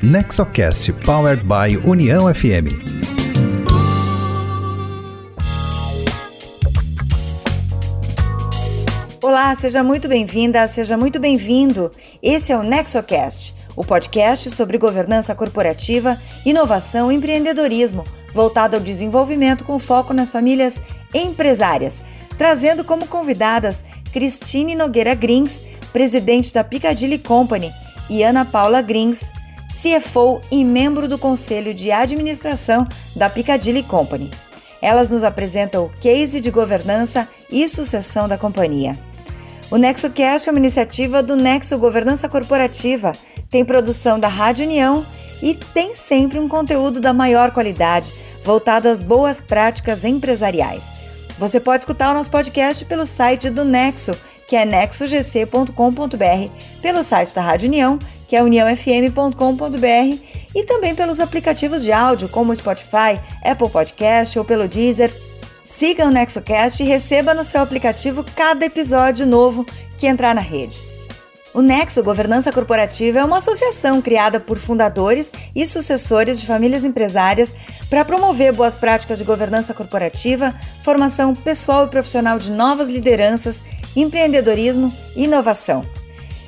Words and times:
Nexocast 0.00 0.92
Powered 1.04 1.42
by 1.42 1.76
União 1.84 2.32
FM. 2.32 2.70
Olá, 9.20 9.52
seja 9.56 9.82
muito 9.82 10.06
bem-vinda, 10.06 10.64
seja 10.68 10.96
muito 10.96 11.18
bem-vindo. 11.18 11.90
Esse 12.22 12.52
é 12.52 12.56
o 12.56 12.62
Nexocast, 12.62 13.56
o 13.74 13.84
podcast 13.84 14.50
sobre 14.50 14.78
governança 14.78 15.34
corporativa, 15.34 16.16
inovação 16.46 17.10
e 17.10 17.16
empreendedorismo, 17.16 18.04
voltado 18.32 18.76
ao 18.76 18.80
desenvolvimento 18.80 19.64
com 19.64 19.80
foco 19.80 20.14
nas 20.14 20.30
famílias 20.30 20.80
empresárias, 21.12 22.00
trazendo 22.38 22.84
como 22.84 23.08
convidadas 23.08 23.84
Cristine 24.12 24.76
Nogueira 24.76 25.16
Grins, 25.16 25.60
presidente 25.92 26.54
da 26.54 26.62
Piccadilly 26.62 27.18
Company, 27.18 27.72
e 28.08 28.22
Ana 28.22 28.44
Paula 28.44 28.80
Grins, 28.80 29.32
CFO 29.68 30.40
e 30.50 30.64
membro 30.64 31.06
do 31.06 31.18
conselho 31.18 31.74
de 31.74 31.92
administração 31.92 32.86
da 33.14 33.28
Piccadilly 33.28 33.82
Company. 33.82 34.30
Elas 34.80 35.10
nos 35.10 35.22
apresentam 35.22 35.84
o 35.84 35.90
case 36.00 36.40
de 36.40 36.50
governança 36.50 37.28
e 37.50 37.68
sucessão 37.68 38.28
da 38.28 38.38
companhia. 38.38 38.98
O 39.70 39.76
NexoCast 39.76 40.48
é 40.48 40.52
uma 40.52 40.58
iniciativa 40.58 41.22
do 41.22 41.36
Nexo 41.36 41.76
Governança 41.78 42.28
Corporativa, 42.28 43.12
tem 43.50 43.64
produção 43.64 44.18
da 44.18 44.28
Rádio 44.28 44.64
União 44.64 45.04
e 45.42 45.54
tem 45.54 45.94
sempre 45.94 46.38
um 46.38 46.48
conteúdo 46.48 47.00
da 47.00 47.12
maior 47.12 47.50
qualidade, 47.50 48.14
voltado 48.42 48.88
às 48.88 49.02
boas 49.02 49.40
práticas 49.40 50.04
empresariais. 50.04 50.94
Você 51.38 51.60
pode 51.60 51.82
escutar 51.82 52.10
o 52.10 52.14
nosso 52.14 52.30
podcast 52.30 52.84
pelo 52.86 53.04
site 53.04 53.50
do 53.50 53.64
Nexo, 53.64 54.12
que 54.48 54.56
é 54.56 54.64
nexogc.com.br, 54.64 55.72
pelo 56.80 57.02
site 57.02 57.34
da 57.34 57.42
Rádio 57.42 57.68
União 57.68 57.98
que 58.28 58.36
é 58.36 58.42
uniãofm.com.br, 58.42 60.18
e 60.54 60.64
também 60.64 60.94
pelos 60.94 61.18
aplicativos 61.18 61.82
de 61.82 61.90
áudio 61.90 62.28
como 62.28 62.54
Spotify, 62.54 63.18
Apple 63.42 63.70
Podcast 63.70 64.38
ou 64.38 64.44
pelo 64.44 64.68
Deezer. 64.68 65.10
Siga 65.64 66.06
o 66.06 66.10
NexoCast 66.10 66.82
e 66.82 66.86
receba 66.86 67.34
no 67.34 67.42
seu 67.42 67.60
aplicativo 67.60 68.24
cada 68.36 68.66
episódio 68.66 69.26
novo 69.26 69.66
que 69.98 70.06
entrar 70.06 70.34
na 70.34 70.40
rede. 70.40 70.80
O 71.54 71.62
Nexo 71.62 72.02
Governança 72.02 72.52
Corporativa 72.52 73.18
é 73.18 73.24
uma 73.24 73.38
associação 73.38 74.00
criada 74.02 74.38
por 74.38 74.58
fundadores 74.58 75.32
e 75.54 75.66
sucessores 75.66 76.40
de 76.40 76.46
famílias 76.46 76.84
empresárias 76.84 77.54
para 77.88 78.04
promover 78.04 78.52
boas 78.52 78.76
práticas 78.76 79.18
de 79.18 79.24
governança 79.24 79.72
corporativa, 79.72 80.54
formação 80.84 81.34
pessoal 81.34 81.86
e 81.86 81.88
profissional 81.88 82.38
de 82.38 82.50
novas 82.52 82.90
lideranças, 82.90 83.62
empreendedorismo 83.96 84.94
e 85.16 85.24
inovação. 85.24 85.84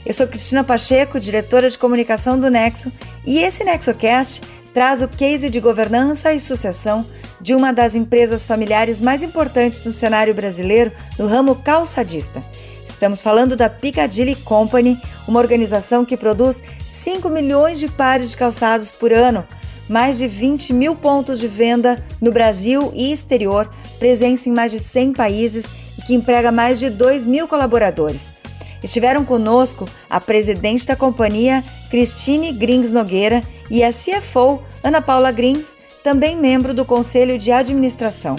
Eu 0.05 0.15
sou 0.15 0.27
Cristina 0.27 0.65
Pacheco, 0.65 1.21
diretora 1.21 1.69
de 1.69 1.77
comunicação 1.77 2.41
do 2.41 2.49
Nexo, 2.49 2.91
e 3.27 3.41
esse 3.41 3.63
NexoCast 3.63 4.41
traz 4.73 5.03
o 5.03 5.09
case 5.09 5.51
de 5.51 5.61
governança 5.61 6.33
e 6.33 6.41
sucessão 6.41 7.05
de 7.41 7.55
uma 7.55 7.73
das 7.73 7.95
empresas 7.95 8.47
familiares 8.47 9.01
mais 9.01 9.23
importantes 9.23 9.81
do 9.81 9.93
cenário 9.93 10.35
brasileiro 10.35 10.91
no 11.19 11.27
ramo 11.27 11.55
calçadista. 11.55 12.43
Estamos 12.87 13.21
falando 13.21 13.55
da 13.55 13.69
Piccadilly 13.69 14.37
Company, 14.37 15.01
uma 15.29 15.39
organização 15.39 16.05
que 16.05 16.17
produz 16.17 16.63
5 16.87 17.29
milhões 17.29 17.79
de 17.79 17.89
pares 17.89 18.31
de 18.31 18.37
calçados 18.37 18.91
por 18.91 19.13
ano, 19.13 19.47
mais 19.89 20.19
de 20.19 20.27
20 20.27 20.73
mil 20.73 20.95
pontos 20.97 21.39
de 21.39 21.47
venda 21.47 22.03
no 22.21 22.33
Brasil 22.33 22.91
e 22.95 23.13
exterior, 23.13 23.69
presença 23.99 24.49
em 24.49 24.53
mais 24.53 24.73
de 24.73 24.81
100 24.81 25.13
países 25.13 25.67
e 25.99 26.03
que 26.03 26.15
emprega 26.15 26.51
mais 26.51 26.79
de 26.79 26.89
2 26.89 27.25
mil 27.25 27.47
colaboradores. 27.47 28.40
Estiveram 28.83 29.25
conosco 29.25 29.89
a 30.09 30.21
presidente 30.21 30.87
da 30.87 30.97
companhia, 30.97 31.63
Cristine 31.91 32.53
Grings 32.53 32.93
Nogueira, 32.93 33.43
e 33.71 33.85
a 33.85 33.91
CFO, 33.91 34.63
Ana 34.83 35.01
Paula 35.01 35.31
Grings, 35.31 35.77
também 36.03 36.37
membro 36.37 36.75
do 36.75 36.85
conselho 36.85 37.39
de 37.39 37.53
administração. 37.53 38.37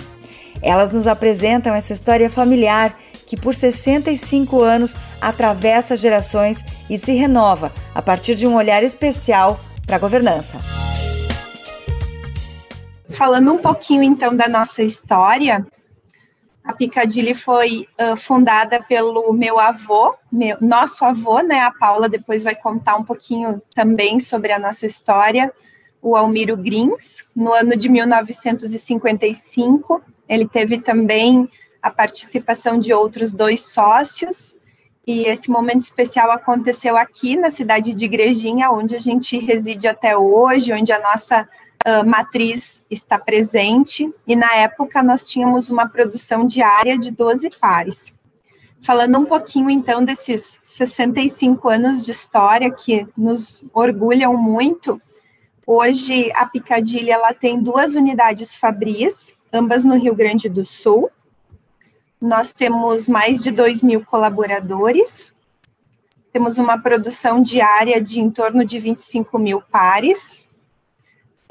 Elas 0.62 0.94
nos 0.94 1.08
apresentam 1.08 1.74
essa 1.74 1.94
história 1.94 2.30
familiar 2.30 2.98
que, 3.26 3.38
por 3.38 3.56
65 3.56 4.62
anos, 4.62 4.96
atravessa 5.22 5.96
gerações 5.96 6.66
e 6.90 6.98
se 6.98 7.14
renova 7.14 7.72
a 7.96 8.02
partir 8.02 8.36
de 8.36 8.46
um 8.46 8.56
olhar 8.56 8.84
especial 8.84 9.60
para 9.86 9.96
a 9.96 10.00
governança. 10.00 10.60
Falando 13.10 13.54
um 13.54 13.58
pouquinho 13.58 14.04
então 14.04 14.36
da 14.36 14.48
nossa 14.48 14.84
história, 14.84 15.66
a 16.64 16.74
Piccadilly 16.74 17.34
foi 17.34 17.88
uh, 18.00 18.16
fundada 18.16 18.84
pelo 18.84 19.34
meu 19.34 19.60
avô, 19.60 20.14
meu, 20.32 20.58
nosso 20.62 21.04
avô, 21.04 21.40
né? 21.40 21.62
A 21.62 21.72
Paula 21.72 22.08
depois 22.08 22.44
vai 22.44 22.56
contar 22.56 22.96
um 22.96 23.04
pouquinho 23.04 23.60
também 23.74 24.20
sobre 24.20 24.52
a 24.52 24.60
nossa 24.60 24.86
história. 24.86 25.52
O 26.02 26.16
Almiro 26.16 26.56
Grins, 26.56 27.26
no 27.36 27.52
ano 27.52 27.76
de 27.76 27.90
1955, 27.90 30.02
ele 30.30 30.48
teve 30.48 30.78
também 30.80 31.50
a 31.82 31.90
participação 31.90 32.80
de 32.80 32.94
outros 32.94 33.34
dois 33.34 33.72
sócios. 33.72 34.56
E 35.06 35.24
esse 35.24 35.50
momento 35.50 35.82
especial 35.82 36.32
aconteceu 36.32 36.96
aqui 36.96 37.36
na 37.36 37.50
cidade 37.50 37.94
de 37.94 38.06
Igrejinha, 38.06 38.70
onde 38.70 38.96
a 38.96 39.00
gente 39.00 39.38
reside 39.40 39.88
até 39.88 40.16
hoje, 40.16 40.72
onde 40.72 40.92
a 40.92 41.00
nossa 41.00 41.50
uh, 41.88 42.08
matriz 42.08 42.84
está 42.90 43.18
presente, 43.18 44.14
e 44.28 44.36
na 44.36 44.56
época 44.56 45.02
nós 45.04 45.24
tínhamos 45.24 45.70
uma 45.70 45.88
produção 45.88 46.46
diária 46.46 46.98
de 46.98 47.12
12 47.12 47.50
pares. 47.60 48.14
Falando 48.84 49.20
um 49.20 49.26
pouquinho 49.26 49.70
então 49.70 50.04
desses 50.04 50.60
65 50.64 51.70
anos 51.70 52.02
de 52.02 52.12
história 52.12 52.72
que 52.72 53.08
nos 53.16 53.64
orgulham 53.74 54.36
muito, 54.36 55.00
hoje 55.68 56.32
a 56.34 56.48
Picadilha 56.48 57.14
ela 57.14 57.34
tem 57.34 57.62
duas 57.62 57.94
unidades 57.94 58.56
fabris, 58.56 59.34
ambas 59.54 59.86
no 59.86 59.96
Rio 59.96 60.16
Grande 60.16 60.50
do 60.50 60.66
Sul. 60.66 61.12
Nós 62.20 62.54
temos 62.54 63.08
mais 63.08 63.40
de 63.40 63.52
2 63.52 63.84
mil 63.84 64.04
colaboradores, 64.04 65.34
temos 66.34 66.58
uma 66.58 66.82
produção 66.82 67.42
diária 67.42 68.02
de 68.02 68.20
em 68.20 68.32
torno 68.32 68.66
de 68.66 68.80
25 68.80 69.38
mil 69.38 69.62
pares, 69.62 70.48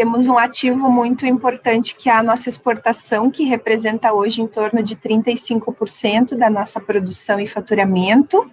temos 0.00 0.26
um 0.26 0.38
ativo 0.38 0.90
muito 0.90 1.26
importante 1.26 1.94
que 1.94 2.08
é 2.08 2.12
a 2.14 2.22
nossa 2.22 2.48
exportação, 2.48 3.30
que 3.30 3.44
representa 3.44 4.14
hoje 4.14 4.40
em 4.40 4.46
torno 4.46 4.82
de 4.82 4.96
35% 4.96 6.38
da 6.38 6.48
nossa 6.48 6.80
produção 6.80 7.38
e 7.38 7.46
faturamento. 7.46 8.50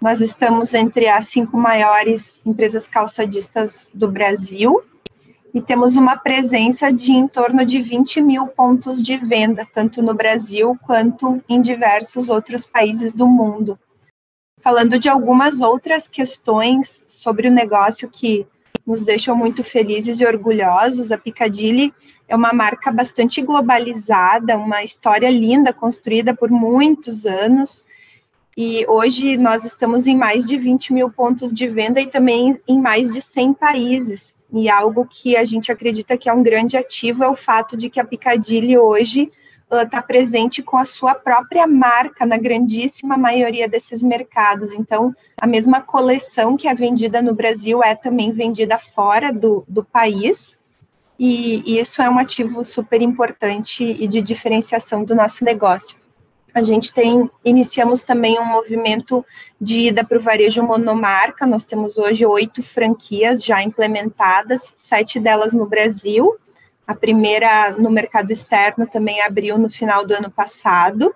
Nós 0.00 0.22
estamos 0.22 0.72
entre 0.72 1.08
as 1.08 1.26
cinco 1.26 1.58
maiores 1.58 2.40
empresas 2.42 2.86
calçadistas 2.86 3.86
do 3.92 4.10
Brasil 4.10 4.82
e 5.52 5.60
temos 5.60 5.94
uma 5.94 6.16
presença 6.16 6.90
de 6.90 7.12
em 7.12 7.28
torno 7.28 7.66
de 7.66 7.82
20 7.82 8.22
mil 8.22 8.46
pontos 8.46 9.02
de 9.02 9.18
venda, 9.18 9.68
tanto 9.74 10.00
no 10.00 10.14
Brasil 10.14 10.74
quanto 10.86 11.44
em 11.46 11.60
diversos 11.60 12.30
outros 12.30 12.64
países 12.64 13.12
do 13.12 13.26
mundo. 13.26 13.78
Falando 14.58 14.98
de 14.98 15.10
algumas 15.10 15.60
outras 15.60 16.08
questões 16.08 17.04
sobre 17.06 17.48
o 17.48 17.52
negócio 17.52 18.08
que 18.08 18.46
nos 18.86 19.02
deixam 19.02 19.36
muito 19.36 19.62
felizes 19.62 20.20
e 20.20 20.26
orgulhosos. 20.26 21.12
A 21.12 21.18
Piccadilly 21.18 21.92
é 22.28 22.34
uma 22.34 22.52
marca 22.52 22.90
bastante 22.90 23.40
globalizada, 23.40 24.56
uma 24.56 24.82
história 24.82 25.30
linda, 25.30 25.72
construída 25.72 26.34
por 26.34 26.50
muitos 26.50 27.26
anos. 27.26 27.82
E 28.56 28.84
hoje 28.86 29.36
nós 29.36 29.64
estamos 29.64 30.06
em 30.06 30.16
mais 30.16 30.44
de 30.44 30.58
20 30.58 30.92
mil 30.92 31.10
pontos 31.10 31.52
de 31.52 31.66
venda 31.68 32.00
e 32.00 32.06
também 32.06 32.60
em 32.68 32.78
mais 32.78 33.10
de 33.10 33.20
100 33.20 33.54
países. 33.54 34.34
E 34.52 34.68
algo 34.68 35.06
que 35.08 35.36
a 35.36 35.44
gente 35.44 35.72
acredita 35.72 36.16
que 36.18 36.28
é 36.28 36.32
um 36.32 36.42
grande 36.42 36.76
ativo 36.76 37.24
é 37.24 37.28
o 37.28 37.34
fato 37.34 37.76
de 37.76 37.88
que 37.88 37.98
a 37.98 38.04
Piccadilly 38.04 38.76
hoje 38.76 39.30
está 39.72 40.00
uh, 40.00 40.06
presente 40.06 40.62
com 40.62 40.76
a 40.76 40.84
sua 40.84 41.14
própria 41.14 41.66
marca 41.66 42.26
na 42.26 42.36
grandíssima 42.36 43.16
maioria 43.16 43.68
desses 43.68 44.02
mercados. 44.02 44.72
Então, 44.74 45.14
a 45.40 45.46
mesma 45.46 45.80
coleção 45.80 46.56
que 46.56 46.68
é 46.68 46.74
vendida 46.74 47.22
no 47.22 47.34
Brasil 47.34 47.82
é 47.82 47.94
também 47.94 48.32
vendida 48.32 48.78
fora 48.78 49.32
do, 49.32 49.64
do 49.66 49.82
país. 49.82 50.56
E, 51.18 51.62
e 51.66 51.78
isso 51.78 52.02
é 52.02 52.10
um 52.10 52.18
ativo 52.18 52.64
super 52.64 53.00
importante 53.00 53.84
e 53.84 54.06
de 54.06 54.20
diferenciação 54.20 55.04
do 55.04 55.14
nosso 55.14 55.44
negócio. 55.44 55.96
A 56.54 56.62
gente 56.62 56.92
tem, 56.92 57.30
iniciamos 57.42 58.02
também 58.02 58.38
um 58.38 58.44
movimento 58.44 59.24
de 59.58 59.88
ida 59.88 60.04
para 60.04 60.18
o 60.18 60.20
varejo 60.20 60.62
monomarca. 60.62 61.46
Nós 61.46 61.64
temos 61.64 61.96
hoje 61.96 62.26
oito 62.26 62.62
franquias 62.62 63.42
já 63.42 63.62
implementadas, 63.62 64.72
sete 64.76 65.18
delas 65.18 65.54
no 65.54 65.64
Brasil 65.64 66.36
a 66.92 66.94
primeira 66.94 67.70
no 67.72 67.90
mercado 67.90 68.30
externo 68.30 68.86
também 68.86 69.22
abriu 69.22 69.58
no 69.58 69.68
final 69.68 70.06
do 70.06 70.14
ano 70.14 70.30
passado. 70.30 71.14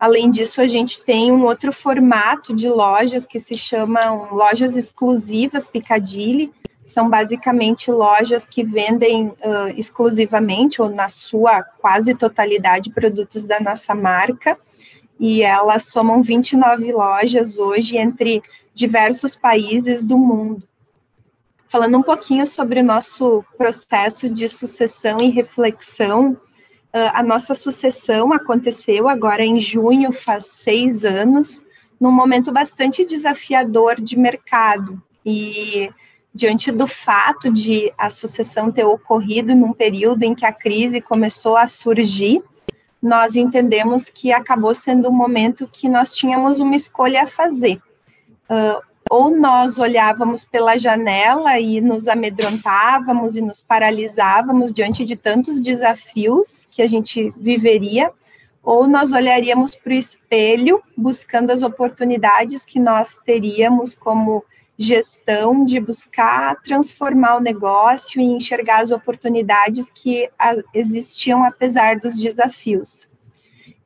Além 0.00 0.30
disso, 0.30 0.60
a 0.60 0.66
gente 0.66 1.04
tem 1.04 1.30
um 1.30 1.44
outro 1.44 1.72
formato 1.72 2.54
de 2.54 2.68
lojas 2.68 3.26
que 3.26 3.38
se 3.38 3.56
chamam 3.56 4.34
lojas 4.34 4.74
exclusivas 4.74 5.68
Picadilly. 5.68 6.52
São 6.84 7.10
basicamente 7.10 7.90
lojas 7.90 8.46
que 8.46 8.62
vendem 8.64 9.28
uh, 9.28 9.68
exclusivamente 9.76 10.80
ou 10.80 10.88
na 10.88 11.08
sua 11.08 11.62
quase 11.62 12.14
totalidade 12.14 12.90
produtos 12.90 13.44
da 13.44 13.58
nossa 13.60 13.94
marca. 13.94 14.58
E 15.18 15.42
elas 15.42 15.84
somam 15.84 16.22
29 16.22 16.92
lojas 16.92 17.58
hoje 17.58 17.96
entre 17.96 18.42
diversos 18.74 19.34
países 19.34 20.04
do 20.04 20.18
mundo. 20.18 20.68
Falando 21.68 21.98
um 21.98 22.02
pouquinho 22.02 22.46
sobre 22.46 22.80
o 22.80 22.84
nosso 22.84 23.44
processo 23.56 24.28
de 24.28 24.48
sucessão 24.48 25.18
e 25.20 25.30
reflexão, 25.30 26.36
a 27.12 27.22
nossa 27.22 27.54
sucessão 27.54 28.32
aconteceu 28.32 29.08
agora 29.08 29.44
em 29.44 29.60
junho, 29.60 30.12
faz 30.12 30.46
seis 30.46 31.04
anos, 31.04 31.62
num 32.00 32.10
momento 32.10 32.52
bastante 32.52 33.04
desafiador 33.04 33.96
de 33.96 34.18
mercado. 34.18 35.02
E 35.24 35.90
diante 36.32 36.70
do 36.70 36.86
fato 36.86 37.50
de 37.50 37.92
a 37.98 38.08
sucessão 38.08 38.70
ter 38.70 38.84
ocorrido 38.84 39.54
num 39.54 39.72
período 39.72 40.22
em 40.22 40.34
que 40.34 40.46
a 40.46 40.52
crise 40.52 41.00
começou 41.00 41.56
a 41.56 41.66
surgir, 41.66 42.42
nós 43.02 43.36
entendemos 43.36 44.08
que 44.08 44.32
acabou 44.32 44.74
sendo 44.74 45.08
um 45.08 45.12
momento 45.12 45.68
que 45.70 45.88
nós 45.88 46.12
tínhamos 46.12 46.60
uma 46.60 46.74
escolha 46.74 47.24
a 47.24 47.26
fazer. 47.26 47.80
Uh, 48.48 48.82
ou 49.10 49.30
nós 49.30 49.78
olhávamos 49.78 50.44
pela 50.44 50.76
janela 50.76 51.58
e 51.58 51.80
nos 51.80 52.08
amedrontávamos 52.08 53.36
e 53.36 53.40
nos 53.40 53.62
paralisávamos 53.62 54.72
diante 54.72 55.04
de 55.04 55.16
tantos 55.16 55.60
desafios 55.60 56.66
que 56.70 56.82
a 56.82 56.88
gente 56.88 57.32
viveria, 57.36 58.10
ou 58.62 58.88
nós 58.88 59.12
olharíamos 59.12 59.74
para 59.74 59.92
o 59.92 59.96
espelho 59.96 60.82
buscando 60.96 61.50
as 61.50 61.62
oportunidades 61.62 62.64
que 62.64 62.80
nós 62.80 63.16
teríamos 63.24 63.94
como 63.94 64.44
gestão 64.78 65.64
de 65.64 65.80
buscar 65.80 66.60
transformar 66.62 67.36
o 67.36 67.40
negócio 67.40 68.20
e 68.20 68.24
enxergar 68.24 68.80
as 68.80 68.90
oportunidades 68.90 69.88
que 69.88 70.28
existiam 70.74 71.44
apesar 71.44 71.98
dos 71.98 72.18
desafios. 72.18 73.08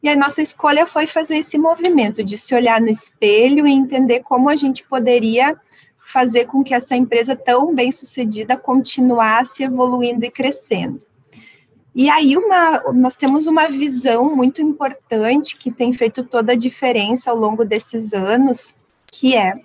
E 0.02 0.08
a 0.08 0.16
nossa 0.16 0.40
escolha 0.40 0.86
foi 0.86 1.06
fazer 1.06 1.36
esse 1.36 1.58
movimento 1.58 2.24
de 2.24 2.38
se 2.38 2.54
olhar 2.54 2.80
no 2.80 2.88
espelho 2.88 3.66
e 3.66 3.72
entender 3.72 4.20
como 4.20 4.48
a 4.48 4.56
gente 4.56 4.82
poderia 4.84 5.58
fazer 5.98 6.46
com 6.46 6.64
que 6.64 6.74
essa 6.74 6.96
empresa 6.96 7.36
tão 7.36 7.74
bem 7.74 7.92
sucedida 7.92 8.56
continuasse 8.56 9.62
evoluindo 9.62 10.24
e 10.24 10.30
crescendo. 10.30 11.06
E 11.94 12.08
aí 12.08 12.36
uma, 12.36 12.82
nós 12.92 13.14
temos 13.14 13.46
uma 13.46 13.68
visão 13.68 14.34
muito 14.34 14.62
importante 14.62 15.56
que 15.56 15.70
tem 15.70 15.92
feito 15.92 16.24
toda 16.24 16.52
a 16.52 16.56
diferença 16.56 17.30
ao 17.30 17.36
longo 17.36 17.64
desses 17.64 18.12
anos, 18.12 18.74
que 19.12 19.36
é, 19.36 19.60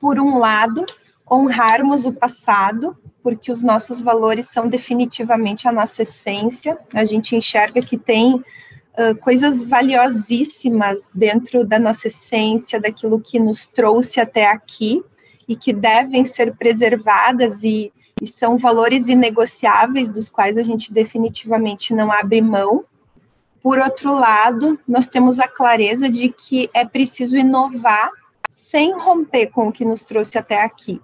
por 0.00 0.18
um 0.18 0.38
lado, 0.38 0.84
honrarmos 1.30 2.04
o 2.04 2.12
passado, 2.12 2.96
porque 3.22 3.50
os 3.50 3.62
nossos 3.62 4.00
valores 4.00 4.48
são 4.48 4.68
definitivamente 4.68 5.66
a 5.66 5.72
nossa 5.72 6.02
essência. 6.02 6.78
A 6.94 7.04
gente 7.04 7.34
enxerga 7.34 7.80
que 7.80 7.96
tem 7.96 8.42
uh, 8.98 9.16
coisas 9.20 9.62
valiosíssimas 9.62 11.10
dentro 11.14 11.64
da 11.64 11.78
nossa 11.78 12.08
essência, 12.08 12.80
daquilo 12.80 13.20
que 13.20 13.38
nos 13.38 13.66
trouxe 13.66 14.20
até 14.20 14.46
aqui 14.46 15.02
e 15.46 15.54
que 15.56 15.72
devem 15.72 16.24
ser 16.24 16.54
preservadas 16.54 17.62
e, 17.62 17.92
e 18.20 18.26
são 18.26 18.56
valores 18.56 19.08
inegociáveis 19.08 20.08
dos 20.08 20.28
quais 20.28 20.56
a 20.56 20.62
gente 20.62 20.92
definitivamente 20.92 21.94
não 21.94 22.10
abre 22.10 22.40
mão. 22.40 22.84
Por 23.62 23.78
outro 23.78 24.12
lado, 24.12 24.78
nós 24.86 25.06
temos 25.06 25.38
a 25.38 25.48
clareza 25.48 26.08
de 26.10 26.28
que 26.28 26.68
é 26.74 26.84
preciso 26.84 27.36
inovar 27.36 28.10
sem 28.52 28.96
romper 28.96 29.48
com 29.48 29.68
o 29.68 29.72
que 29.72 29.84
nos 29.84 30.02
trouxe 30.02 30.38
até 30.38 30.62
aqui. 30.62 31.00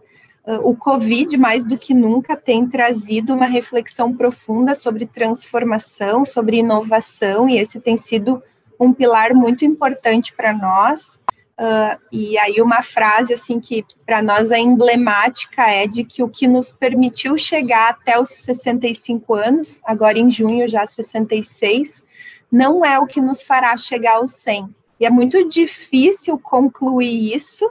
Ah, 0.50 0.58
o 0.62 0.74
Covid, 0.74 1.36
mais 1.36 1.64
do 1.64 1.78
que 1.78 1.94
nunca, 1.94 2.36
tem 2.36 2.66
trazido 2.66 3.32
uma 3.34 3.46
reflexão 3.46 4.12
profunda 4.12 4.74
sobre 4.74 5.06
transformação, 5.06 6.24
sobre 6.24 6.56
inovação, 6.56 7.48
e 7.48 7.56
esse 7.56 7.78
tem 7.78 7.96
sido 7.96 8.42
um 8.78 8.92
pilar 8.92 9.32
muito 9.32 9.64
importante 9.64 10.32
para 10.34 10.52
nós. 10.52 11.20
Uh, 11.56 12.00
e 12.10 12.38
aí 12.38 12.62
uma 12.62 12.82
frase 12.82 13.34
assim 13.34 13.60
que 13.60 13.84
para 14.06 14.22
nós 14.22 14.50
é 14.50 14.58
emblemática 14.58 15.70
é 15.70 15.86
de 15.86 16.04
que 16.04 16.22
o 16.22 16.28
que 16.28 16.48
nos 16.48 16.72
permitiu 16.72 17.36
chegar 17.36 17.90
até 17.90 18.18
os 18.18 18.30
65 18.30 19.34
anos, 19.34 19.78
agora 19.84 20.18
em 20.18 20.30
junho 20.30 20.66
já 20.66 20.86
66, 20.86 22.02
não 22.50 22.82
é 22.82 22.98
o 22.98 23.06
que 23.06 23.20
nos 23.20 23.42
fará 23.42 23.76
chegar 23.76 24.16
aos 24.16 24.32
100. 24.36 24.74
E 24.98 25.04
é 25.04 25.10
muito 25.10 25.46
difícil 25.50 26.38
concluir 26.38 27.36
isso 27.36 27.70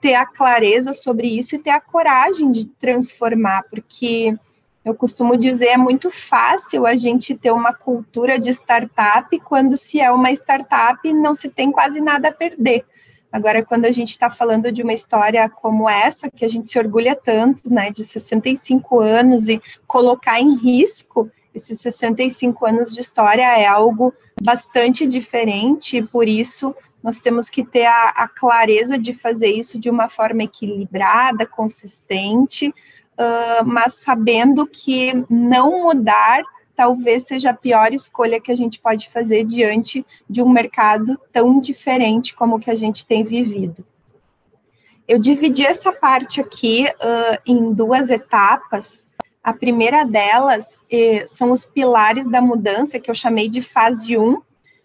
ter 0.00 0.14
a 0.14 0.26
clareza 0.26 0.92
sobre 0.92 1.26
isso 1.26 1.54
e 1.54 1.58
ter 1.58 1.70
a 1.70 1.80
coragem 1.80 2.50
de 2.50 2.66
transformar, 2.66 3.64
porque 3.70 4.36
eu 4.84 4.94
costumo 4.94 5.36
dizer, 5.36 5.68
é 5.68 5.76
muito 5.76 6.10
fácil 6.10 6.86
a 6.86 6.96
gente 6.96 7.34
ter 7.34 7.52
uma 7.52 7.72
cultura 7.72 8.38
de 8.38 8.50
startup 8.50 9.38
quando 9.40 9.76
se 9.76 10.00
é 10.00 10.10
uma 10.10 10.30
startup 10.32 11.12
não 11.12 11.34
se 11.34 11.48
tem 11.48 11.70
quase 11.70 12.00
nada 12.00 12.28
a 12.28 12.32
perder. 12.32 12.84
Agora, 13.30 13.64
quando 13.64 13.86
a 13.86 13.92
gente 13.92 14.10
está 14.10 14.28
falando 14.28 14.70
de 14.70 14.82
uma 14.82 14.92
história 14.92 15.48
como 15.48 15.88
essa, 15.88 16.30
que 16.30 16.44
a 16.44 16.48
gente 16.48 16.68
se 16.68 16.78
orgulha 16.78 17.16
tanto, 17.16 17.72
né, 17.72 17.90
de 17.90 18.04
65 18.04 19.00
anos 19.00 19.48
e 19.48 19.62
colocar 19.86 20.38
em 20.38 20.54
risco 20.56 21.30
esses 21.54 21.80
65 21.80 22.66
anos 22.66 22.92
de 22.92 23.00
história 23.00 23.58
é 23.58 23.66
algo 23.66 24.12
bastante 24.42 25.06
diferente, 25.06 25.98
e 25.98 26.02
por 26.02 26.26
isso 26.26 26.74
nós 27.02 27.18
temos 27.18 27.48
que 27.48 27.64
ter 27.64 27.86
a, 27.86 28.08
a 28.10 28.28
clareza 28.28 28.98
de 28.98 29.12
fazer 29.12 29.48
isso 29.48 29.78
de 29.78 29.90
uma 29.90 30.08
forma 30.08 30.44
equilibrada, 30.44 31.46
consistente, 31.46 32.68
uh, 32.68 33.64
mas 33.64 33.94
sabendo 33.94 34.66
que 34.66 35.24
não 35.28 35.82
mudar 35.82 36.42
talvez 36.74 37.24
seja 37.24 37.50
a 37.50 37.54
pior 37.54 37.92
escolha 37.92 38.40
que 38.40 38.50
a 38.50 38.56
gente 38.56 38.80
pode 38.80 39.08
fazer 39.10 39.44
diante 39.44 40.04
de 40.28 40.42
um 40.42 40.48
mercado 40.48 41.18
tão 41.30 41.60
diferente 41.60 42.34
como 42.34 42.56
o 42.56 42.58
que 42.58 42.70
a 42.70 42.74
gente 42.74 43.06
tem 43.06 43.22
vivido. 43.22 43.84
Eu 45.06 45.18
dividi 45.18 45.64
essa 45.64 45.92
parte 45.92 46.40
aqui 46.40 46.86
uh, 46.86 47.38
em 47.44 47.72
duas 47.72 48.08
etapas. 48.08 49.04
A 49.42 49.52
primeira 49.52 50.04
delas 50.04 50.80
eh, 50.90 51.24
são 51.26 51.50
os 51.50 51.66
pilares 51.66 52.28
da 52.28 52.40
mudança, 52.40 53.00
que 53.00 53.10
eu 53.10 53.14
chamei 53.14 53.48
de 53.48 53.60
fase 53.60 54.16
1, 54.16 54.40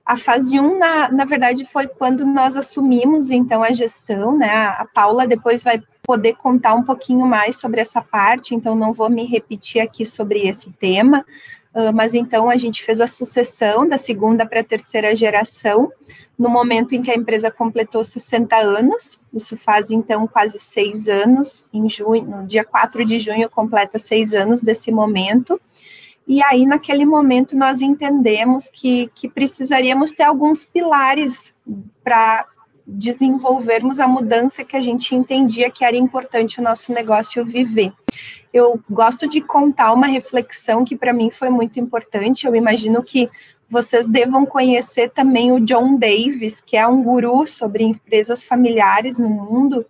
a 0.08 0.16
fase 0.16 0.58
1, 0.58 0.80
na, 0.80 1.12
na 1.12 1.26
verdade, 1.26 1.66
foi 1.66 1.86
quando 1.86 2.26
nós 2.26 2.56
assumimos, 2.56 3.30
então, 3.30 3.62
a 3.62 3.74
gestão, 3.74 4.38
né? 4.38 4.50
A 4.50 4.88
Paula 4.94 5.28
depois 5.28 5.62
vai 5.62 5.84
poder 6.02 6.36
contar 6.36 6.74
um 6.76 6.84
pouquinho 6.84 7.28
mais 7.28 7.58
sobre 7.58 7.82
essa 7.82 8.02
parte, 8.02 8.56
então 8.56 8.74
não 8.74 8.94
vou 8.94 9.10
me 9.10 9.26
repetir 9.26 9.82
aqui 9.82 10.06
sobre 10.06 10.48
esse 10.48 10.72
tema, 10.72 11.26
uh, 11.76 11.92
mas 11.94 12.14
então 12.14 12.50
a 12.50 12.56
gente 12.56 12.82
fez 12.82 13.02
a 13.02 13.08
sucessão 13.08 13.86
da 13.86 13.98
segunda 13.98 14.46
para 14.46 14.62
a 14.62 14.64
terceira 14.64 15.14
geração, 15.14 15.92
no 16.40 16.50
momento 16.50 16.96
em 16.96 17.02
que 17.02 17.12
a 17.12 17.16
empresa 17.16 17.52
completou 17.52 18.02
60 18.02 18.56
anos, 18.56 19.20
isso 19.34 19.58
faz 19.58 19.92
então 19.92 20.26
quase 20.26 20.58
seis 20.58 21.10
anos, 21.10 21.66
em 21.74 21.90
junho, 21.90 22.24
no 22.24 22.48
dia 22.48 22.64
4 22.64 23.04
de 23.04 23.20
junho 23.20 23.50
completa 23.50 24.00
seis 24.00 24.34
anos 24.34 24.64
desse 24.64 24.90
momento, 24.90 25.60
e 26.28 26.44
aí, 26.44 26.66
naquele 26.66 27.06
momento, 27.06 27.56
nós 27.56 27.82
entendemos 27.82 28.70
que, 28.70 29.10
que 29.16 29.30
precisaríamos 29.30 30.12
ter 30.12 30.24
alguns 30.24 30.66
pilares 30.66 31.56
para 32.04 32.46
desenvolvermos 32.86 33.98
a 34.00 34.08
mudança 34.08 34.64
que 34.64 34.76
a 34.76 34.82
gente 34.82 35.16
entendia 35.16 35.72
que 35.72 35.86
era 35.86 35.96
importante 35.96 36.60
o 36.60 36.64
nosso 36.64 36.92
negócio 36.94 37.46
viver. 37.46 37.94
Eu 38.54 38.80
gosto 38.90 39.28
de 39.28 39.40
contar 39.40 39.94
uma 39.94 40.08
reflexão 40.08 40.84
que 40.84 40.98
para 40.98 41.14
mim 41.14 41.32
foi 41.32 41.50
muito 41.50 41.80
importante. 41.80 42.46
Eu 42.46 42.56
imagino 42.56 43.02
que 43.02 43.30
vocês 43.70 44.06
devam 44.06 44.46
conhecer 44.46 45.12
também 45.12 45.52
o 45.54 45.62
John 45.62 45.98
Davis, 45.98 46.60
que 46.60 46.76
é 46.76 46.86
um 46.86 47.04
guru 47.04 47.48
sobre 47.48 47.84
empresas 47.84 48.44
familiares 48.44 49.18
no 49.18 49.30
mundo 49.30 49.86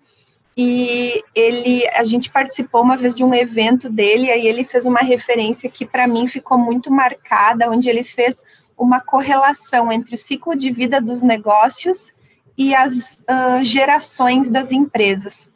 e 0.58 1.24
ele 1.36 1.88
a 1.94 2.04
gente 2.04 2.32
participou 2.32 2.82
uma 2.82 2.98
vez 2.98 3.14
de 3.14 3.24
um 3.24 3.34
evento 3.34 3.90
dele 3.90 4.32
aí 4.32 4.48
ele 4.48 4.64
fez 4.64 4.86
uma 4.86 5.02
referência 5.02 5.70
que 5.70 5.86
para 5.86 6.08
mim 6.08 6.26
ficou 6.26 6.58
muito 6.58 6.92
marcada 6.92 7.70
onde 7.70 7.88
ele 7.88 8.04
fez 8.04 8.42
uma 8.76 9.00
correlação 9.00 9.92
entre 9.92 10.16
o 10.16 10.18
ciclo 10.18 10.56
de 10.56 10.72
vida 10.72 11.00
dos 11.00 11.22
negócios 11.22 12.12
e 12.58 12.74
as 12.74 13.20
uh, 13.20 13.64
gerações 13.64 14.50
das 14.50 14.72
empresas 14.72 15.48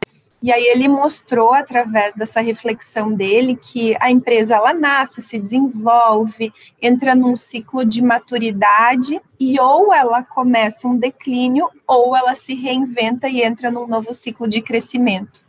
e 0.42 0.52
aí 0.52 0.64
ele 0.64 0.88
mostrou 0.88 1.54
através 1.54 2.14
dessa 2.14 2.40
reflexão 2.40 3.12
dele 3.12 3.56
que 3.56 3.96
a 4.00 4.10
empresa 4.10 4.56
ela 4.56 4.74
nasce, 4.74 5.22
se 5.22 5.38
desenvolve, 5.38 6.52
entra 6.80 7.14
num 7.14 7.36
ciclo 7.36 7.84
de 7.84 8.02
maturidade 8.02 9.20
e 9.38 9.60
ou 9.60 9.94
ela 9.94 10.24
começa 10.24 10.88
um 10.88 10.96
declínio 10.96 11.68
ou 11.86 12.16
ela 12.16 12.34
se 12.34 12.54
reinventa 12.54 13.28
e 13.28 13.42
entra 13.42 13.70
num 13.70 13.86
novo 13.86 14.12
ciclo 14.12 14.48
de 14.48 14.60
crescimento. 14.60 15.44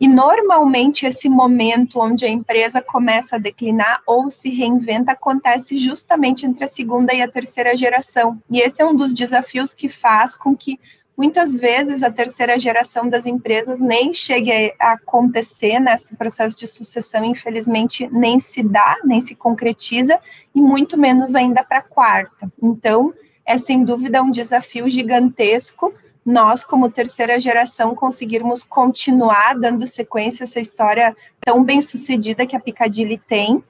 E 0.00 0.08
normalmente 0.08 1.06
esse 1.06 1.28
momento 1.28 2.00
onde 2.00 2.24
a 2.24 2.28
empresa 2.28 2.80
começa 2.82 3.36
a 3.36 3.38
declinar 3.38 4.00
ou 4.06 4.30
se 4.30 4.48
reinventa 4.48 5.12
acontece 5.12 5.76
justamente 5.76 6.44
entre 6.46 6.64
a 6.64 6.68
segunda 6.68 7.14
e 7.14 7.22
a 7.22 7.28
terceira 7.28 7.76
geração. 7.76 8.42
E 8.50 8.58
esse 8.58 8.82
é 8.82 8.86
um 8.86 8.96
dos 8.96 9.12
desafios 9.12 9.72
que 9.72 9.88
faz 9.88 10.34
com 10.34 10.56
que 10.56 10.80
muitas 11.16 11.54
vezes 11.54 12.02
a 12.02 12.10
terceira 12.10 12.58
geração 12.58 13.08
das 13.08 13.26
empresas 13.26 13.78
nem 13.78 14.12
chegue 14.12 14.74
a 14.78 14.92
acontecer 14.92 15.78
nesse 15.78 16.16
processo 16.16 16.56
de 16.56 16.66
sucessão, 16.66 17.24
infelizmente 17.24 18.08
nem 18.10 18.40
se 18.40 18.62
dá, 18.62 18.98
nem 19.04 19.20
se 19.20 19.34
concretiza, 19.34 20.18
e 20.54 20.60
muito 20.60 20.98
menos 20.98 21.34
ainda 21.34 21.62
para 21.62 21.78
a 21.78 21.82
quarta. 21.82 22.50
Então, 22.62 23.14
é 23.46 23.58
sem 23.58 23.84
dúvida 23.84 24.22
um 24.22 24.30
desafio 24.30 24.90
gigantesco, 24.90 25.94
nós, 26.24 26.64
como 26.64 26.90
terceira 26.90 27.38
geração, 27.38 27.94
conseguirmos 27.94 28.64
continuar 28.64 29.58
dando 29.58 29.86
sequência 29.86 30.42
a 30.42 30.44
essa 30.44 30.58
história 30.58 31.14
tão 31.40 31.62
bem 31.62 31.82
sucedida 31.82 32.46
que 32.46 32.56
a 32.56 32.60
Piccadilly 32.60 33.18
tem 33.28 33.62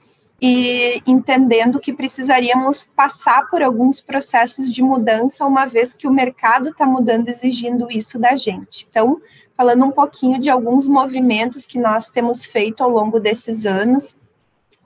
e 0.46 1.02
entendendo 1.06 1.80
que 1.80 1.90
precisaríamos 1.90 2.84
passar 2.84 3.48
por 3.48 3.62
alguns 3.62 3.98
processos 3.98 4.70
de 4.70 4.82
mudança, 4.82 5.46
uma 5.46 5.64
vez 5.64 5.94
que 5.94 6.06
o 6.06 6.12
mercado 6.12 6.68
está 6.68 6.84
mudando, 6.84 7.30
exigindo 7.30 7.90
isso 7.90 8.18
da 8.18 8.36
gente. 8.36 8.86
Então, 8.90 9.22
falando 9.56 9.86
um 9.86 9.90
pouquinho 9.90 10.38
de 10.38 10.50
alguns 10.50 10.86
movimentos 10.86 11.64
que 11.64 11.78
nós 11.78 12.10
temos 12.10 12.44
feito 12.44 12.84
ao 12.84 12.90
longo 12.90 13.18
desses 13.18 13.64
anos. 13.64 14.14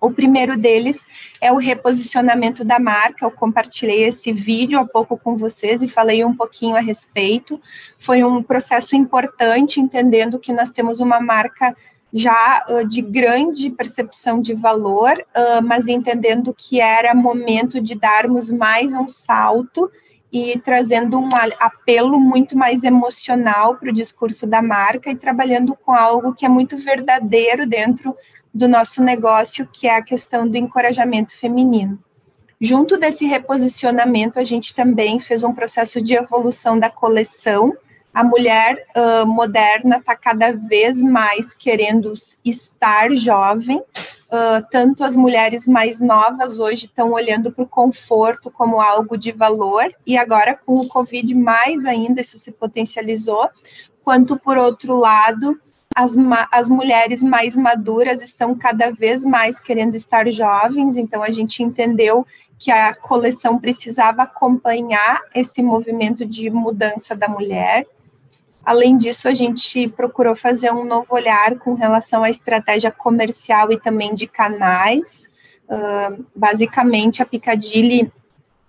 O 0.00 0.12
primeiro 0.12 0.57
deles 0.57 1.05
é 1.41 1.50
o 1.53 1.57
reposicionamento 1.57 2.62
da 2.62 2.79
marca. 2.79 3.25
Eu 3.27 3.31
compartilhei 3.33 4.05
esse 4.05 4.33
vídeo 4.33 4.79
há 4.79 4.87
pouco 4.87 5.19
com 5.19 5.37
vocês 5.37 5.83
e 5.83 5.88
falei 5.88 6.25
um 6.25 6.37
pouquinho 6.37 6.77
a 6.77 6.81
respeito. 6.81 7.61
Foi 7.99 8.23
um 8.23 8.45
processo 8.45 8.95
importante, 8.95 9.81
entendendo 9.81 10.38
que 10.38 10.53
nós 10.53 10.71
temos 10.71 11.00
uma 11.00 11.19
marca 11.19 11.75
já 12.12 12.65
uh, 12.69 12.87
de 12.87 13.03
grande 13.03 13.71
percepção 13.71 14.41
de 14.41 14.55
valor, 14.55 15.12
uh, 15.19 15.62
mas 15.62 15.87
entendendo 15.87 16.55
que 16.57 16.81
era 16.81 17.15
momento 17.15 17.81
de 17.81 17.95
darmos 17.95 18.50
mais 18.50 18.95
um 18.95 19.09
salto 19.09 19.91
e 20.33 20.59
trazendo 20.59 21.19
um 21.19 21.29
apelo 21.59 22.19
muito 22.21 22.57
mais 22.57 22.85
emocional 22.85 23.77
para 23.77 23.91
o 23.91 23.95
discurso 23.95 24.47
da 24.47 24.61
marca 24.61 25.11
e 25.11 25.17
trabalhando 25.17 25.75
com 25.75 25.93
algo 25.93 26.35
que 26.35 26.45
é 26.45 26.49
muito 26.49 26.77
verdadeiro 26.77 27.67
dentro 27.67 28.15
do 28.53 28.69
nosso 28.69 29.03
negócio, 29.03 29.69
que 29.73 29.87
é 29.87 29.97
a 29.97 30.03
questão 30.03 30.47
do 30.49 30.57
encorajamento 30.57 31.37
feminino. 31.37 31.99
Junto 32.61 32.97
desse 32.97 33.25
reposicionamento, 33.25 34.38
a 34.38 34.45
gente 34.45 34.75
também 34.75 35.21
fez 35.21 35.45
um 35.45 35.55
processo 35.55 36.00
de 36.03 36.15
evolução 36.15 36.79
da 36.79 36.91
coleção. 36.91 37.73
A 38.19 38.25
mulher 38.25 38.85
uh, 38.97 39.25
moderna 39.25 39.99
está 39.99 40.17
cada 40.17 40.51
vez 40.51 41.01
mais 41.01 41.55
querendo 41.55 42.13
estar 42.45 43.13
jovem, 43.13 43.81
Uh, 44.31 44.61
tanto 44.71 45.03
as 45.03 45.17
mulheres 45.17 45.67
mais 45.67 46.01
novas 46.01 46.59
hoje 46.59 46.85
estão 46.85 47.13
olhando 47.13 47.51
para 47.51 47.65
o 47.65 47.67
conforto 47.67 48.51
como 48.51 48.79
algo 48.79 49.17
de 49.17 49.33
valor, 49.33 49.91
e 50.07 50.19
agora 50.19 50.55
com 50.55 50.75
o 50.75 50.87
Covid 50.87 51.35
mais 51.35 51.87
ainda 51.87 52.21
isso 52.21 52.37
se 52.37 52.53
potencializou, 52.53 53.49
quanto 54.05 54.39
por 54.39 54.59
outro 54.59 54.99
lado, 54.99 55.59
as, 55.97 56.15
as 56.53 56.69
mulheres 56.69 57.23
mais 57.23 57.57
maduras 57.57 58.21
estão 58.21 58.55
cada 58.55 58.91
vez 58.91 59.25
mais 59.25 59.59
querendo 59.59 59.95
estar 59.95 60.31
jovens, 60.31 60.99
então 60.99 61.23
a 61.23 61.31
gente 61.31 61.63
entendeu 61.63 62.27
que 62.59 62.71
a 62.71 62.95
coleção 62.95 63.59
precisava 63.59 64.25
acompanhar 64.25 65.23
esse 65.35 65.63
movimento 65.63 66.27
de 66.27 66.51
mudança 66.51 67.17
da 67.17 67.29
mulher. 67.29 67.87
Além 68.69 68.99
disso, 68.99 69.27
a 69.27 69.33
gente 69.33 69.89
procurou 69.89 70.37
fazer 70.37 70.71
um 70.71 70.85
novo 70.85 71.07
olhar 71.15 71.59
com 71.59 71.73
relação 71.73 72.23
à 72.23 72.29
estratégia 72.29 72.91
comercial 72.91 73.73
e 73.73 73.81
também 73.81 74.15
de 74.15 74.27
canais. 74.27 75.27
Uh, 75.67 76.23
basicamente, 76.37 77.23
a 77.23 77.25
Picadilly, 77.25 78.13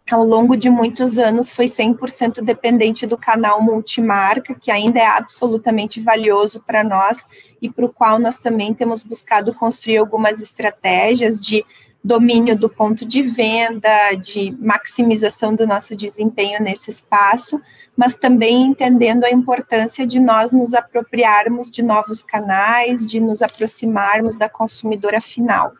ao 0.09 0.23
longo 0.23 0.55
de 0.55 0.69
muitos 0.69 1.17
anos, 1.17 1.51
foi 1.51 1.65
100% 1.65 2.41
dependente 2.41 3.05
do 3.05 3.17
canal 3.17 3.61
multimarca, 3.61 4.55
que 4.55 4.71
ainda 4.71 4.99
é 4.99 5.05
absolutamente 5.05 5.99
valioso 5.99 6.63
para 6.65 6.81
nós 6.81 7.25
e 7.61 7.69
para 7.69 7.85
o 7.85 7.91
qual 7.91 8.17
nós 8.17 8.37
também 8.37 8.73
temos 8.73 9.03
buscado 9.03 9.53
construir 9.53 9.97
algumas 9.97 10.39
estratégias 10.39 11.37
de 11.37 11.65
domínio 12.03 12.57
do 12.57 12.69
ponto 12.69 13.05
de 13.05 13.21
venda, 13.21 14.13
de 14.13 14.55
maximização 14.59 15.53
do 15.53 15.67
nosso 15.67 15.95
desempenho 15.95 16.61
nesse 16.61 16.89
espaço, 16.89 17.61
mas 17.95 18.15
também 18.15 18.67
entendendo 18.67 19.25
a 19.25 19.31
importância 19.31 20.07
de 20.07 20.19
nós 20.19 20.51
nos 20.51 20.73
apropriarmos 20.73 21.69
de 21.69 21.81
novos 21.81 22.21
canais, 22.21 23.05
de 23.05 23.19
nos 23.19 23.41
aproximarmos 23.41 24.37
da 24.37 24.47
consumidora 24.47 25.19
final. 25.19 25.73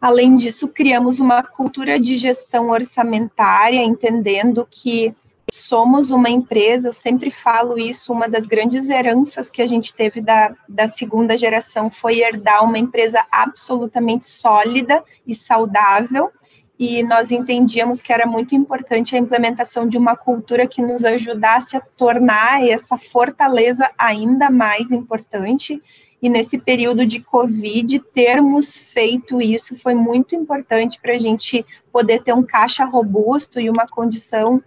Além 0.00 0.34
disso, 0.34 0.66
criamos 0.66 1.20
uma 1.20 1.44
cultura 1.44 2.00
de 2.00 2.16
gestão 2.16 2.70
orçamentária, 2.70 3.84
entendendo 3.84 4.66
que 4.68 5.14
somos 5.54 6.10
uma 6.10 6.30
empresa, 6.30 6.88
eu 6.88 6.92
sempre 6.92 7.30
falo 7.30 7.78
isso, 7.78 8.12
uma 8.12 8.26
das 8.26 8.46
grandes 8.46 8.88
heranças 8.88 9.50
que 9.50 9.60
a 9.60 9.66
gente 9.66 9.92
teve 9.92 10.20
da, 10.20 10.54
da 10.66 10.88
segunda 10.88 11.36
geração 11.36 11.90
foi 11.90 12.20
herdar 12.20 12.64
uma 12.64 12.78
empresa 12.78 13.24
absolutamente 13.30 14.24
sólida 14.24 15.04
e 15.26 15.34
saudável, 15.34 16.30
e 16.78 17.02
nós 17.02 17.30
entendíamos 17.30 18.00
que 18.00 18.12
era 18.12 18.26
muito 18.26 18.54
importante 18.54 19.14
a 19.14 19.18
implementação 19.18 19.86
de 19.86 19.98
uma 19.98 20.16
cultura 20.16 20.66
que 20.66 20.80
nos 20.80 21.04
ajudasse 21.04 21.76
a 21.76 21.80
tornar 21.80 22.66
essa 22.66 22.96
fortaleza 22.96 23.88
ainda 23.96 24.50
mais 24.50 24.90
importante. 24.90 25.80
E 26.20 26.28
nesse 26.28 26.58
período 26.58 27.04
de 27.04 27.20
Covid, 27.20 27.98
termos 28.12 28.76
feito 28.76 29.40
isso 29.40 29.76
foi 29.76 29.94
muito 29.94 30.34
importante 30.34 30.98
para 31.00 31.12
a 31.12 31.18
gente 31.18 31.64
poder 31.92 32.22
ter 32.22 32.32
um 32.32 32.42
caixa 32.42 32.84
robusto 32.84 33.60
e 33.60 33.68
uma 33.68 33.86
condição 33.86 34.60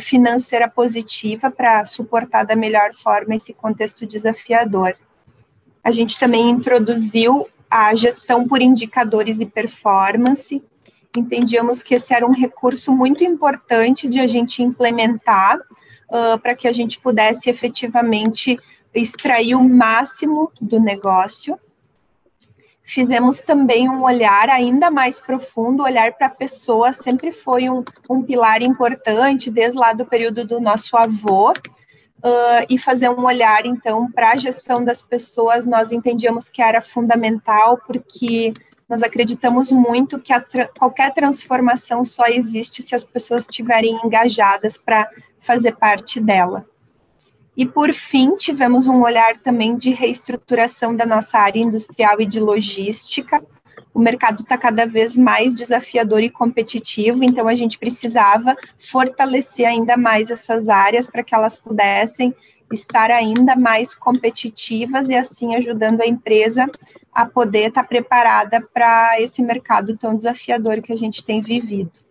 financeira 0.00 0.68
positiva 0.68 1.50
para 1.50 1.86
suportar 1.86 2.44
da 2.44 2.56
melhor 2.56 2.92
forma 2.92 3.36
esse 3.36 3.52
contexto 3.52 4.06
desafiador. 4.06 4.96
A 5.82 5.90
gente 5.90 6.18
também 6.18 6.50
introduziu 6.50 7.48
a 7.70 7.94
gestão 7.94 8.46
por 8.46 8.60
indicadores 8.60 9.40
e 9.40 9.46
performance. 9.46 10.62
Entendíamos 11.16 11.82
que 11.82 11.94
esse 11.94 12.12
era 12.12 12.26
um 12.26 12.32
recurso 12.32 12.92
muito 12.92 13.24
importante 13.24 14.08
de 14.08 14.18
a 14.20 14.26
gente 14.26 14.62
implementar 14.62 15.58
uh, 15.58 16.38
para 16.40 16.54
que 16.54 16.66
a 16.66 16.72
gente 16.72 16.98
pudesse 16.98 17.48
efetivamente 17.48 18.58
extrair 18.94 19.54
o 19.54 19.62
máximo 19.62 20.50
do 20.60 20.80
negócio 20.80 21.58
Fizemos 22.88 23.42
também 23.42 23.86
um 23.86 24.02
olhar 24.02 24.48
ainda 24.48 24.90
mais 24.90 25.20
profundo, 25.20 25.82
olhar 25.82 26.14
para 26.14 26.28
a 26.28 26.30
pessoa 26.30 26.90
sempre 26.90 27.32
foi 27.32 27.68
um, 27.68 27.84
um 28.08 28.22
pilar 28.22 28.62
importante, 28.62 29.50
desde 29.50 29.78
lá 29.78 29.92
do 29.92 30.06
período 30.06 30.46
do 30.46 30.58
nosso 30.58 30.96
avô, 30.96 31.52
Uh, 32.20 32.66
e 32.68 32.76
fazer 32.76 33.08
um 33.08 33.24
olhar, 33.24 33.64
então, 33.64 34.10
para 34.10 34.32
a 34.32 34.36
gestão 34.36 34.84
das 34.84 35.00
pessoas, 35.00 35.64
nós 35.64 35.92
entendíamos 35.92 36.48
que 36.48 36.60
era 36.60 36.82
fundamental, 36.82 37.78
porque 37.86 38.52
nós 38.88 39.04
acreditamos 39.04 39.70
muito 39.70 40.18
que 40.18 40.36
tra 40.40 40.68
qualquer 40.76 41.14
transformação 41.14 42.04
só 42.04 42.26
existe 42.26 42.82
se 42.82 42.92
as 42.92 43.04
pessoas 43.04 43.42
estiverem 43.44 44.00
engajadas 44.04 44.76
para 44.76 45.08
fazer 45.38 45.76
parte 45.76 46.18
dela. 46.18 46.66
E, 47.58 47.66
por 47.66 47.92
fim, 47.92 48.36
tivemos 48.36 48.86
um 48.86 49.02
olhar 49.02 49.36
também 49.38 49.76
de 49.76 49.90
reestruturação 49.90 50.94
da 50.94 51.04
nossa 51.04 51.38
área 51.38 51.58
industrial 51.58 52.20
e 52.20 52.24
de 52.24 52.38
logística. 52.38 53.44
O 53.92 53.98
mercado 53.98 54.42
está 54.42 54.56
cada 54.56 54.86
vez 54.86 55.16
mais 55.16 55.52
desafiador 55.52 56.22
e 56.22 56.30
competitivo, 56.30 57.24
então 57.24 57.48
a 57.48 57.56
gente 57.56 57.76
precisava 57.76 58.56
fortalecer 58.78 59.66
ainda 59.66 59.96
mais 59.96 60.30
essas 60.30 60.68
áreas 60.68 61.08
para 61.10 61.24
que 61.24 61.34
elas 61.34 61.56
pudessem 61.56 62.32
estar 62.72 63.10
ainda 63.10 63.56
mais 63.56 63.92
competitivas 63.92 65.08
e 65.08 65.16
assim 65.16 65.56
ajudando 65.56 66.00
a 66.00 66.06
empresa 66.06 66.64
a 67.12 67.26
poder 67.26 67.70
estar 67.70 67.82
tá 67.82 67.88
preparada 67.88 68.60
para 68.72 69.20
esse 69.20 69.42
mercado 69.42 69.96
tão 69.96 70.14
desafiador 70.14 70.80
que 70.80 70.92
a 70.92 70.96
gente 70.96 71.24
tem 71.24 71.40
vivido. 71.40 72.07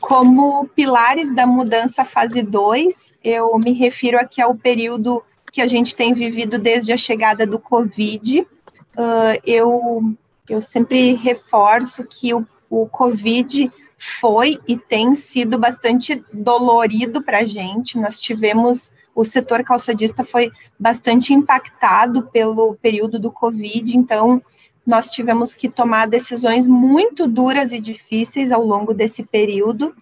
Como 0.00 0.68
pilares 0.68 1.34
da 1.34 1.46
mudança 1.46 2.04
fase 2.04 2.42
2, 2.42 3.14
eu 3.22 3.58
me 3.58 3.72
refiro 3.72 4.18
aqui 4.18 4.40
ao 4.40 4.54
período 4.54 5.22
que 5.52 5.60
a 5.60 5.66
gente 5.66 5.96
tem 5.96 6.14
vivido 6.14 6.58
desde 6.58 6.92
a 6.92 6.96
chegada 6.96 7.46
do 7.46 7.58
Covid. 7.58 8.40
Uh, 8.40 9.40
eu, 9.44 10.14
eu 10.48 10.62
sempre 10.62 11.14
reforço 11.14 12.04
que 12.04 12.32
o, 12.32 12.46
o 12.70 12.86
Covid 12.86 13.70
foi 13.98 14.60
e 14.66 14.76
tem 14.76 15.14
sido 15.16 15.58
bastante 15.58 16.22
dolorido 16.32 17.22
para 17.22 17.38
a 17.38 17.44
gente. 17.44 17.98
Nós 17.98 18.20
tivemos, 18.20 18.92
o 19.14 19.24
setor 19.24 19.64
calçadista 19.64 20.22
foi 20.22 20.52
bastante 20.78 21.34
impactado 21.34 22.22
pelo 22.28 22.76
período 22.76 23.18
do 23.18 23.32
Covid, 23.32 23.96
então 23.96 24.40
nós 24.88 25.10
tivemos 25.10 25.54
que 25.54 25.68
tomar 25.68 26.08
decisões 26.08 26.66
muito 26.66 27.28
duras 27.28 27.72
e 27.72 27.78
difíceis 27.78 28.50
ao 28.50 28.64
longo 28.64 28.94
desse 28.94 29.22
período. 29.22 29.94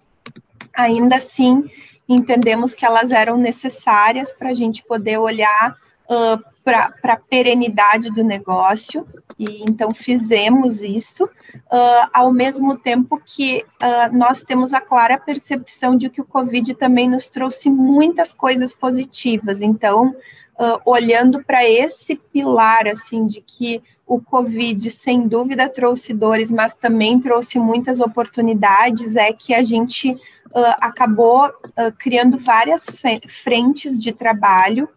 Ainda 0.73 1.17
assim, 1.17 1.69
entendemos 2.09 2.73
que 2.73 2.87
elas 2.87 3.11
eram 3.11 3.37
necessárias 3.37 4.31
para 4.31 4.51
a 4.51 4.55
gente 4.55 4.85
poder 4.85 5.19
olhar 5.19 5.77
uh, 6.05 6.41
para 6.63 6.93
a 7.03 7.17
perenidade 7.17 8.11
do 8.11 8.23
negócio, 8.23 9.05
e 9.37 9.63
então 9.63 9.89
fizemos 9.91 10.83
isso, 10.83 11.25
uh, 11.25 12.09
ao 12.13 12.33
mesmo 12.33 12.77
tempo 12.79 13.21
que 13.25 13.65
uh, 13.83 14.17
nós 14.17 14.43
temos 14.43 14.73
a 14.73 14.81
clara 14.81 15.19
percepção 15.19 15.97
de 15.97 16.09
que 16.09 16.21
o 16.21 16.25
Covid 16.25 16.75
também 16.75 17.09
nos 17.09 17.29
trouxe 17.29 17.69
muitas 17.69 18.33
coisas 18.33 18.73
positivas, 18.73 19.61
então 19.63 20.15
uh, 20.59 20.81
olhando 20.85 21.45
para 21.45 21.69
esse 21.69 22.17
pilar, 22.17 22.89
assim, 22.89 23.27
de 23.27 23.41
que 23.41 23.83
o 24.07 24.21
Covid, 24.21 24.89
sem 24.91 25.27
dúvida, 25.27 25.69
trouxe 25.69 26.13
dores, 26.13 26.51
mas 26.51 26.75
também 26.75 27.19
trouxe 27.19 27.59
muitas 27.59 28.01
oportunidades, 28.01 29.17
é 29.17 29.33
que 29.33 29.53
a 29.53 29.63
gente 29.63 30.13
uh, 30.13 30.75
acabou 30.81 31.47
uh, 31.47 31.93
criando 31.99 32.39
várias 32.39 32.87
frentes 33.29 33.99
de 33.99 34.13
trabalho, 34.13 34.89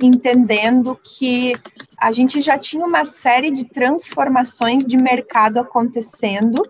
entendendo 0.00 0.98
que 1.02 1.52
a 1.96 2.12
gente 2.12 2.40
já 2.40 2.56
tinha 2.56 2.86
uma 2.86 3.04
série 3.04 3.50
de 3.50 3.64
transformações 3.64 4.84
de 4.84 4.96
mercado 4.96 5.58
acontecendo, 5.58 6.62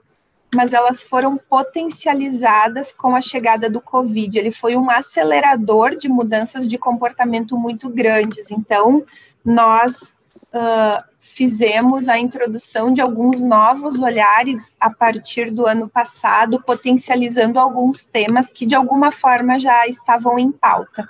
mas 0.55 0.73
elas 0.73 1.03
foram 1.03 1.37
potencializadas 1.37 2.93
com 2.93 3.15
a 3.15 3.21
chegada 3.21 3.69
do 3.69 3.81
Covid. 3.81 4.39
Ele 4.39 4.51
foi 4.51 4.77
um 4.77 4.91
acelerador 4.91 5.97
de 5.97 6.09
mudanças 6.09 6.67
de 6.67 6.79
comportamento 6.79 7.57
muito 7.57 7.89
grandes. 7.89 8.51
Então, 8.51 9.05
nós 9.45 10.13
uh, 10.55 11.05
fizemos 11.21 12.09
a 12.09 12.19
introdução 12.19 12.93
de 12.93 13.01
alguns 13.01 13.41
novos 13.43 14.01
olhares 14.01 14.73
a 14.81 14.91
partir 14.91 15.51
do 15.51 15.67
ano 15.67 15.89
passado, 15.89 16.63
potencializando 16.63 17.59
alguns 17.59 18.03
temas 18.03 18.49
que 18.49 18.65
de 18.65 18.75
alguma 18.75 19.13
forma 19.13 19.59
já 19.59 19.87
estavam 19.87 20.39
em 20.39 20.51
pauta. 20.51 21.09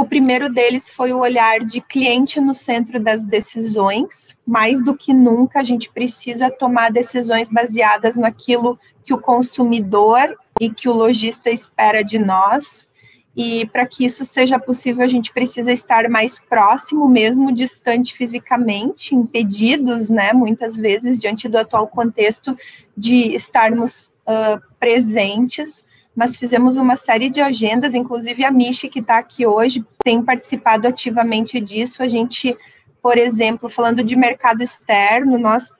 O 0.00 0.06
primeiro 0.06 0.48
deles 0.48 0.88
foi 0.88 1.12
o 1.12 1.18
olhar 1.18 1.60
de 1.60 1.82
cliente 1.82 2.40
no 2.40 2.54
centro 2.54 2.98
das 2.98 3.22
decisões. 3.26 4.34
Mais 4.46 4.82
do 4.82 4.96
que 4.96 5.12
nunca, 5.12 5.60
a 5.60 5.62
gente 5.62 5.90
precisa 5.90 6.50
tomar 6.50 6.90
decisões 6.90 7.50
baseadas 7.50 8.16
naquilo 8.16 8.80
que 9.04 9.12
o 9.12 9.20
consumidor 9.20 10.34
e 10.58 10.70
que 10.70 10.88
o 10.88 10.94
lojista 10.94 11.50
espera 11.50 12.02
de 12.02 12.18
nós. 12.18 12.88
E 13.36 13.66
para 13.66 13.84
que 13.84 14.06
isso 14.06 14.24
seja 14.24 14.58
possível, 14.58 15.04
a 15.04 15.08
gente 15.08 15.34
precisa 15.34 15.70
estar 15.70 16.08
mais 16.08 16.38
próximo, 16.38 17.06
mesmo 17.06 17.52
distante 17.52 18.14
fisicamente, 18.14 19.14
impedidos, 19.14 20.08
né, 20.08 20.32
muitas 20.32 20.78
vezes, 20.78 21.18
diante 21.18 21.46
do 21.46 21.58
atual 21.58 21.86
contexto, 21.86 22.56
de 22.96 23.34
estarmos 23.34 24.14
uh, 24.26 24.58
presentes 24.78 25.84
mas 26.14 26.36
fizemos 26.36 26.76
uma 26.76 26.96
série 26.96 27.30
de 27.30 27.40
agendas, 27.40 27.94
inclusive 27.94 28.44
a 28.44 28.50
Michi, 28.50 28.88
que 28.88 29.00
está 29.00 29.18
aqui 29.18 29.46
hoje, 29.46 29.84
tem 30.02 30.22
participado 30.22 30.86
ativamente 30.86 31.60
disso. 31.60 32.02
A 32.02 32.08
gente, 32.08 32.56
por 33.02 33.16
exemplo, 33.16 33.68
falando 33.68 34.02
de 34.02 34.16
mercado 34.16 34.62
externo, 34.62 35.38
nós 35.38 35.72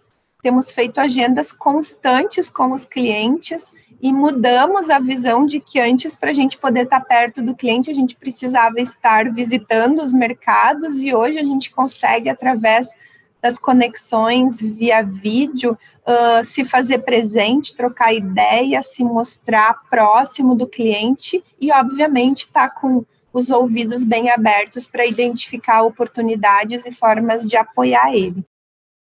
temos 0.42 0.70
feito 0.70 0.98
agendas 0.98 1.52
constantes 1.52 2.48
com 2.48 2.72
os 2.72 2.86
clientes 2.86 3.70
e 4.00 4.12
mudamos 4.12 4.88
a 4.88 4.98
visão 4.98 5.44
de 5.44 5.60
que 5.60 5.78
antes, 5.78 6.16
para 6.16 6.30
a 6.30 6.32
gente 6.32 6.56
poder 6.56 6.84
estar 6.84 7.00
tá 7.00 7.06
perto 7.06 7.42
do 7.42 7.54
cliente, 7.54 7.90
a 7.90 7.94
gente 7.94 8.16
precisava 8.16 8.80
estar 8.80 9.30
visitando 9.30 10.02
os 10.02 10.12
mercados 10.12 11.02
e 11.02 11.14
hoje 11.14 11.38
a 11.38 11.44
gente 11.44 11.70
consegue, 11.70 12.30
através 12.30 12.88
das 13.40 13.58
conexões 13.58 14.60
via 14.60 15.02
vídeo, 15.02 15.76
uh, 16.06 16.44
se 16.44 16.64
fazer 16.64 16.98
presente, 17.00 17.74
trocar 17.74 18.12
ideia, 18.12 18.82
se 18.82 19.02
mostrar 19.02 19.82
próximo 19.88 20.54
do 20.54 20.66
cliente 20.66 21.42
e, 21.60 21.72
obviamente, 21.72 22.46
estar 22.46 22.68
tá 22.68 22.74
com 22.74 23.04
os 23.32 23.50
ouvidos 23.50 24.04
bem 24.04 24.30
abertos 24.30 24.86
para 24.86 25.06
identificar 25.06 25.82
oportunidades 25.82 26.84
e 26.84 26.92
formas 26.92 27.46
de 27.46 27.56
apoiar 27.56 28.12
ele. 28.14 28.44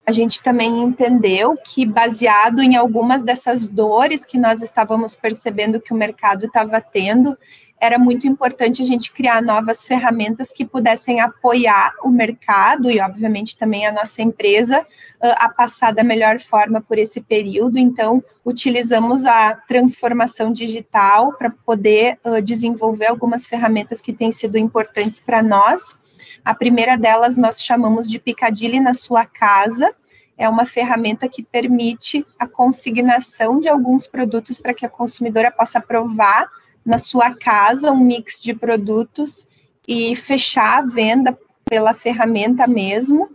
A 0.08 0.12
gente 0.12 0.42
também 0.44 0.84
entendeu 0.84 1.58
que, 1.58 1.86
baseado 1.86 2.62
em 2.62 2.76
algumas 2.76 3.24
dessas 3.24 3.68
dores 3.68 4.24
que 4.24 4.38
nós 4.38 4.62
estávamos 4.62 5.16
percebendo 5.16 5.82
que 5.82 5.94
o 5.94 5.98
mercado 5.98 6.46
estava 6.46 6.80
tendo, 6.80 7.36
era 7.82 8.00
muito 8.00 8.28
importante 8.28 8.82
a 8.82 8.86
gente 8.86 9.12
criar 9.12 9.42
novas 9.42 9.84
ferramentas 9.84 10.52
que 10.52 10.64
pudessem 10.64 11.20
apoiar 11.20 11.92
o 12.04 12.10
mercado 12.10 12.90
e, 12.90 13.02
obviamente, 13.02 13.58
também 13.58 13.86
a 13.86 13.92
nossa 13.92 14.22
empresa 14.22 14.86
a 15.20 15.50
passar 15.50 15.92
da 15.92 16.04
melhor 16.04 16.40
forma 16.40 16.80
por 16.80 16.98
esse 16.98 17.20
período. 17.20 17.78
Então, 17.78 18.24
utilizamos 18.46 19.26
a 19.26 19.56
transformação 19.56 20.54
digital 20.54 21.34
para 21.34 21.50
poder 21.50 22.18
desenvolver 22.44 23.08
algumas 23.08 23.46
ferramentas 23.46 24.02
que 24.02 24.14
têm 24.14 24.32
sido 24.32 24.58
importantes 24.58 25.20
para 25.20 25.42
nós. 25.42 25.98
A 26.46 26.54
primeira 26.54 26.96
delas 26.96 27.36
nós 27.36 27.60
chamamos 27.60 28.08
de 28.08 28.20
Picadilly 28.20 28.80
na 28.80 28.94
sua 28.94 29.26
casa. 29.26 29.92
É 30.38 30.48
uma 30.48 30.64
ferramenta 30.64 31.28
que 31.28 31.42
permite 31.42 32.24
a 32.38 32.48
consignação 32.48 33.60
de 33.60 33.68
alguns 33.68 34.06
produtos 34.06 34.60
para 34.60 34.72
que 34.72 34.86
a 34.86 34.90
consumidora 34.90 35.50
possa 35.50 35.82
provar 35.82 36.48
na 36.86 37.00
sua 37.00 37.34
casa 37.34 37.92
um 37.92 38.00
mix 38.00 38.40
de 38.40 38.54
produtos 38.54 39.48
e 39.88 40.16
fechar 40.16 40.78
a 40.78 40.86
venda 40.86 41.36
pela 41.68 41.96
ferramenta 41.96 42.68
mesmo. 42.68 43.28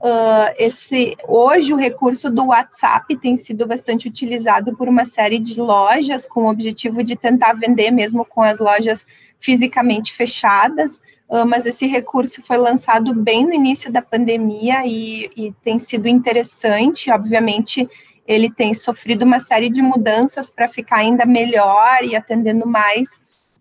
Uh, 0.00 0.54
esse 0.56 1.16
hoje 1.26 1.72
o 1.72 1.76
recurso 1.76 2.30
do 2.30 2.46
WhatsApp 2.46 3.16
tem 3.16 3.36
sido 3.36 3.66
bastante 3.66 4.06
utilizado 4.06 4.76
por 4.76 4.88
uma 4.88 5.04
série 5.04 5.40
de 5.40 5.60
lojas 5.60 6.24
com 6.24 6.44
o 6.44 6.48
objetivo 6.48 7.02
de 7.02 7.16
tentar 7.16 7.54
vender 7.54 7.90
mesmo 7.90 8.24
com 8.24 8.40
as 8.40 8.60
lojas 8.60 9.04
fisicamente 9.40 10.12
fechadas, 10.12 11.00
uh, 11.28 11.44
mas 11.44 11.66
esse 11.66 11.84
recurso 11.86 12.40
foi 12.42 12.58
lançado 12.58 13.12
bem 13.12 13.44
no 13.44 13.52
início 13.52 13.90
da 13.90 14.00
pandemia 14.00 14.86
e, 14.86 15.30
e 15.36 15.52
tem 15.64 15.80
sido 15.80 16.06
interessante, 16.06 17.10
obviamente 17.10 17.88
ele 18.24 18.50
tem 18.50 18.74
sofrido 18.74 19.24
uma 19.24 19.40
série 19.40 19.68
de 19.68 19.82
mudanças 19.82 20.48
para 20.48 20.68
ficar 20.68 20.98
ainda 20.98 21.26
melhor 21.26 22.04
e 22.04 22.14
atendendo 22.14 22.68
mais 22.68 23.18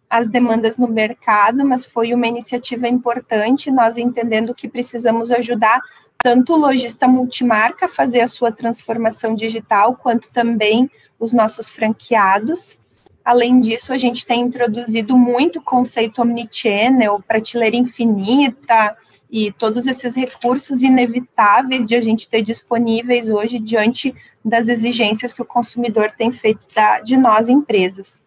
as 0.10 0.28
demandas 0.28 0.78
no 0.78 0.88
mercado, 0.88 1.66
mas 1.66 1.86
foi 1.86 2.14
uma 2.14 2.28
iniciativa 2.28 2.88
importante, 2.88 3.72
nós 3.72 3.98
entendendo 3.98 4.56
que 4.56 4.68
precisamos 4.68 5.32
ajudar 5.32 5.82
tanto 6.18 6.54
o 6.54 6.58
lojista 6.58 7.08
multimarca 7.08 7.86
a 7.86 7.90
fazer 7.90 8.22
a 8.22 8.28
sua 8.28 8.52
transformação 8.52 9.36
digital, 9.36 9.96
quanto 9.96 10.30
também 10.30 10.90
os 11.20 11.32
nossos 11.32 11.70
franqueados. 11.70 12.76
Além 13.24 13.60
disso, 13.60 13.92
a 13.92 13.98
gente 13.98 14.26
tem 14.26 14.42
introduzido 14.42 15.18
muito 15.18 15.62
conceito 15.62 16.22
omnichannel, 16.22 17.22
prateleira 17.28 17.76
infinita 17.76 18.96
e 19.30 19.52
todos 19.52 19.86
esses 19.86 20.16
recursos 20.16 20.82
inevitáveis 20.82 21.86
de 21.86 21.96
a 21.96 22.02
gente 22.02 22.30
ter 22.30 22.42
disponíveis 22.42 23.30
hoje 23.30 23.60
diante 23.60 24.16
das 24.44 24.70
exigências 24.70 25.34
que 25.34 25.42
o 25.42 25.46
consumidor 25.46 26.12
tem 26.12 26.32
feito 26.32 26.68
da, 26.74 27.02
de 27.02 27.18
nós, 27.18 27.50
empresas. 27.50 28.22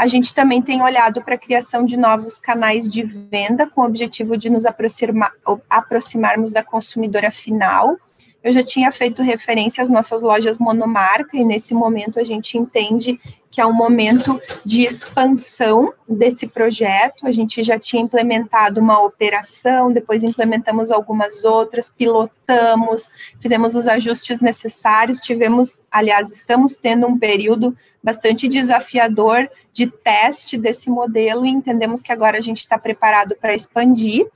A 0.00 0.06
gente 0.06 0.32
também 0.32 0.62
tem 0.62 0.80
olhado 0.80 1.20
para 1.22 1.34
a 1.34 1.38
criação 1.38 1.84
de 1.84 1.94
novos 1.94 2.38
canais 2.38 2.88
de 2.88 3.02
venda 3.02 3.68
com 3.68 3.82
o 3.82 3.84
objetivo 3.84 4.34
de 4.34 4.48
nos 4.48 4.64
aproximar, 4.64 5.30
aproximarmos 5.68 6.50
da 6.50 6.64
consumidora 6.64 7.30
final 7.30 7.98
eu 8.42 8.52
já 8.52 8.62
tinha 8.62 8.90
feito 8.90 9.22
referência 9.22 9.82
às 9.82 9.90
nossas 9.90 10.22
lojas 10.22 10.58
monomarca, 10.58 11.36
e 11.36 11.44
nesse 11.44 11.74
momento 11.74 12.18
a 12.18 12.24
gente 12.24 12.56
entende 12.56 13.20
que 13.50 13.60
é 13.60 13.66
um 13.66 13.72
momento 13.72 14.40
de 14.64 14.82
expansão 14.82 15.92
desse 16.08 16.46
projeto. 16.46 17.26
A 17.26 17.32
gente 17.32 17.62
já 17.64 17.78
tinha 17.78 18.02
implementado 18.02 18.80
uma 18.80 19.02
operação, 19.02 19.92
depois 19.92 20.22
implementamos 20.22 20.90
algumas 20.90 21.44
outras, 21.44 21.90
pilotamos, 21.90 23.10
fizemos 23.40 23.74
os 23.74 23.86
ajustes 23.88 24.40
necessários, 24.40 25.18
tivemos, 25.18 25.82
aliás, 25.90 26.30
estamos 26.30 26.76
tendo 26.76 27.06
um 27.06 27.18
período 27.18 27.76
bastante 28.02 28.48
desafiador 28.48 29.50
de 29.72 29.86
teste 29.86 30.56
desse 30.56 30.88
modelo 30.88 31.44
e 31.44 31.50
entendemos 31.50 32.00
que 32.00 32.12
agora 32.12 32.38
a 32.38 32.40
gente 32.40 32.58
está 32.58 32.78
preparado 32.78 33.36
para 33.38 33.54
expandir. 33.54 34.26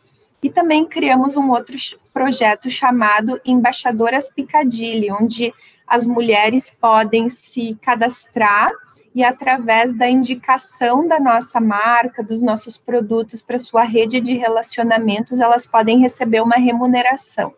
E 0.42 0.50
também 0.50 0.84
criamos 0.84 1.36
um 1.36 1.50
outro 1.50 1.74
projeto 2.14 2.70
chamado 2.70 3.40
Embaixadoras 3.44 4.30
Picadilly, 4.30 5.10
onde 5.10 5.52
as 5.84 6.06
mulheres 6.06 6.70
podem 6.80 7.28
se 7.28 7.76
cadastrar 7.82 8.70
e, 9.12 9.24
através 9.24 9.92
da 9.92 10.08
indicação 10.08 11.06
da 11.06 11.18
nossa 11.18 11.60
marca, 11.60 12.22
dos 12.22 12.40
nossos 12.40 12.78
produtos 12.78 13.42
para 13.42 13.58
sua 13.58 13.82
rede 13.82 14.20
de 14.20 14.34
relacionamentos, 14.34 15.40
elas 15.40 15.66
podem 15.66 15.98
receber 15.98 16.40
uma 16.40 16.56
remuneração 16.56 17.52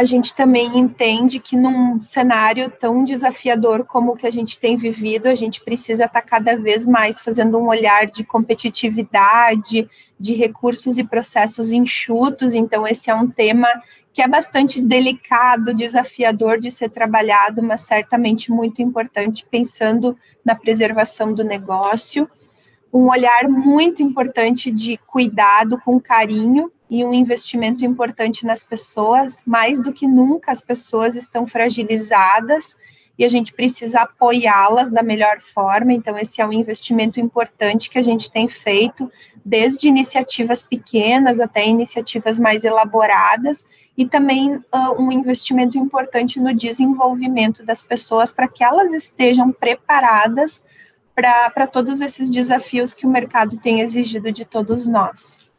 a 0.00 0.04
gente 0.04 0.34
também 0.34 0.78
entende 0.78 1.38
que 1.38 1.54
num 1.54 2.00
cenário 2.00 2.70
tão 2.70 3.04
desafiador 3.04 3.84
como 3.84 4.12
o 4.12 4.16
que 4.16 4.26
a 4.26 4.30
gente 4.30 4.58
tem 4.58 4.74
vivido, 4.74 5.26
a 5.26 5.34
gente 5.34 5.60
precisa 5.60 6.06
estar 6.06 6.22
cada 6.22 6.56
vez 6.56 6.86
mais 6.86 7.20
fazendo 7.20 7.58
um 7.58 7.68
olhar 7.68 8.06
de 8.06 8.24
competitividade, 8.24 9.86
de 10.18 10.32
recursos 10.32 10.96
e 10.96 11.04
processos 11.04 11.70
enxutos. 11.70 12.54
Então, 12.54 12.88
esse 12.88 13.10
é 13.10 13.14
um 13.14 13.28
tema 13.28 13.68
que 14.10 14.22
é 14.22 14.26
bastante 14.26 14.80
delicado, 14.80 15.74
desafiador 15.74 16.58
de 16.58 16.72
ser 16.72 16.88
trabalhado, 16.88 17.62
mas 17.62 17.82
certamente 17.82 18.50
muito 18.50 18.80
importante 18.80 19.46
pensando 19.50 20.16
na 20.42 20.54
preservação 20.54 21.34
do 21.34 21.44
negócio. 21.44 22.26
Um 22.92 23.08
olhar 23.08 23.48
muito 23.48 24.02
importante 24.02 24.70
de 24.70 24.96
cuidado 25.06 25.78
com 25.78 26.00
carinho 26.00 26.72
e 26.88 27.04
um 27.04 27.14
investimento 27.14 27.84
importante 27.84 28.44
nas 28.44 28.62
pessoas. 28.62 29.42
Mais 29.46 29.80
do 29.80 29.92
que 29.92 30.06
nunca, 30.06 30.50
as 30.50 30.60
pessoas 30.60 31.14
estão 31.14 31.46
fragilizadas 31.46 32.76
e 33.20 33.24
a 33.24 33.28
gente 33.28 33.52
precisa 33.52 34.00
apoiá-las 34.00 34.90
da 34.90 35.02
melhor 35.02 35.40
forma. 35.40 35.92
Então, 35.92 36.18
esse 36.18 36.40
é 36.40 36.46
um 36.46 36.54
investimento 36.54 37.20
importante 37.20 37.90
que 37.90 37.98
a 37.98 38.02
gente 38.02 38.30
tem 38.30 38.48
feito, 38.48 39.12
desde 39.44 39.88
iniciativas 39.88 40.62
pequenas 40.62 41.38
até 41.38 41.68
iniciativas 41.68 42.38
mais 42.38 42.64
elaboradas, 42.64 43.62
e 43.94 44.06
também 44.06 44.54
uh, 44.54 44.62
um 44.98 45.12
investimento 45.12 45.76
importante 45.76 46.40
no 46.40 46.54
desenvolvimento 46.54 47.62
das 47.62 47.82
pessoas 47.82 48.32
para 48.32 48.48
que 48.48 48.64
elas 48.64 48.90
estejam 48.90 49.52
preparadas 49.52 50.62
para 51.52 51.66
todos 51.66 52.00
esses 52.00 52.30
desafios 52.30 52.94
que 52.94 53.06
o 53.06 53.10
mercado 53.10 53.58
tem 53.58 53.80
exigido 53.80 54.32
de 54.32 54.44
todos 54.44 54.86
nós. 54.86 55.50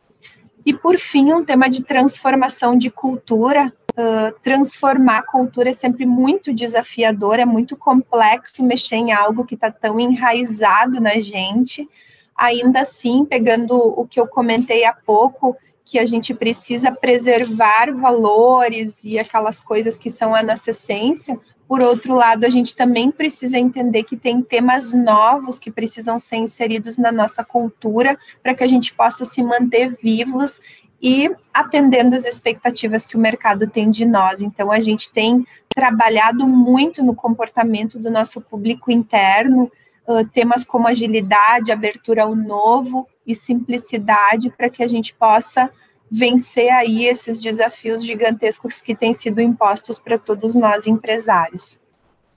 E, 0.65 0.73
por 0.73 0.97
fim, 0.97 1.33
um 1.33 1.43
tema 1.43 1.69
de 1.69 1.83
transformação 1.83 2.75
de 2.75 2.89
cultura. 2.89 3.71
Uh, 3.91 4.33
transformar 4.41 5.17
a 5.17 5.25
cultura 5.25 5.69
é 5.69 5.73
sempre 5.73 6.05
muito 6.05 6.53
desafiador, 6.53 7.39
é 7.39 7.45
muito 7.45 7.75
complexo 7.75 8.63
mexer 8.63 8.95
em 8.95 9.11
algo 9.11 9.45
que 9.45 9.55
está 9.55 9.69
tão 9.69 9.99
enraizado 9.99 11.01
na 11.01 11.19
gente. 11.19 11.87
Ainda 12.35 12.81
assim, 12.81 13.25
pegando 13.25 13.75
o 13.75 14.07
que 14.07 14.19
eu 14.19 14.27
comentei 14.27 14.85
há 14.85 14.93
pouco, 14.93 15.57
que 15.83 15.99
a 15.99 16.05
gente 16.05 16.33
precisa 16.33 16.89
preservar 16.89 17.91
valores 17.91 19.03
e 19.03 19.19
aquelas 19.19 19.59
coisas 19.59 19.97
que 19.97 20.09
são 20.09 20.33
a 20.33 20.41
nossa 20.41 20.71
essência, 20.71 21.37
por 21.71 21.81
outro 21.81 22.15
lado, 22.15 22.45
a 22.45 22.49
gente 22.49 22.75
também 22.75 23.09
precisa 23.09 23.57
entender 23.57 24.03
que 24.03 24.17
tem 24.17 24.41
temas 24.41 24.91
novos 24.91 25.57
que 25.57 25.71
precisam 25.71 26.19
ser 26.19 26.35
inseridos 26.35 26.97
na 26.97 27.13
nossa 27.13 27.45
cultura 27.45 28.19
para 28.43 28.53
que 28.53 28.61
a 28.61 28.67
gente 28.67 28.93
possa 28.93 29.23
se 29.23 29.41
manter 29.41 29.97
vivos 30.03 30.59
e 31.01 31.33
atendendo 31.53 32.13
as 32.13 32.25
expectativas 32.25 33.05
que 33.05 33.15
o 33.15 33.19
mercado 33.21 33.67
tem 33.67 33.89
de 33.89 34.03
nós. 34.03 34.41
Então, 34.41 34.69
a 34.69 34.81
gente 34.81 35.13
tem 35.13 35.47
trabalhado 35.73 36.45
muito 36.45 37.01
no 37.01 37.15
comportamento 37.15 37.97
do 37.97 38.11
nosso 38.11 38.41
público 38.41 38.91
interno, 38.91 39.71
uh, 40.05 40.27
temas 40.27 40.65
como 40.65 40.89
agilidade, 40.89 41.71
abertura 41.71 42.23
ao 42.23 42.35
novo 42.35 43.07
e 43.25 43.33
simplicidade, 43.33 44.49
para 44.49 44.69
que 44.69 44.83
a 44.83 44.89
gente 44.89 45.13
possa 45.13 45.71
vencer 46.11 46.69
aí 46.69 47.05
esses 47.05 47.39
desafios 47.39 48.03
gigantescos 48.03 48.81
que 48.81 48.93
têm 48.93 49.13
sido 49.13 49.39
impostos 49.39 49.97
para 49.97 50.19
todos 50.19 50.53
nós 50.53 50.85
empresários. 50.85 51.79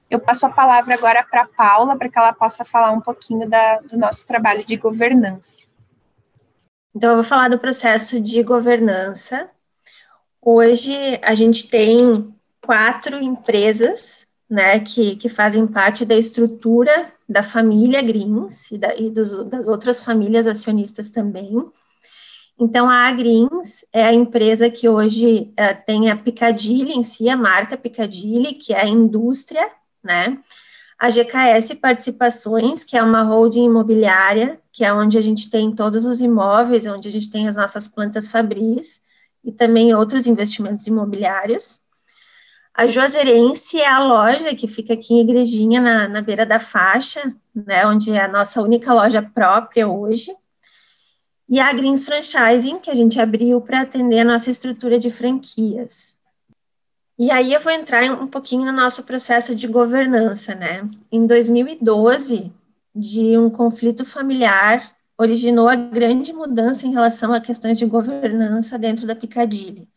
Eu 0.08 0.20
passo 0.20 0.46
a 0.46 0.50
palavra 0.50 0.94
agora 0.94 1.24
para 1.24 1.42
a 1.42 1.46
Paula, 1.48 1.96
para 1.96 2.08
que 2.08 2.16
ela 2.16 2.32
possa 2.32 2.64
falar 2.64 2.92
um 2.92 3.00
pouquinho 3.00 3.48
da, 3.48 3.80
do 3.80 3.98
nosso 3.98 4.24
trabalho 4.26 4.64
de 4.64 4.76
governança. 4.76 5.64
Então, 6.94 7.10
eu 7.10 7.16
vou 7.16 7.24
falar 7.24 7.48
do 7.48 7.58
processo 7.58 8.20
de 8.20 8.40
governança. 8.44 9.50
Hoje, 10.40 10.94
a 11.20 11.34
gente 11.34 11.68
tem 11.68 12.32
quatro 12.64 13.16
empresas 13.20 14.24
né, 14.48 14.78
que, 14.78 15.16
que 15.16 15.28
fazem 15.28 15.66
parte 15.66 16.04
da 16.04 16.14
estrutura 16.14 17.12
da 17.28 17.42
família 17.42 18.00
Greens 18.00 18.70
e, 18.70 18.78
da, 18.78 18.94
e 18.94 19.10
dos, 19.10 19.44
das 19.46 19.66
outras 19.66 19.98
famílias 19.98 20.46
acionistas 20.46 21.10
também. 21.10 21.50
Então, 22.58 22.88
a 22.88 23.08
Agrins 23.08 23.84
é 23.92 24.04
a 24.04 24.14
empresa 24.14 24.70
que 24.70 24.88
hoje 24.88 25.52
uh, 25.52 25.84
tem 25.84 26.10
a 26.10 26.16
Piccadilly 26.16 26.92
em 26.92 27.02
si, 27.02 27.28
a 27.28 27.36
marca 27.36 27.76
Piccadilly, 27.76 28.54
que 28.54 28.72
é 28.72 28.82
a 28.82 28.86
indústria, 28.88 29.68
né? 30.02 30.38
A 30.96 31.10
GKS 31.10 31.74
Participações, 31.74 32.84
que 32.84 32.96
é 32.96 33.02
uma 33.02 33.22
holding 33.22 33.64
imobiliária, 33.64 34.60
que 34.72 34.84
é 34.84 34.92
onde 34.92 35.18
a 35.18 35.20
gente 35.20 35.50
tem 35.50 35.74
todos 35.74 36.06
os 36.06 36.20
imóveis, 36.20 36.86
onde 36.86 37.08
a 37.08 37.12
gente 37.12 37.28
tem 37.28 37.48
as 37.48 37.56
nossas 37.56 37.88
plantas 37.88 38.28
fabris 38.28 39.00
e 39.42 39.50
também 39.50 39.92
outros 39.92 40.24
investimentos 40.26 40.86
imobiliários. 40.86 41.80
A 42.72 42.86
Juazeirense 42.86 43.80
é 43.80 43.88
a 43.88 43.98
loja 43.98 44.54
que 44.54 44.68
fica 44.68 44.94
aqui 44.94 45.14
em 45.14 45.20
Igrejinha, 45.20 45.80
na, 45.80 46.08
na 46.08 46.22
beira 46.22 46.46
da 46.46 46.60
faixa, 46.60 47.34
né, 47.54 47.84
onde 47.86 48.12
é 48.12 48.24
a 48.24 48.28
nossa 48.28 48.62
única 48.62 48.94
loja 48.94 49.20
própria 49.20 49.88
hoje 49.88 50.32
e 51.54 51.60
a 51.60 51.72
Greens 51.72 52.04
Franchising, 52.04 52.80
que 52.80 52.90
a 52.90 52.94
gente 52.94 53.20
abriu 53.20 53.60
para 53.60 53.82
atender 53.82 54.18
a 54.18 54.24
nossa 54.24 54.50
estrutura 54.50 54.98
de 54.98 55.08
franquias. 55.08 56.18
E 57.16 57.30
aí 57.30 57.52
eu 57.52 57.60
vou 57.60 57.70
entrar 57.70 58.02
um 58.10 58.26
pouquinho 58.26 58.66
no 58.66 58.72
nosso 58.72 59.04
processo 59.04 59.54
de 59.54 59.68
governança, 59.68 60.52
né? 60.52 60.90
Em 61.12 61.24
2012, 61.28 62.52
de 62.92 63.38
um 63.38 63.48
conflito 63.48 64.04
familiar, 64.04 64.96
originou 65.16 65.68
a 65.68 65.76
grande 65.76 66.32
mudança 66.32 66.88
em 66.88 66.90
relação 66.90 67.32
a 67.32 67.40
questões 67.40 67.78
de 67.78 67.86
governança 67.86 68.76
dentro 68.76 69.06
da 69.06 69.14
Picadilly. 69.14 69.88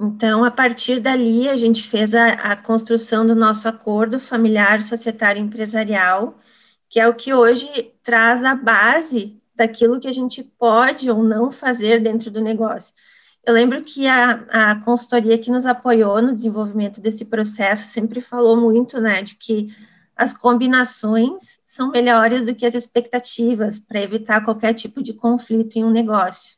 Então, 0.00 0.44
a 0.44 0.50
partir 0.52 1.00
dali, 1.00 1.48
a 1.48 1.56
gente 1.56 1.82
fez 1.82 2.14
a, 2.14 2.34
a 2.34 2.56
construção 2.56 3.26
do 3.26 3.34
nosso 3.34 3.66
acordo 3.66 4.20
familiar, 4.20 4.80
societário 4.80 5.42
empresarial, 5.42 6.38
que 6.88 7.00
é 7.00 7.08
o 7.08 7.14
que 7.14 7.34
hoje 7.34 7.66
traz 8.04 8.44
a 8.44 8.54
base 8.54 9.41
daquilo 9.54 10.00
que 10.00 10.08
a 10.08 10.12
gente 10.12 10.42
pode 10.42 11.10
ou 11.10 11.22
não 11.22 11.50
fazer 11.50 12.00
dentro 12.00 12.30
do 12.30 12.40
negócio. 12.40 12.94
Eu 13.44 13.54
lembro 13.54 13.82
que 13.82 14.06
a, 14.06 14.44
a 14.48 14.76
consultoria 14.80 15.36
que 15.36 15.50
nos 15.50 15.66
apoiou 15.66 16.22
no 16.22 16.34
desenvolvimento 16.34 17.00
desse 17.00 17.24
processo 17.24 17.88
sempre 17.88 18.20
falou 18.20 18.56
muito, 18.56 19.00
né, 19.00 19.22
de 19.22 19.34
que 19.34 19.74
as 20.16 20.32
combinações 20.36 21.58
são 21.66 21.90
melhores 21.90 22.44
do 22.44 22.54
que 22.54 22.64
as 22.64 22.74
expectativas 22.74 23.80
para 23.80 24.00
evitar 24.00 24.44
qualquer 24.44 24.74
tipo 24.74 25.02
de 25.02 25.12
conflito 25.12 25.76
em 25.76 25.84
um 25.84 25.90
negócio. 25.90 26.56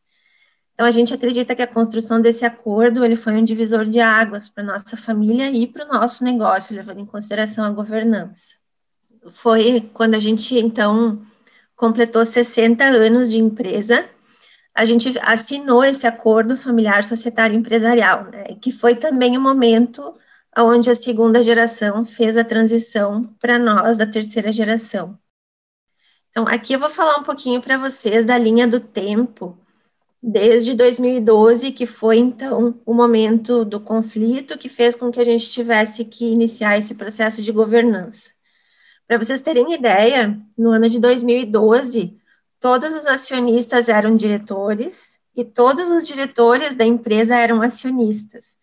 Então 0.74 0.84
a 0.84 0.90
gente 0.90 1.14
acredita 1.14 1.54
que 1.54 1.62
a 1.62 1.66
construção 1.66 2.20
desse 2.20 2.44
acordo 2.44 3.04
ele 3.04 3.16
foi 3.16 3.32
um 3.34 3.44
divisor 3.44 3.86
de 3.86 4.00
águas 4.00 4.48
para 4.48 4.64
nossa 4.64 4.96
família 4.96 5.50
e 5.50 5.66
para 5.66 5.86
o 5.86 5.88
nosso 5.88 6.24
negócio, 6.24 6.74
levando 6.74 7.00
em 7.00 7.06
consideração 7.06 7.64
a 7.64 7.70
governança. 7.70 8.56
Foi 9.30 9.88
quando 9.94 10.14
a 10.14 10.20
gente 10.20 10.58
então 10.58 11.22
completou 11.76 12.24
60 12.24 12.84
anos 12.84 13.30
de 13.30 13.38
empresa, 13.38 14.08
a 14.74 14.84
gente 14.84 15.16
assinou 15.20 15.84
esse 15.84 16.06
acordo 16.06 16.56
familiar 16.56 17.04
societário 17.04 17.56
empresarial, 17.56 18.24
né, 18.24 18.56
que 18.60 18.72
foi 18.72 18.96
também 18.96 19.36
o 19.36 19.40
momento 19.40 20.14
onde 20.56 20.90
a 20.90 20.94
segunda 20.94 21.42
geração 21.42 22.04
fez 22.04 22.36
a 22.36 22.44
transição 22.44 23.24
para 23.40 23.58
nós 23.58 23.96
da 23.96 24.06
terceira 24.06 24.52
geração. 24.52 25.18
Então, 26.30 26.46
aqui 26.48 26.72
eu 26.72 26.80
vou 26.80 26.90
falar 26.90 27.16
um 27.18 27.22
pouquinho 27.22 27.60
para 27.60 27.78
vocês 27.78 28.26
da 28.26 28.36
linha 28.36 28.66
do 28.66 28.80
tempo, 28.80 29.56
desde 30.20 30.74
2012, 30.74 31.70
que 31.70 31.86
foi 31.86 32.18
então 32.18 32.80
o 32.84 32.92
momento 32.92 33.64
do 33.64 33.78
conflito 33.78 34.58
que 34.58 34.68
fez 34.68 34.96
com 34.96 35.12
que 35.12 35.20
a 35.20 35.24
gente 35.24 35.50
tivesse 35.50 36.04
que 36.04 36.24
iniciar 36.24 36.78
esse 36.78 36.94
processo 36.94 37.40
de 37.42 37.52
governança. 37.52 38.33
Para 39.06 39.18
vocês 39.18 39.40
terem 39.40 39.74
ideia, 39.74 40.38
no 40.56 40.70
ano 40.70 40.88
de 40.88 40.98
2012, 40.98 42.16
todos 42.58 42.94
os 42.94 43.06
acionistas 43.06 43.88
eram 43.88 44.16
diretores 44.16 45.18
e 45.36 45.44
todos 45.44 45.90
os 45.90 46.06
diretores 46.06 46.74
da 46.74 46.84
empresa 46.84 47.36
eram 47.36 47.60
acionistas. 47.60 48.56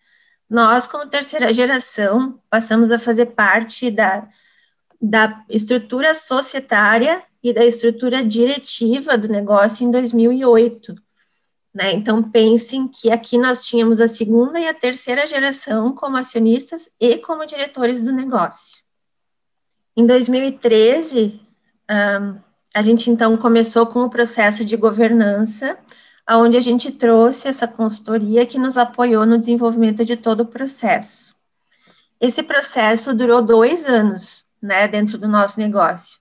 Nós, 0.49 0.87
como 0.87 1.07
terceira 1.07 1.53
geração, 1.53 2.41
passamos 2.49 2.91
a 2.91 2.97
fazer 2.97 3.27
parte 3.27 3.91
da, 3.91 4.27
da 4.99 5.45
estrutura 5.47 6.15
societária 6.15 7.23
e 7.43 7.53
da 7.53 7.63
estrutura 7.63 8.25
diretiva 8.25 9.17
do 9.17 9.27
negócio 9.27 9.85
em 9.85 9.91
2008. 9.91 10.95
Né? 11.73 11.93
Então, 11.93 12.21
pensem 12.21 12.87
que 12.87 13.11
aqui 13.11 13.37
nós 13.37 13.65
tínhamos 13.65 14.01
a 14.01 14.07
segunda 14.07 14.59
e 14.59 14.67
a 14.67 14.73
terceira 14.73 15.25
geração 15.25 15.93
como 15.93 16.17
acionistas 16.17 16.89
e 16.99 17.17
como 17.17 17.45
diretores 17.45 18.03
do 18.03 18.11
negócio. 18.11 18.81
Em 19.95 20.05
2013, 20.05 21.41
um, 21.89 22.39
a 22.73 22.81
gente 22.81 23.11
então 23.11 23.35
começou 23.35 23.85
com 23.85 24.03
o 24.03 24.09
processo 24.09 24.63
de 24.63 24.77
governança, 24.77 25.77
onde 26.29 26.55
a 26.55 26.61
gente 26.61 26.91
trouxe 26.91 27.49
essa 27.49 27.67
consultoria 27.67 28.45
que 28.45 28.57
nos 28.57 28.77
apoiou 28.77 29.25
no 29.25 29.37
desenvolvimento 29.37 30.05
de 30.05 30.15
todo 30.15 30.41
o 30.41 30.45
processo. 30.45 31.35
Esse 32.21 32.41
processo 32.41 33.13
durou 33.13 33.41
dois 33.41 33.83
anos, 33.83 34.45
né, 34.61 34.87
dentro 34.87 35.17
do 35.17 35.27
nosso 35.27 35.59
negócio. 35.59 36.17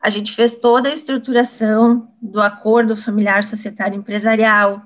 A 0.00 0.10
gente 0.10 0.32
fez 0.32 0.56
toda 0.56 0.88
a 0.88 0.94
estruturação 0.94 2.12
do 2.20 2.40
acordo 2.40 2.96
familiar 2.96 3.44
societário 3.44 3.96
empresarial. 3.96 4.82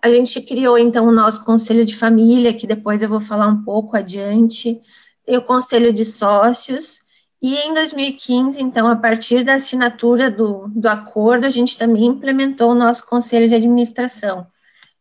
A 0.00 0.08
gente 0.08 0.40
criou 0.40 0.78
então 0.78 1.08
o 1.08 1.12
nosso 1.12 1.44
conselho 1.44 1.84
de 1.84 1.96
família, 1.96 2.54
que 2.54 2.64
depois 2.64 3.02
eu 3.02 3.08
vou 3.08 3.20
falar 3.20 3.48
um 3.48 3.64
pouco 3.64 3.96
adiante. 3.96 4.80
Tem 5.26 5.36
o 5.36 5.42
conselho 5.42 5.92
de 5.92 6.04
sócios 6.04 7.01
e 7.42 7.56
em 7.56 7.74
2015, 7.74 8.62
então, 8.62 8.86
a 8.86 8.94
partir 8.94 9.42
da 9.42 9.54
assinatura 9.54 10.30
do, 10.30 10.68
do 10.68 10.88
acordo, 10.88 11.44
a 11.44 11.50
gente 11.50 11.76
também 11.76 12.06
implementou 12.06 12.70
o 12.70 12.74
nosso 12.74 13.04
conselho 13.04 13.48
de 13.48 13.54
administração. 13.56 14.46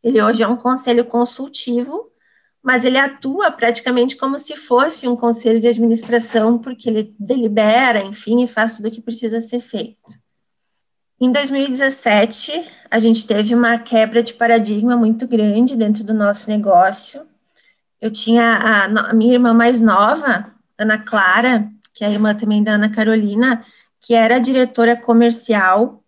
Ele 0.03 0.19
hoje 0.19 0.41
é 0.41 0.47
um 0.47 0.55
conselho 0.55 1.05
consultivo, 1.05 2.09
mas 2.63 2.83
ele 2.83 2.97
atua 2.97 3.51
praticamente 3.51 4.15
como 4.17 4.39
se 4.39 4.55
fosse 4.55 5.07
um 5.07 5.15
conselho 5.15 5.59
de 5.59 5.67
administração, 5.67 6.57
porque 6.57 6.89
ele 6.89 7.15
delibera, 7.19 8.03
enfim, 8.03 8.41
e 8.41 8.47
faz 8.47 8.75
tudo 8.75 8.87
o 8.87 8.91
que 8.91 9.01
precisa 9.01 9.39
ser 9.39 9.59
feito. 9.59 10.19
Em 11.19 11.31
2017, 11.31 12.67
a 12.89 12.97
gente 12.97 13.27
teve 13.27 13.53
uma 13.53 13.77
quebra 13.77 14.23
de 14.23 14.33
paradigma 14.33 14.97
muito 14.97 15.27
grande 15.27 15.75
dentro 15.75 16.03
do 16.03 16.15
nosso 16.15 16.49
negócio. 16.49 17.21
Eu 18.01 18.09
tinha 18.09 18.43
a, 18.43 18.85
a 18.85 19.13
minha 19.13 19.33
irmã 19.33 19.53
mais 19.53 19.79
nova, 19.79 20.51
Ana 20.75 20.97
Clara, 20.97 21.71
que 21.93 22.03
é 22.03 22.07
a 22.07 22.11
irmã 22.11 22.35
também 22.35 22.63
da 22.63 22.73
Ana 22.73 22.89
Carolina, 22.89 23.65
que 23.99 24.13
era 24.13 24.39
diretora 24.39 24.95
comercial, 24.95 26.03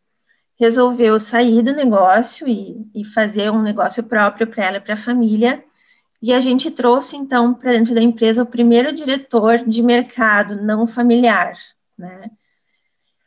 resolveu 0.56 1.20
sair 1.20 1.62
do 1.62 1.74
negócio 1.74 2.48
e, 2.48 2.88
e 2.94 3.06
fazer 3.06 3.52
um 3.52 3.62
negócio 3.62 4.04
próprio 4.04 4.48
para 4.48 4.66
ela 4.66 4.78
e 4.78 4.82
para 4.82 4.94
a 4.94 4.98
família. 4.98 5.64
E 6.22 6.32
a 6.32 6.40
gente 6.40 6.72
trouxe, 6.72 7.18
então, 7.18 7.54
para 7.54 7.74
dentro 7.74 7.94
da 7.94 8.02
empresa 8.02 8.44
o 8.44 8.46
primeiro 8.46 8.94
diretor 8.94 9.60
de 9.66 9.84
mercado 9.84 10.56
não 10.56 10.88
familiar, 10.88 11.54
né? 11.98 12.32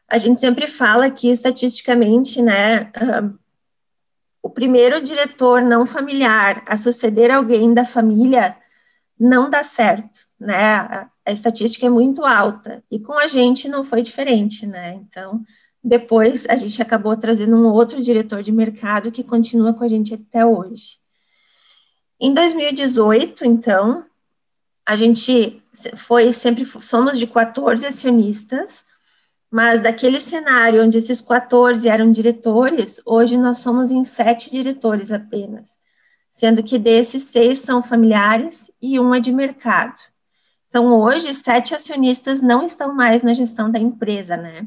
A 0.09 0.19
gente 0.19 0.41
sempre 0.41 0.69
fala 0.69 1.11
que, 1.11 1.29
estatisticamente, 1.29 2.41
né, 2.41 2.85
uh, 2.85 3.37
o 4.41 4.49
primeiro 4.49 5.03
diretor 5.03 5.61
não 5.61 5.85
familiar 5.85 6.63
a 6.67 6.77
suceder 6.77 7.33
alguém 7.33 7.75
da 7.75 7.85
família 7.85 8.57
não 9.19 9.49
dá 9.49 9.65
certo, 9.65 10.27
né? 10.39 10.75
A, 10.75 11.11
estatística 11.27 11.87
é 11.87 11.91
muito 11.91 12.25
alta 12.25 12.85
e 12.91 13.01
com 13.01 13.15
a 13.15 13.27
gente 13.27 13.69
não 13.69 13.83
foi 13.83 14.03
diferente, 14.03 14.67
né? 14.67 14.95
Então, 14.95 15.43
depois 15.83 16.47
a 16.49 16.57
gente 16.57 16.81
acabou 16.81 17.17
trazendo 17.17 17.57
um 17.57 17.67
outro 17.67 18.03
diretor 18.03 18.43
de 18.43 18.53
mercado 18.53 19.11
que 19.11 19.25
continua 19.25 19.75
com 19.75 19.83
a 19.83 19.89
gente 19.89 20.15
até 20.15 20.45
hoje. 20.47 20.99
Em 22.21 22.33
2018, 22.33 23.45
então, 23.45 24.05
a 24.85 24.95
gente 24.95 25.63
foi 25.97 26.33
sempre 26.33 26.65
somos 26.81 27.19
de 27.19 27.27
14 27.27 27.85
acionistas 27.85 28.85
mas 29.51 29.81
daquele 29.81 30.21
cenário 30.21 30.85
onde 30.85 30.99
esses 30.99 31.21
14 31.21 31.89
eram 31.89 32.11
diretores, 32.11 33.01
hoje 33.05 33.37
nós 33.37 33.59
somos 33.59 33.91
em 33.91 34.05
sete 34.05 34.51
diretores 34.51 35.13
apenas, 35.13 35.79
sendo 36.37 36.63
que 36.63 36.79
desses 36.79 37.23
seis 37.23 37.61
são 37.61 37.83
familiares 37.83 38.71
e 38.81 39.01
um 39.01 39.15
é 39.15 39.21
de 39.21 39.33
mercado. 39.33 39.95
Então, 40.69 40.93
hoje, 40.93 41.33
sete 41.33 41.75
acionistas 41.75 42.43
não 42.43 42.67
estão 42.67 42.95
mais 42.95 43.23
na 43.23 43.33
gestão 43.33 43.71
da 43.71 43.79
empresa, 43.79 44.37
né? 44.37 44.67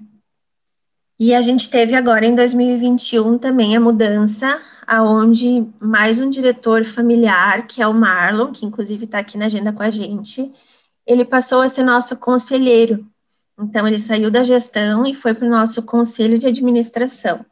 E 1.19 1.35
a 1.35 1.41
gente 1.41 1.69
teve 1.69 1.93
agora 1.95 2.25
em 2.25 2.33
2021 2.33 3.37
também 3.37 3.75
a 3.75 3.79
mudança, 3.79 4.59
aonde 4.87 5.67
mais 5.79 6.19
um 6.19 6.29
diretor 6.29 6.85
familiar, 6.85 7.67
que 7.67 7.81
é 7.81 7.87
o 7.87 7.93
Marlon, 7.93 8.51
que 8.51 8.65
inclusive 8.65 9.05
está 9.05 9.19
aqui 9.19 9.37
na 9.37 9.45
agenda 9.45 9.71
com 9.71 9.83
a 9.83 9.89
gente, 9.89 10.51
ele 11.05 11.25
passou 11.25 11.61
a 11.61 11.69
ser 11.69 11.83
nosso 11.83 12.15
conselheiro 12.17 13.05
então, 13.61 13.85
ele 13.85 13.99
saiu 13.99 14.31
da 14.31 14.41
gestão 14.41 15.05
e 15.05 15.13
foi 15.13 15.33
para 15.33 15.45
o 15.45 15.49
nosso 15.49 15.83
conselho 15.83 16.39
de 16.39 16.47
administração. 16.47 17.45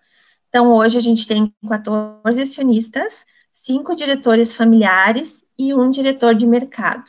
Então, 0.47 0.71
hoje 0.73 0.97
a 0.97 1.01
gente 1.01 1.27
tem 1.27 1.53
14 1.67 2.41
acionistas, 2.41 3.25
cinco 3.63 3.95
diretores 3.95 4.53
familiares 4.53 5.43
e 5.57 5.73
um 5.73 5.89
diretor 5.89 6.35
de 6.35 6.45
mercado. 6.45 7.05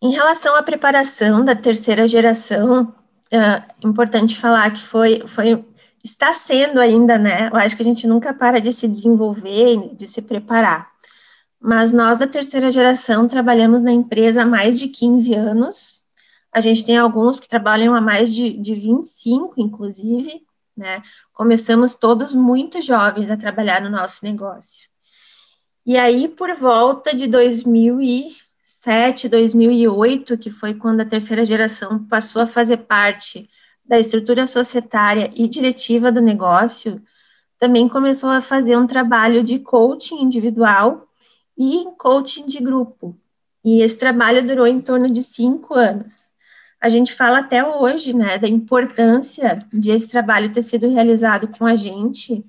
Em 0.00 0.10
relação 0.10 0.56
à 0.56 0.62
preparação 0.62 1.44
da 1.44 1.54
terceira 1.54 2.08
geração, 2.08 2.92
é 3.30 3.62
importante 3.84 4.34
falar 4.34 4.70
que 4.72 4.80
foi, 4.80 5.26
foi, 5.26 5.62
está 6.02 6.32
sendo 6.32 6.80
ainda, 6.80 7.18
né? 7.18 7.48
Eu 7.52 7.56
acho 7.56 7.76
que 7.76 7.82
a 7.82 7.84
gente 7.84 8.06
nunca 8.06 8.32
para 8.32 8.60
de 8.60 8.72
se 8.72 8.88
desenvolver, 8.88 9.94
de 9.94 10.08
se 10.08 10.22
preparar. 10.22 10.90
Mas 11.60 11.92
nós 11.92 12.18
da 12.18 12.26
terceira 12.26 12.70
geração 12.70 13.28
trabalhamos 13.28 13.82
na 13.82 13.92
empresa 13.92 14.42
há 14.42 14.46
mais 14.46 14.78
de 14.78 14.88
15 14.88 15.34
anos, 15.34 16.02
a 16.50 16.60
gente 16.60 16.84
tem 16.84 16.96
alguns 16.96 17.38
que 17.38 17.48
trabalham 17.48 17.94
há 17.94 18.00
mais 18.00 18.34
de, 18.34 18.50
de 18.54 18.74
25, 18.74 19.54
inclusive, 19.58 20.44
né? 20.76 21.02
Começamos 21.32 21.94
todos 21.94 22.34
muito 22.34 22.80
jovens 22.80 23.30
a 23.30 23.36
trabalhar 23.36 23.80
no 23.82 23.90
nosso 23.90 24.24
negócio. 24.24 24.91
E 25.84 25.96
aí, 25.96 26.28
por 26.28 26.54
volta 26.54 27.14
de 27.14 27.26
2007, 27.26 29.28
2008, 29.28 30.38
que 30.38 30.50
foi 30.50 30.74
quando 30.74 31.00
a 31.00 31.04
terceira 31.04 31.44
geração 31.44 32.04
passou 32.04 32.42
a 32.42 32.46
fazer 32.46 32.78
parte 32.78 33.48
da 33.84 33.98
estrutura 33.98 34.46
societária 34.46 35.30
e 35.34 35.48
diretiva 35.48 36.12
do 36.12 36.20
negócio, 36.20 37.02
também 37.58 37.88
começou 37.88 38.30
a 38.30 38.40
fazer 38.40 38.76
um 38.76 38.86
trabalho 38.86 39.42
de 39.42 39.58
coaching 39.58 40.22
individual 40.22 41.08
e 41.56 41.86
coaching 41.98 42.46
de 42.46 42.60
grupo. 42.60 43.16
E 43.64 43.82
esse 43.82 43.96
trabalho 43.96 44.46
durou 44.46 44.66
em 44.66 44.80
torno 44.80 45.10
de 45.10 45.22
cinco 45.22 45.74
anos 45.74 46.32
a 46.82 46.88
gente 46.88 47.14
fala 47.14 47.38
até 47.38 47.64
hoje, 47.64 48.12
né, 48.12 48.38
da 48.38 48.48
importância 48.48 49.64
de 49.72 49.92
esse 49.92 50.08
trabalho 50.08 50.52
ter 50.52 50.64
sido 50.64 50.90
realizado 50.90 51.46
com 51.46 51.64
a 51.64 51.76
gente, 51.76 52.44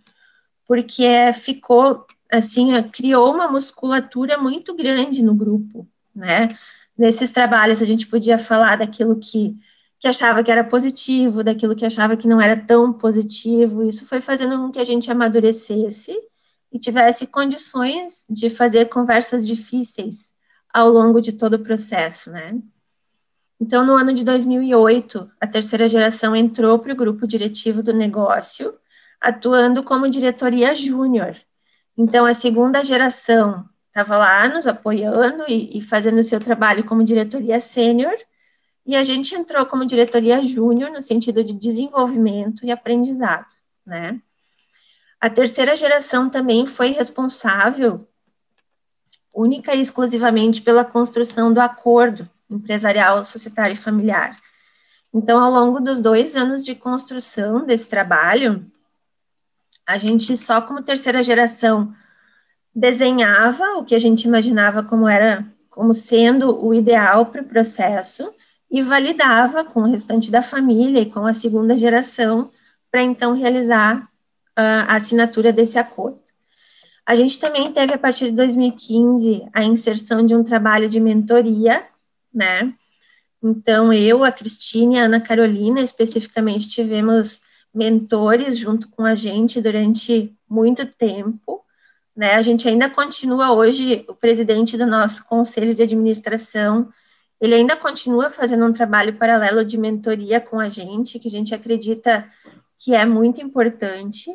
porque 0.68 1.32
ficou, 1.34 2.08
assim, 2.34 2.72
criou 2.90 3.32
uma 3.32 3.48
musculatura 3.48 4.38
muito 4.38 4.74
grande 4.76 5.22
no 5.22 5.36
grupo, 5.36 5.88
né? 6.16 6.58
Nesses 6.98 7.32
trabalhos 7.32 7.82
a 7.82 7.86
gente 7.86 8.08
podia 8.08 8.38
falar 8.38 8.78
daquilo 8.78 9.20
que, 9.20 9.56
que 10.00 10.08
achava 10.08 10.44
que 10.44 10.52
era 10.52 10.64
positivo, 10.64 11.44
daquilo 11.44 11.76
que 11.76 11.86
achava 11.86 12.18
que 12.18 12.28
não 12.28 12.42
era 12.42 12.58
tão 12.58 12.92
positivo, 12.92 13.84
isso 13.84 14.06
foi 14.08 14.20
fazendo 14.20 14.58
com 14.58 14.72
que 14.72 14.80
a 14.80 14.84
gente 14.84 15.12
amadurecesse 15.12 16.16
e 16.72 16.80
tivesse 16.80 17.28
condições 17.28 18.26
de 18.30 18.50
fazer 18.50 18.90
conversas 18.90 19.46
difíceis 19.46 20.34
ao 20.74 20.90
longo 20.90 21.22
de 21.22 21.34
todo 21.34 21.56
o 21.56 21.64
processo, 21.64 22.32
né? 22.32 22.60
Então, 23.60 23.86
no 23.86 23.94
ano 23.94 24.12
de 24.12 24.24
2008, 24.24 25.32
a 25.40 25.48
terceira 25.48 25.88
geração 25.88 26.36
entrou 26.36 26.80
para 26.80 26.94
o 26.94 26.96
grupo 26.96 27.28
diretivo 27.28 27.84
do 27.84 27.94
negócio, 27.94 28.74
atuando 29.22 29.84
como 29.84 30.10
diretoria 30.10 30.76
júnior. 30.76 31.38
Então, 31.98 32.26
a 32.26 32.34
segunda 32.34 32.84
geração 32.84 33.68
estava 33.88 34.18
lá 34.18 34.48
nos 34.48 34.66
apoiando 34.66 35.46
e, 35.48 35.78
e 35.78 35.82
fazendo 35.82 36.20
o 36.20 36.24
seu 36.24 36.40
trabalho 36.40 36.84
como 36.84 37.04
diretoria 37.04 37.60
sênior, 37.60 38.16
e 38.86 38.96
a 38.96 39.04
gente 39.04 39.34
entrou 39.34 39.66
como 39.66 39.86
diretoria 39.86 40.44
júnior 40.44 40.92
no 40.92 41.02
sentido 41.02 41.44
de 41.44 41.54
desenvolvimento 41.54 42.66
e 42.66 42.72
aprendizado, 42.72 43.48
né? 43.86 44.20
A 45.22 45.30
terceira 45.30 45.74
geração 45.76 46.30
também 46.30 46.66
foi 46.66 46.90
responsável 46.90 48.06
única 49.34 49.74
e 49.74 49.80
exclusivamente 49.80 50.62
pela 50.62 50.84
construção 50.84 51.54
do 51.54 51.62
acordo 51.62 52.30
empresarial, 52.50 53.24
societário 53.24 53.74
e 53.74 53.78
familiar. 53.78 54.38
Então, 55.14 55.42
ao 55.42 55.52
longo 55.52 55.80
dos 55.80 56.00
dois 56.00 56.36
anos 56.36 56.66
de 56.66 56.76
construção 56.76 57.66
desse 57.66 57.88
trabalho, 57.88 58.70
a 59.86 59.98
gente 59.98 60.36
só 60.38 60.62
como 60.62 60.82
terceira 60.82 61.24
geração 61.24 61.94
desenhava 62.74 63.76
o 63.78 63.84
que 63.84 63.94
a 63.94 64.00
gente 64.00 64.28
imaginava 64.28 64.84
como 64.84 65.08
era, 65.08 65.46
como 65.70 65.94
sendo 65.94 66.66
o 66.66 66.74
ideal 66.74 67.28
para 67.28 67.42
o 67.42 67.46
processo 67.46 68.34
e 68.70 68.82
validava 68.82 69.64
com 69.64 69.82
o 69.82 69.92
restante 69.92 70.32
da 70.32 70.42
família 70.42 71.02
e 71.02 71.10
com 71.10 71.26
a 71.26 71.34
segunda 71.34 71.78
geração 71.78 72.50
para 72.92 73.04
então 73.04 73.34
realizar 73.34 74.04
uh, 74.58 74.88
a 74.88 74.96
assinatura 74.96 75.54
desse 75.54 75.78
acordo. 75.78 76.20
A 77.06 77.16
gente 77.16 77.40
também 77.40 77.72
teve, 77.72 77.94
a 77.94 77.98
partir 77.98 78.26
de 78.26 78.32
2015, 78.32 79.48
a 79.54 79.64
inserção 79.64 80.26
de 80.26 80.34
um 80.34 80.44
trabalho 80.44 80.88
de 80.88 81.00
mentoria 81.00 81.86
né? 82.34 82.74
Então, 83.42 83.94
eu, 83.94 84.24
a 84.24 84.32
Cristine 84.32 84.96
e 84.96 85.00
a 85.00 85.04
Ana 85.04 85.22
Carolina, 85.22 85.82
especificamente, 85.82 86.70
tivemos 86.70 87.42
mentores 87.74 88.58
junto 88.58 88.88
com 88.90 89.04
a 89.04 89.16
gente 89.16 89.62
durante 89.62 90.36
muito 90.48 90.86
tempo, 90.86 91.64
né? 92.16 92.36
A 92.36 92.42
gente 92.42 92.68
ainda 92.68 92.90
continua 92.90 93.52
hoje, 93.52 94.06
o 94.08 94.14
presidente 94.14 94.78
do 94.78 94.86
nosso 94.86 95.26
conselho 95.26 95.74
de 95.74 95.82
administração, 95.82 96.92
ele 97.42 97.56
ainda 97.56 97.76
continua 97.76 98.30
fazendo 98.30 98.66
um 98.66 98.74
trabalho 98.74 99.18
paralelo 99.18 99.66
de 99.66 99.78
mentoria 99.78 100.40
com 100.40 100.60
a 100.60 100.70
gente, 100.70 101.20
que 101.20 101.28
a 101.28 101.32
gente 101.32 101.54
acredita 101.56 102.30
que 102.78 102.94
é 102.94 103.06
muito 103.06 103.42
importante. 103.42 104.30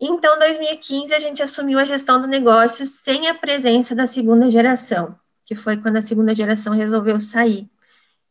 Então, 0.00 0.36
em 0.36 0.38
2015, 0.38 1.14
a 1.14 1.20
gente 1.20 1.42
assumiu 1.42 1.78
a 1.78 1.84
gestão 1.84 2.20
do 2.20 2.26
negócio 2.26 2.84
sem 2.86 3.28
a 3.28 3.34
presença 3.34 3.94
da 3.94 4.06
segunda 4.06 4.50
geração 4.50 5.16
que 5.44 5.54
foi 5.54 5.76
quando 5.76 5.96
a 5.96 6.02
segunda 6.02 6.34
geração 6.34 6.72
resolveu 6.72 7.20
sair. 7.20 7.68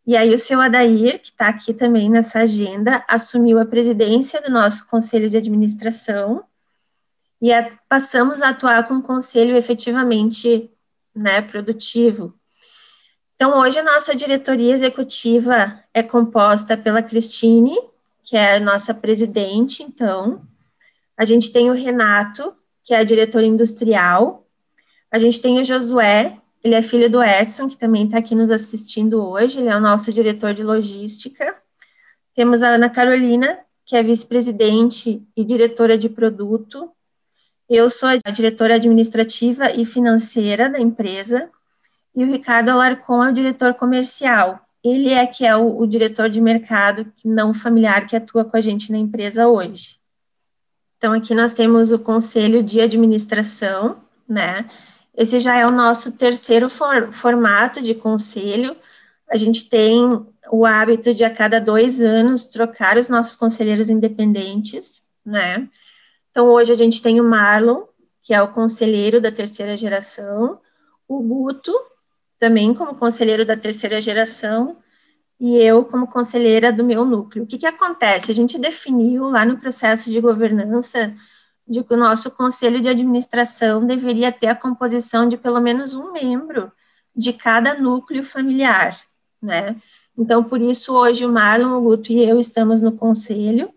E 0.05 0.17
aí 0.17 0.33
o 0.33 0.37
seu 0.37 0.59
Adair, 0.59 1.19
que 1.21 1.29
está 1.29 1.47
aqui 1.47 1.73
também 1.73 2.09
nessa 2.09 2.39
agenda, 2.39 3.03
assumiu 3.07 3.59
a 3.59 3.65
presidência 3.65 4.41
do 4.41 4.51
nosso 4.51 4.85
conselho 4.87 5.29
de 5.29 5.37
administração 5.37 6.43
e 7.41 7.51
a, 7.53 7.77
passamos 7.87 8.41
a 8.41 8.49
atuar 8.49 8.87
com 8.87 8.95
um 8.95 9.01
conselho 9.01 9.55
efetivamente 9.55 10.69
né, 11.15 11.41
produtivo. 11.41 12.33
Então, 13.35 13.59
hoje 13.59 13.79
a 13.79 13.83
nossa 13.83 14.15
diretoria 14.15 14.73
executiva 14.73 15.79
é 15.93 16.01
composta 16.03 16.77
pela 16.77 17.03
Cristine, 17.03 17.77
que 18.23 18.37
é 18.37 18.55
a 18.55 18.59
nossa 18.59 18.93
presidente, 18.93 19.83
então. 19.83 20.41
A 21.17 21.25
gente 21.25 21.51
tem 21.51 21.69
o 21.69 21.73
Renato, 21.73 22.55
que 22.83 22.93
é 22.93 22.97
a 22.97 23.03
diretora 23.03 23.45
industrial. 23.45 24.47
A 25.11 25.19
gente 25.19 25.41
tem 25.41 25.59
o 25.59 25.63
Josué, 25.63 26.39
ele 26.63 26.75
é 26.75 26.81
filho 26.81 27.09
do 27.09 27.21
Edson, 27.21 27.67
que 27.67 27.77
também 27.77 28.05
está 28.05 28.19
aqui 28.19 28.33
nos 28.33 28.49
assistindo 28.49 29.21
hoje, 29.21 29.59
ele 29.59 29.69
é 29.69 29.75
o 29.75 29.81
nosso 29.81 30.13
diretor 30.13 30.53
de 30.53 30.63
logística. 30.63 31.55
Temos 32.33 32.63
a 32.63 32.69
Ana 32.69 32.89
Carolina, 32.89 33.59
que 33.85 33.97
é 33.97 34.01
vice-presidente 34.01 35.21
e 35.35 35.43
diretora 35.43 35.97
de 35.97 36.07
produto. 36.07 36.89
Eu 37.69 37.89
sou 37.89 38.07
a 38.07 38.31
diretora 38.31 38.75
administrativa 38.75 39.71
e 39.71 39.85
financeira 39.85 40.69
da 40.69 40.79
empresa. 40.79 41.49
E 42.15 42.23
o 42.23 42.31
Ricardo 42.31 42.69
Alarcon 42.69 43.23
é 43.25 43.29
o 43.29 43.33
diretor 43.33 43.73
comercial. 43.73 44.59
ele 44.83 45.09
é 45.09 45.25
que 45.25 45.45
é 45.45 45.55
o, 45.55 45.79
o 45.79 45.87
diretor 45.87 46.29
de 46.29 46.41
mercado 46.41 47.11
não 47.23 47.53
familiar 47.53 48.05
que 48.05 48.15
atua 48.15 48.43
com 48.43 48.55
a 48.57 48.61
gente 48.61 48.91
na 48.91 48.97
empresa 48.97 49.47
hoje. 49.47 49.97
Então, 50.97 51.13
aqui 51.13 51.33
nós 51.35 51.53
temos 51.53 51.91
o 51.91 51.99
conselho 51.99 52.63
de 52.63 52.79
administração, 52.79 53.97
né? 54.27 54.65
Esse 55.15 55.39
já 55.39 55.57
é 55.59 55.65
o 55.65 55.71
nosso 55.71 56.11
terceiro 56.13 56.69
for, 56.69 57.11
formato 57.13 57.81
de 57.81 57.93
conselho. 57.93 58.75
A 59.29 59.37
gente 59.37 59.69
tem 59.69 60.25
o 60.51 60.65
hábito 60.65 61.13
de, 61.13 61.23
a 61.23 61.29
cada 61.29 61.59
dois 61.59 62.01
anos, 62.01 62.45
trocar 62.45 62.97
os 62.97 63.07
nossos 63.07 63.35
conselheiros 63.35 63.89
independentes, 63.89 65.03
né? 65.25 65.69
Então, 66.31 66.47
hoje 66.47 66.71
a 66.71 66.75
gente 66.75 67.01
tem 67.01 67.21
o 67.21 67.23
Marlon, 67.23 67.83
que 68.21 68.33
é 68.33 68.41
o 68.41 68.47
conselheiro 68.47 69.21
da 69.21 69.31
terceira 69.31 69.77
geração, 69.77 70.59
o 71.07 71.21
Guto, 71.21 71.71
também 72.39 72.73
como 72.73 72.95
conselheiro 72.95 73.45
da 73.45 73.55
terceira 73.55 74.01
geração, 74.01 74.77
e 75.39 75.57
eu 75.57 75.85
como 75.85 76.07
conselheira 76.07 76.71
do 76.71 76.83
meu 76.83 77.05
núcleo. 77.05 77.43
O 77.43 77.47
que, 77.47 77.57
que 77.57 77.65
acontece? 77.65 78.31
A 78.31 78.35
gente 78.35 78.59
definiu 78.59 79.25
lá 79.25 79.45
no 79.45 79.57
processo 79.57 80.09
de 80.09 80.19
governança 80.19 81.13
de 81.67 81.83
que 81.83 81.93
o 81.93 81.97
nosso 81.97 82.31
conselho 82.31 82.81
de 82.81 82.89
administração 82.89 83.85
deveria 83.85 84.31
ter 84.31 84.47
a 84.47 84.55
composição 84.55 85.27
de 85.27 85.37
pelo 85.37 85.61
menos 85.61 85.93
um 85.93 86.11
membro 86.11 86.71
de 87.15 87.31
cada 87.31 87.75
núcleo 87.75 88.23
familiar, 88.23 88.99
né? 89.41 89.75
Então, 90.17 90.43
por 90.43 90.61
isso, 90.61 90.93
hoje 90.93 91.25
o 91.25 91.31
Marlon, 91.31 91.77
o 91.77 91.81
Guto 91.81 92.11
e 92.11 92.23
eu 92.23 92.37
estamos 92.37 92.81
no 92.81 92.91
conselho. 92.91 93.73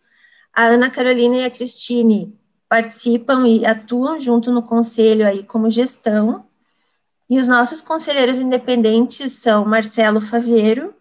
A 0.53 0.65
Ana 0.65 0.91
Carolina 0.91 1.37
e 1.37 1.45
a 1.45 1.51
Cristine 1.51 2.39
participam 2.69 3.47
e 3.47 3.65
atuam 3.65 4.19
junto 4.19 4.51
no 4.51 4.63
conselho 4.63 5.27
aí 5.27 5.43
como 5.43 5.71
gestão. 5.71 6.45
E 7.29 7.39
os 7.39 7.49
nossos 7.49 7.81
conselheiros 7.83 8.39
independentes 8.39 9.33
são 9.33 9.65
Marcelo 9.65 10.21
Faveiro 10.21 10.95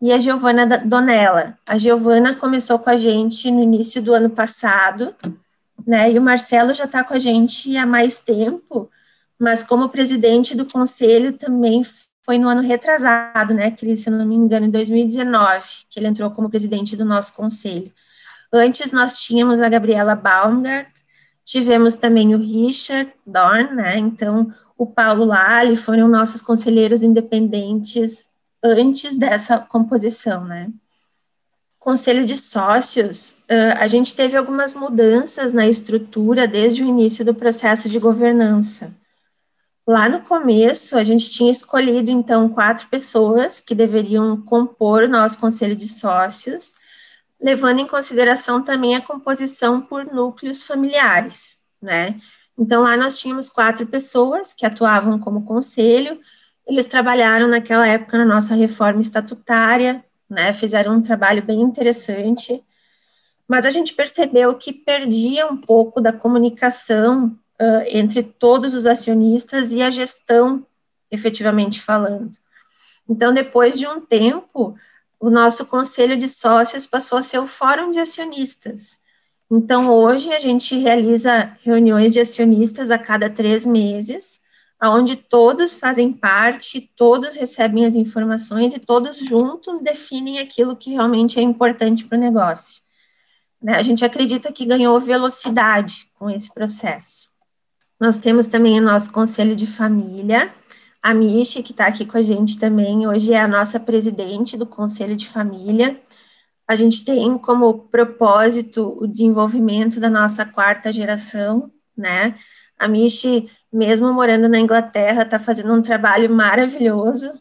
e 0.00 0.12
a 0.12 0.18
Giovana 0.18 0.78
Donella. 0.78 1.58
A 1.66 1.78
Giovana 1.78 2.34
começou 2.34 2.78
com 2.78 2.90
a 2.90 2.96
gente 2.96 3.50
no 3.50 3.62
início 3.62 4.02
do 4.02 4.12
ano 4.12 4.30
passado, 4.30 5.14
né? 5.86 6.12
E 6.12 6.18
o 6.18 6.22
Marcelo 6.22 6.74
já 6.74 6.84
está 6.84 7.04
com 7.04 7.14
a 7.14 7.18
gente 7.18 7.76
há 7.76 7.86
mais 7.86 8.18
tempo, 8.18 8.90
mas 9.38 9.62
como 9.62 9.88
presidente 9.88 10.54
do 10.54 10.64
conselho 10.64 11.36
também 11.36 11.84
foi 12.24 12.38
no 12.38 12.48
ano 12.48 12.62
retrasado, 12.62 13.52
né, 13.52 13.70
que 13.70 13.96
se 13.96 14.08
não 14.08 14.24
me 14.24 14.34
engano, 14.34 14.66
em 14.66 14.70
2019, 14.70 15.62
que 15.90 16.00
ele 16.00 16.06
entrou 16.06 16.30
como 16.30 16.48
presidente 16.48 16.96
do 16.96 17.04
nosso 17.04 17.34
conselho. 17.34 17.92
Antes 18.52 18.92
nós 18.92 19.20
tínhamos 19.20 19.60
a 19.60 19.68
Gabriela 19.68 20.14
Baumgart, 20.14 20.88
tivemos 21.44 21.94
também 21.94 22.34
o 22.34 22.38
Richard 22.38 23.12
Dorn, 23.26 23.74
né, 23.74 23.98
então 23.98 24.52
o 24.76 24.86
Paulo 24.86 25.24
Lali 25.24 25.76
foram 25.76 26.08
nossos 26.08 26.40
conselheiros 26.40 27.02
independentes 27.02 28.26
antes 28.62 29.18
dessa 29.18 29.58
composição, 29.58 30.44
né. 30.44 30.70
Conselho 31.84 32.24
de 32.24 32.34
sócios, 32.34 33.38
a 33.78 33.86
gente 33.86 34.14
teve 34.14 34.38
algumas 34.38 34.72
mudanças 34.72 35.52
na 35.52 35.68
estrutura 35.68 36.48
desde 36.48 36.82
o 36.82 36.86
início 36.86 37.22
do 37.22 37.34
processo 37.34 37.90
de 37.90 37.98
governança. 37.98 38.90
Lá 39.86 40.08
no 40.08 40.22
começo, 40.22 40.96
a 40.96 41.04
gente 41.04 41.28
tinha 41.28 41.50
escolhido, 41.50 42.10
então, 42.10 42.48
quatro 42.48 42.88
pessoas 42.88 43.60
que 43.60 43.74
deveriam 43.74 44.40
compor 44.40 45.02
o 45.02 45.08
nosso 45.08 45.38
conselho 45.38 45.76
de 45.76 45.86
sócios, 45.86 46.72
levando 47.38 47.80
em 47.80 47.86
consideração 47.86 48.64
também 48.64 48.96
a 48.96 49.02
composição 49.02 49.82
por 49.82 50.06
núcleos 50.06 50.62
familiares, 50.62 51.58
né? 51.82 52.18
Então, 52.58 52.84
lá 52.84 52.96
nós 52.96 53.18
tínhamos 53.18 53.50
quatro 53.50 53.86
pessoas 53.86 54.54
que 54.54 54.64
atuavam 54.64 55.18
como 55.18 55.44
conselho, 55.44 56.18
eles 56.66 56.86
trabalharam 56.86 57.46
naquela 57.46 57.86
época 57.86 58.16
na 58.16 58.24
nossa 58.24 58.54
reforma 58.54 59.02
estatutária, 59.02 60.02
né? 60.28 60.52
Fizeram 60.52 60.96
um 60.96 61.02
trabalho 61.02 61.42
bem 61.42 61.60
interessante, 61.60 62.62
mas 63.46 63.66
a 63.66 63.70
gente 63.70 63.94
percebeu 63.94 64.54
que 64.54 64.72
perdia 64.72 65.46
um 65.46 65.56
pouco 65.56 66.00
da 66.00 66.12
comunicação 66.12 67.38
uh, 67.60 67.84
entre 67.86 68.22
todos 68.22 68.74
os 68.74 68.86
acionistas 68.86 69.72
e 69.72 69.82
a 69.82 69.90
gestão, 69.90 70.66
efetivamente 71.10 71.80
falando. 71.80 72.32
Então, 73.08 73.34
depois 73.34 73.78
de 73.78 73.86
um 73.86 74.00
tempo, 74.00 74.74
o 75.20 75.30
nosso 75.30 75.66
conselho 75.66 76.16
de 76.16 76.28
sócios 76.28 76.86
passou 76.86 77.18
a 77.18 77.22
ser 77.22 77.38
o 77.38 77.46
fórum 77.46 77.90
de 77.90 78.00
acionistas. 78.00 78.98
Então, 79.50 79.90
hoje 79.90 80.32
a 80.32 80.38
gente 80.38 80.76
realiza 80.76 81.56
reuniões 81.62 82.12
de 82.12 82.20
acionistas 82.20 82.90
a 82.90 82.98
cada 82.98 83.28
três 83.28 83.64
meses, 83.64 84.40
onde 84.82 85.16
todos 85.16 85.74
fazem 85.74 86.12
parte, 86.12 86.90
todos 86.96 87.34
recebem 87.36 87.86
as 87.86 87.94
informações 87.94 88.74
e 88.74 88.78
todos 88.78 89.18
juntos 89.18 89.80
definem 89.80 90.38
aquilo 90.38 90.76
que 90.76 90.90
realmente 90.90 91.38
é 91.38 91.42
importante 91.42 92.04
para 92.04 92.18
o 92.18 92.20
negócio. 92.20 92.82
Né? 93.62 93.76
A 93.76 93.82
gente 93.82 94.04
acredita 94.04 94.52
que 94.52 94.66
ganhou 94.66 95.00
velocidade 95.00 96.10
com 96.14 96.28
esse 96.28 96.52
processo. 96.52 97.30
Nós 97.98 98.18
temos 98.18 98.46
também 98.46 98.78
o 98.78 98.82
nosso 98.82 99.10
conselho 99.10 99.56
de 99.56 99.66
família, 99.66 100.52
a 101.04 101.12
Michi, 101.12 101.62
que 101.62 101.72
está 101.72 101.86
aqui 101.86 102.06
com 102.06 102.16
a 102.16 102.22
gente 102.22 102.58
também, 102.58 103.06
hoje 103.06 103.34
é 103.34 103.38
a 103.38 103.46
nossa 103.46 103.78
presidente 103.78 104.56
do 104.56 104.64
conselho 104.64 105.14
de 105.14 105.28
família. 105.28 106.00
A 106.66 106.74
gente 106.74 107.04
tem 107.04 107.36
como 107.36 107.88
propósito 107.90 108.96
o 108.98 109.06
desenvolvimento 109.06 110.00
da 110.00 110.08
nossa 110.08 110.46
quarta 110.46 110.90
geração, 110.90 111.70
né? 111.94 112.34
A 112.78 112.88
Michi, 112.88 113.50
mesmo 113.74 114.12
morando 114.12 114.48
na 114.48 114.58
Inglaterra, 114.58 115.22
está 115.22 115.38
fazendo 115.38 115.72
um 115.72 115.82
trabalho 115.82 116.30
maravilhoso 116.30 117.32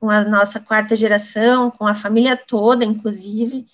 com 0.00 0.10
a 0.10 0.24
nossa 0.24 0.58
quarta 0.58 0.96
geração, 0.96 1.70
com 1.70 1.86
a 1.86 1.94
família 1.94 2.36
toda, 2.36 2.84
inclusive. 2.84 3.64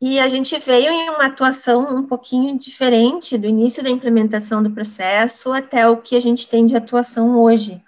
E 0.00 0.20
a 0.20 0.28
gente 0.28 0.56
veio 0.58 0.92
em 0.92 1.10
uma 1.10 1.26
atuação 1.26 1.96
um 1.96 2.06
pouquinho 2.06 2.56
diferente 2.58 3.36
do 3.36 3.46
início 3.46 3.82
da 3.82 3.90
implementação 3.90 4.62
do 4.62 4.70
processo 4.70 5.52
até 5.52 5.88
o 5.88 5.96
que 5.96 6.14
a 6.14 6.20
gente 6.20 6.48
tem 6.48 6.64
de 6.64 6.76
atuação 6.76 7.40
hoje. 7.40 7.82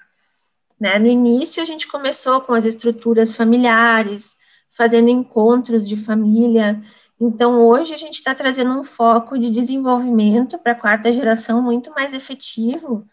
Né? 0.78 0.98
No 0.98 1.06
início, 1.06 1.62
a 1.62 1.66
gente 1.66 1.86
começou 1.86 2.40
com 2.40 2.54
as 2.54 2.64
estruturas 2.64 3.36
familiares, 3.36 4.36
fazendo 4.68 5.08
encontros 5.08 5.88
de 5.88 5.96
família. 5.96 6.82
Então, 7.20 7.66
hoje, 7.66 7.94
a 7.94 7.96
gente 7.96 8.14
está 8.14 8.34
trazendo 8.34 8.78
um 8.78 8.84
foco 8.84 9.38
de 9.38 9.50
desenvolvimento 9.50 10.58
para 10.58 10.72
a 10.72 10.76
quarta 10.76 11.12
geração 11.12 11.62
muito 11.62 11.90
mais 11.90 12.12
efetivo 12.12 13.06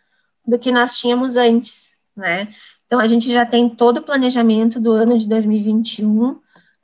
do 0.46 0.60
que 0.60 0.72
nós 0.72 0.98
tínhamos 0.98 1.38
antes. 1.38 1.94
Né? 2.16 2.50
Então, 2.86 3.00
a 3.00 3.08
gente 3.08 3.32
já 3.32 3.46
tem 3.46 3.70
todo 3.70 3.98
o 3.98 4.04
planejamento 4.04 4.80
do 4.80 4.92
ano 4.92 5.18
de 5.18 5.28
2021 5.28 6.42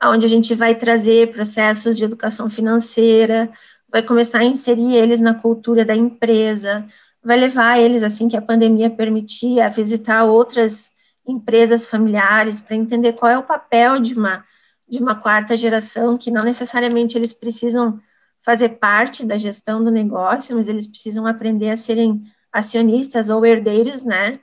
onde 0.08 0.24
a 0.24 0.28
gente 0.28 0.54
vai 0.54 0.74
trazer 0.74 1.30
processos 1.30 1.96
de 1.96 2.04
educação 2.04 2.48
financeira, 2.48 3.50
vai 3.90 4.02
começar 4.02 4.38
a 4.38 4.44
inserir 4.44 4.94
eles 4.94 5.20
na 5.20 5.34
cultura 5.34 5.84
da 5.84 5.94
empresa, 5.94 6.86
vai 7.22 7.38
levar 7.38 7.78
eles, 7.78 8.02
assim 8.02 8.28
que 8.28 8.36
a 8.36 8.42
pandemia 8.42 8.88
permitir, 8.88 9.60
a 9.60 9.68
visitar 9.68 10.24
outras 10.24 10.90
empresas 11.26 11.86
familiares 11.86 12.60
para 12.60 12.76
entender 12.76 13.12
qual 13.12 13.30
é 13.30 13.36
o 13.36 13.42
papel 13.42 14.00
de 14.00 14.14
uma, 14.14 14.44
de 14.90 14.98
uma 14.98 15.14
quarta 15.14 15.56
geração, 15.56 16.18
que 16.18 16.30
não 16.30 16.42
necessariamente 16.42 17.16
eles 17.16 17.32
precisam 17.32 18.00
fazer 18.42 18.70
parte 18.70 19.24
da 19.24 19.38
gestão 19.38 19.82
do 19.82 19.90
negócio, 19.90 20.56
mas 20.56 20.66
eles 20.66 20.86
precisam 20.86 21.26
aprender 21.26 21.70
a 21.70 21.76
serem 21.76 22.22
acionistas 22.52 23.30
ou 23.30 23.46
herdeiros, 23.46 24.04
né? 24.04 24.40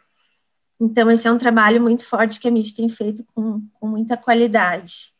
Então, 0.79 1.10
esse 1.12 1.27
é 1.27 1.31
um 1.31 1.38
trabalho 1.38 1.81
muito 1.81 2.05
forte 2.05 2.39
que 2.39 2.47
a 2.47 2.51
MIT 2.51 2.75
tem 2.75 2.88
feito 2.88 3.25
com, 3.33 3.62
com 3.73 3.88
muita 3.88 4.15
qualidade. 4.15 5.12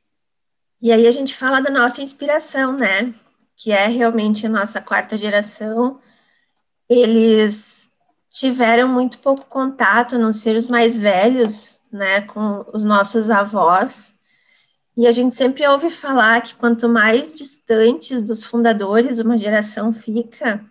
E 0.81 0.91
aí 0.91 1.07
a 1.07 1.11
gente 1.11 1.35
fala 1.35 1.59
da 1.59 1.71
nossa 1.71 2.01
inspiração, 2.01 2.77
né? 2.77 3.13
Que 3.55 3.71
é 3.71 3.87
realmente 3.87 4.45
a 4.45 4.49
nossa 4.49 4.79
quarta 4.79 5.17
geração. 5.17 5.99
Eles 6.87 7.89
tiveram 8.29 8.87
muito 8.87 9.17
pouco 9.17 9.45
contato, 9.45 10.19
não 10.19 10.31
ser 10.31 10.55
os 10.55 10.67
mais 10.67 10.99
velhos, 10.99 11.81
né, 11.91 12.21
com 12.21 12.63
os 12.71 12.83
nossos 12.83 13.31
avós. 13.31 14.13
E 14.97 15.05
a 15.05 15.12
gente 15.12 15.36
sempre 15.36 15.65
ouve 15.67 15.91
falar 15.91 16.41
que 16.41 16.55
quanto 16.55 16.89
mais 16.89 17.31
distantes 17.31 18.23
dos 18.23 18.43
fundadores 18.43 19.19
uma 19.19 19.38
geração 19.38 19.93
fica, 19.93 20.65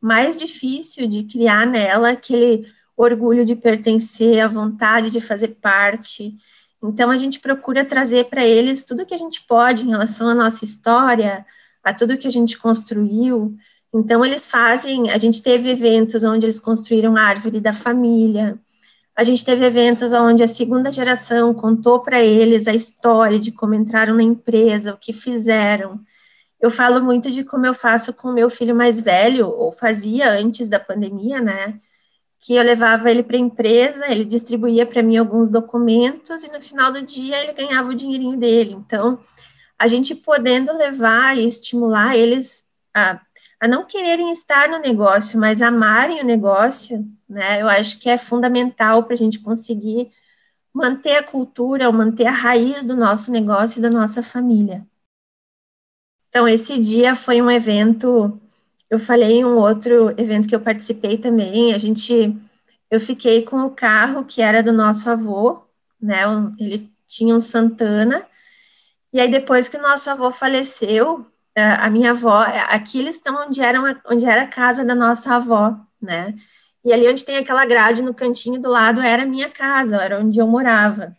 mais 0.00 0.36
difícil 0.36 1.08
de 1.08 1.24
criar 1.24 1.66
nela 1.66 2.10
aquele 2.10 2.64
orgulho 2.96 3.44
de 3.44 3.56
pertencer, 3.56 4.40
a 4.40 4.46
vontade 4.46 5.10
de 5.10 5.20
fazer 5.20 5.56
parte. 5.60 6.36
Então, 6.80 7.10
a 7.10 7.16
gente 7.16 7.40
procura 7.40 7.84
trazer 7.84 8.26
para 8.26 8.44
eles 8.44 8.84
tudo 8.84 9.04
que 9.04 9.14
a 9.14 9.18
gente 9.18 9.44
pode 9.48 9.84
em 9.84 9.90
relação 9.90 10.28
à 10.28 10.34
nossa 10.34 10.64
história, 10.64 11.44
a 11.82 11.92
tudo 11.92 12.16
que 12.16 12.28
a 12.28 12.32
gente 12.32 12.56
construiu. 12.58 13.56
Então, 13.92 14.24
eles 14.24 14.46
fazem. 14.46 15.10
A 15.10 15.18
gente 15.18 15.42
teve 15.42 15.70
eventos 15.70 16.22
onde 16.22 16.46
eles 16.46 16.60
construíram 16.60 17.16
a 17.16 17.22
árvore 17.22 17.60
da 17.60 17.72
família. 17.72 18.56
A 19.14 19.24
gente 19.24 19.44
teve 19.44 19.64
eventos 19.64 20.12
onde 20.12 20.42
a 20.42 20.48
segunda 20.48 20.90
geração 20.90 21.52
contou 21.52 22.00
para 22.00 22.22
eles 22.22 22.66
a 22.66 22.74
história 22.74 23.38
de 23.38 23.52
como 23.52 23.74
entraram 23.74 24.14
na 24.14 24.22
empresa, 24.22 24.94
o 24.94 24.98
que 24.98 25.12
fizeram. 25.12 26.00
Eu 26.60 26.70
falo 26.70 27.02
muito 27.02 27.30
de 27.30 27.44
como 27.44 27.66
eu 27.66 27.74
faço 27.74 28.12
com 28.12 28.28
o 28.28 28.32
meu 28.32 28.48
filho 28.48 28.74
mais 28.74 29.00
velho, 29.00 29.48
ou 29.48 29.72
fazia 29.72 30.30
antes 30.30 30.68
da 30.68 30.80
pandemia, 30.80 31.40
né? 31.40 31.80
que 32.42 32.56
eu 32.56 32.62
levava 32.64 33.08
ele 33.08 33.22
para 33.22 33.36
a 33.36 33.40
empresa, 33.40 34.10
ele 34.10 34.24
distribuía 34.24 34.84
para 34.84 35.00
mim 35.00 35.16
alguns 35.16 35.48
documentos 35.48 36.42
e 36.42 36.50
no 36.50 36.60
final 36.60 36.92
do 36.92 37.00
dia 37.00 37.40
ele 37.40 37.52
ganhava 37.52 37.88
o 37.88 37.94
dinheirinho 37.94 38.36
dele. 38.36 38.72
Então, 38.72 39.20
a 39.78 39.86
gente 39.86 40.12
podendo 40.12 40.76
levar 40.76 41.38
e 41.38 41.46
estimular 41.46 42.16
eles 42.16 42.64
a, 42.92 43.20
a 43.62 43.68
não 43.68 43.86
quererem 43.86 44.30
estar 44.32 44.68
no 44.68 44.78
negócio, 44.78 45.38
mas 45.38 45.62
amarem 45.62 46.20
o 46.20 46.24
negócio, 46.24 47.06
né? 47.28 47.62
Eu 47.62 47.68
acho 47.68 47.98
que 48.00 48.08
é 48.08 48.18
fundamental 48.18 49.04
para 49.04 49.14
a 49.14 49.16
gente 49.16 49.38
conseguir 49.40 50.10
manter 50.74 51.16
a 51.16 51.22
cultura, 51.22 51.90
manter 51.92 52.26
a 52.26 52.32
raiz 52.32 52.84
do 52.84 52.96
nosso 52.96 53.30
negócio 53.30 53.78
e 53.78 53.82
da 53.82 53.90
nossa 53.90 54.22
família. 54.22 54.86
Então, 56.28 56.48
esse 56.48 56.78
dia 56.78 57.14
foi 57.14 57.40
um 57.42 57.50
evento 57.50 58.40
eu 58.92 59.00
falei 59.00 59.38
em 59.38 59.44
um 59.44 59.56
outro 59.56 60.10
evento 60.20 60.46
que 60.46 60.54
eu 60.54 60.60
participei 60.60 61.16
também, 61.16 61.72
a 61.72 61.78
gente, 61.78 62.36
eu 62.90 63.00
fiquei 63.00 63.42
com 63.42 63.64
o 63.64 63.70
carro 63.70 64.22
que 64.26 64.42
era 64.42 64.62
do 64.62 64.70
nosso 64.70 65.08
avô, 65.08 65.62
né, 65.98 66.24
ele 66.58 66.92
tinha 67.08 67.34
um 67.34 67.40
Santana, 67.40 68.26
e 69.10 69.18
aí 69.18 69.30
depois 69.30 69.66
que 69.66 69.78
o 69.78 69.82
nosso 69.82 70.10
avô 70.10 70.30
faleceu, 70.30 71.26
a 71.54 71.90
minha 71.90 72.10
avó, 72.10 72.42
aqui 72.68 72.98
eles 72.98 73.16
estão 73.16 73.46
onde, 73.46 73.60
era, 73.60 73.80
onde 74.06 74.24
era 74.24 74.42
a 74.42 74.46
casa 74.48 74.84
da 74.84 74.94
nossa 74.94 75.34
avó, 75.34 75.76
né, 76.00 76.34
e 76.84 76.92
ali 76.92 77.08
onde 77.08 77.24
tem 77.24 77.36
aquela 77.36 77.64
grade 77.66 78.02
no 78.02 78.14
cantinho 78.14 78.60
do 78.60 78.68
lado 78.70 79.00
era 79.00 79.22
a 79.22 79.26
minha 79.26 79.48
casa, 79.50 79.96
era 79.96 80.18
onde 80.20 80.40
eu 80.40 80.46
morava. 80.48 81.16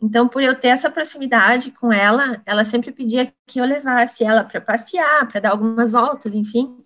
Então, 0.00 0.28
por 0.28 0.42
eu 0.42 0.54
ter 0.58 0.68
essa 0.68 0.90
proximidade 0.90 1.72
com 1.72 1.92
ela, 1.92 2.40
ela 2.46 2.64
sempre 2.64 2.92
pedia 2.92 3.32
que 3.46 3.60
eu 3.60 3.64
levasse 3.64 4.24
ela 4.24 4.44
para 4.44 4.60
passear, 4.60 5.26
para 5.28 5.40
dar 5.40 5.50
algumas 5.50 5.90
voltas, 5.90 6.34
enfim. 6.34 6.84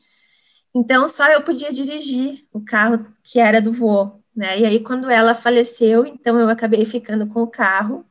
Então, 0.74 1.06
só 1.08 1.28
eu 1.28 1.42
podia 1.42 1.72
dirigir 1.72 2.46
o 2.52 2.60
carro 2.64 3.06
que 3.22 3.38
era 3.38 3.60
do 3.60 3.72
vô, 3.72 4.20
né? 4.34 4.58
E 4.60 4.64
aí, 4.66 4.80
quando 4.80 5.10
ela 5.10 5.34
faleceu, 5.34 6.06
então 6.06 6.38
eu 6.40 6.48
acabei 6.48 6.84
ficando 6.84 7.26
com 7.28 7.42
o 7.42 7.46
carro. 7.46 8.06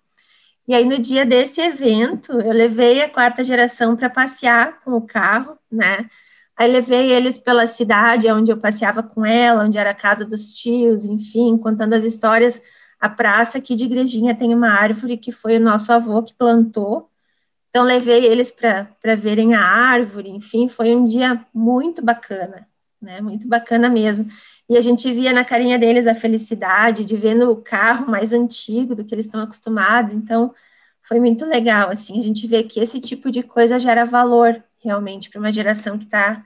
E 0.72 0.74
aí, 0.74 0.86
no 0.86 0.98
dia 0.98 1.26
desse 1.26 1.60
evento, 1.60 2.32
eu 2.32 2.54
levei 2.54 3.02
a 3.02 3.10
quarta 3.10 3.44
geração 3.44 3.94
para 3.94 4.10
passear 4.10 4.82
com 4.86 4.94
o 4.94 5.02
carro, 5.06 5.58
né? 5.70 6.10
Aí 6.56 6.72
levei 6.72 7.12
eles 7.12 7.38
pela 7.38 7.68
cidade, 7.68 8.32
onde 8.32 8.52
eu 8.52 8.58
passeava 8.58 9.04
com 9.04 9.26
ela, 9.26 9.66
onde 9.66 9.78
era 9.78 9.90
a 9.90 9.94
casa 9.94 10.24
dos 10.24 10.54
tios, 10.54 11.04
enfim, 11.04 11.58
contando 11.58 11.92
as 11.94 12.06
histórias. 12.06 12.62
A 13.02 13.10
praça 13.10 13.58
aqui 13.58 13.76
de 13.76 13.84
Igrejinha 13.84 14.34
tem 14.34 14.56
uma 14.56 14.70
árvore 14.70 15.18
que 15.18 15.34
foi 15.34 15.58
o 15.58 15.60
nosso 15.60 15.92
avô 15.92 16.24
que 16.24 16.34
plantou, 16.34 17.12
então, 17.70 17.84
levei 17.84 18.26
eles 18.26 18.52
para 18.52 19.16
verem 19.16 19.54
a 19.56 19.62
árvore, 19.62 20.30
enfim, 20.30 20.68
foi 20.70 20.96
um 20.96 21.04
dia 21.06 21.46
muito 21.54 22.04
bacana, 22.04 22.68
né? 23.02 23.22
Muito 23.22 23.48
bacana 23.48 23.90
mesmo. 23.90 24.28
E 24.70 24.78
a 24.78 24.82
gente 24.82 25.12
via 25.12 25.34
na 25.34 25.44
carinha 25.44 25.80
deles 25.80 26.08
a 26.08 26.16
felicidade 26.16 27.04
de 27.06 27.16
ver 27.16 27.36
no 27.36 27.56
carro 27.58 28.10
mais 28.10 28.34
antigo 28.34 28.96
do 28.96 29.04
que 29.04 29.14
eles 29.16 29.26
estão 29.26 29.42
acostumados. 29.42 30.14
Então, 30.14 30.54
foi 31.04 31.20
muito 31.20 31.46
legal, 31.46 31.90
assim, 31.90 32.20
a 32.20 32.24
gente 32.24 32.48
vê 32.48 32.64
que 32.64 32.80
esse 32.80 33.00
tipo 33.00 33.32
de 33.32 33.44
coisa 33.44 33.80
gera 33.80 34.06
valor 34.06 34.64
realmente 34.84 35.30
para 35.30 35.40
uma 35.40 35.52
geração 35.52 35.98
que 35.98 36.06
está 36.06 36.46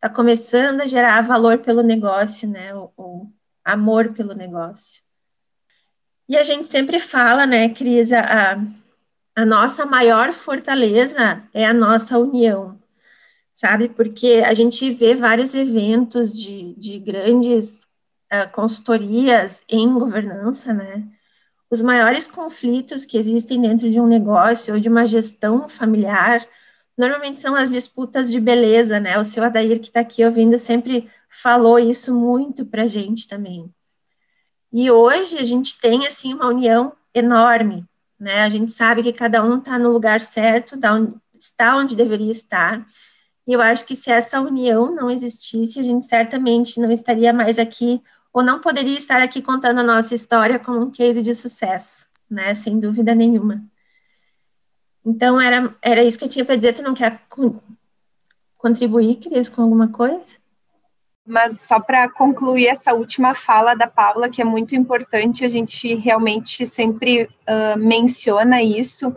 tá 0.00 0.08
começando 0.08 0.80
a 0.80 0.86
gerar 0.86 1.22
valor 1.22 1.58
pelo 1.58 1.82
negócio, 1.82 2.48
né? 2.48 2.74
O, 2.96 3.26
amor 3.68 4.14
pelo 4.14 4.32
negócio. 4.32 5.02
E 6.26 6.36
a 6.36 6.42
gente 6.42 6.68
sempre 6.68 6.98
fala, 6.98 7.46
né, 7.46 7.68
Cris, 7.68 8.12
a, 8.12 8.58
a 9.36 9.44
nossa 9.44 9.84
maior 9.84 10.32
fortaleza 10.32 11.42
é 11.52 11.66
a 11.66 11.74
nossa 11.74 12.18
união, 12.18 12.77
sabe? 13.58 13.88
Porque 13.88 14.44
a 14.46 14.54
gente 14.54 14.88
vê 14.88 15.16
vários 15.16 15.52
eventos 15.52 16.32
de, 16.32 16.74
de 16.74 16.96
grandes 17.00 17.82
uh, 18.32 18.48
consultorias 18.52 19.60
em 19.68 19.92
governança, 19.98 20.72
né? 20.72 21.04
Os 21.68 21.82
maiores 21.82 22.28
conflitos 22.28 23.04
que 23.04 23.18
existem 23.18 23.60
dentro 23.60 23.90
de 23.90 23.98
um 24.00 24.06
negócio 24.06 24.74
ou 24.74 24.80
de 24.80 24.88
uma 24.88 25.06
gestão 25.08 25.68
familiar 25.68 26.46
normalmente 26.96 27.40
são 27.40 27.56
as 27.56 27.68
disputas 27.68 28.30
de 28.30 28.38
beleza, 28.38 29.00
né? 29.00 29.18
O 29.18 29.24
seu 29.24 29.42
Adair, 29.42 29.80
que 29.80 29.88
está 29.88 30.00
aqui 30.00 30.24
ouvindo, 30.24 30.56
sempre 30.56 31.10
falou 31.28 31.80
isso 31.80 32.14
muito 32.14 32.64
para 32.64 32.84
a 32.84 32.86
gente 32.86 33.26
também. 33.26 33.68
E 34.72 34.88
hoje 34.88 35.36
a 35.36 35.44
gente 35.44 35.80
tem, 35.80 36.06
assim, 36.06 36.32
uma 36.32 36.46
união 36.46 36.92
enorme, 37.12 37.84
né? 38.20 38.42
A 38.42 38.48
gente 38.48 38.70
sabe 38.70 39.02
que 39.02 39.12
cada 39.12 39.42
um 39.42 39.58
está 39.58 39.76
no 39.80 39.90
lugar 39.90 40.20
certo, 40.20 40.78
está 41.36 41.76
onde 41.76 41.96
deveria 41.96 42.30
estar. 42.30 42.86
E 43.48 43.52
eu 43.54 43.62
acho 43.62 43.86
que 43.86 43.96
se 43.96 44.10
essa 44.10 44.42
união 44.42 44.94
não 44.94 45.10
existisse, 45.10 45.80
a 45.80 45.82
gente 45.82 46.04
certamente 46.04 46.78
não 46.78 46.92
estaria 46.92 47.32
mais 47.32 47.58
aqui, 47.58 48.02
ou 48.30 48.42
não 48.42 48.60
poderia 48.60 48.98
estar 48.98 49.22
aqui 49.22 49.40
contando 49.40 49.80
a 49.80 49.82
nossa 49.82 50.14
história 50.14 50.58
como 50.58 50.82
um 50.82 50.90
case 50.90 51.22
de 51.22 51.34
sucesso, 51.34 52.06
né? 52.30 52.54
Sem 52.54 52.78
dúvida 52.78 53.14
nenhuma. 53.14 53.64
Então, 55.02 55.40
era, 55.40 55.74
era 55.80 56.04
isso 56.04 56.18
que 56.18 56.24
eu 56.26 56.28
tinha 56.28 56.44
para 56.44 56.56
dizer. 56.56 56.74
Tu 56.74 56.82
não 56.82 56.92
quer 56.92 57.22
contribuir, 58.58 59.16
Cris, 59.16 59.48
com 59.48 59.62
alguma 59.62 59.88
coisa? 59.88 60.36
Mas 61.26 61.62
só 61.62 61.80
para 61.80 62.06
concluir 62.10 62.66
essa 62.66 62.92
última 62.92 63.34
fala 63.34 63.74
da 63.74 63.86
Paula, 63.86 64.28
que 64.28 64.42
é 64.42 64.44
muito 64.44 64.76
importante, 64.76 65.46
a 65.46 65.48
gente 65.48 65.94
realmente 65.94 66.66
sempre 66.66 67.22
uh, 67.22 67.78
menciona 67.78 68.62
isso, 68.62 69.16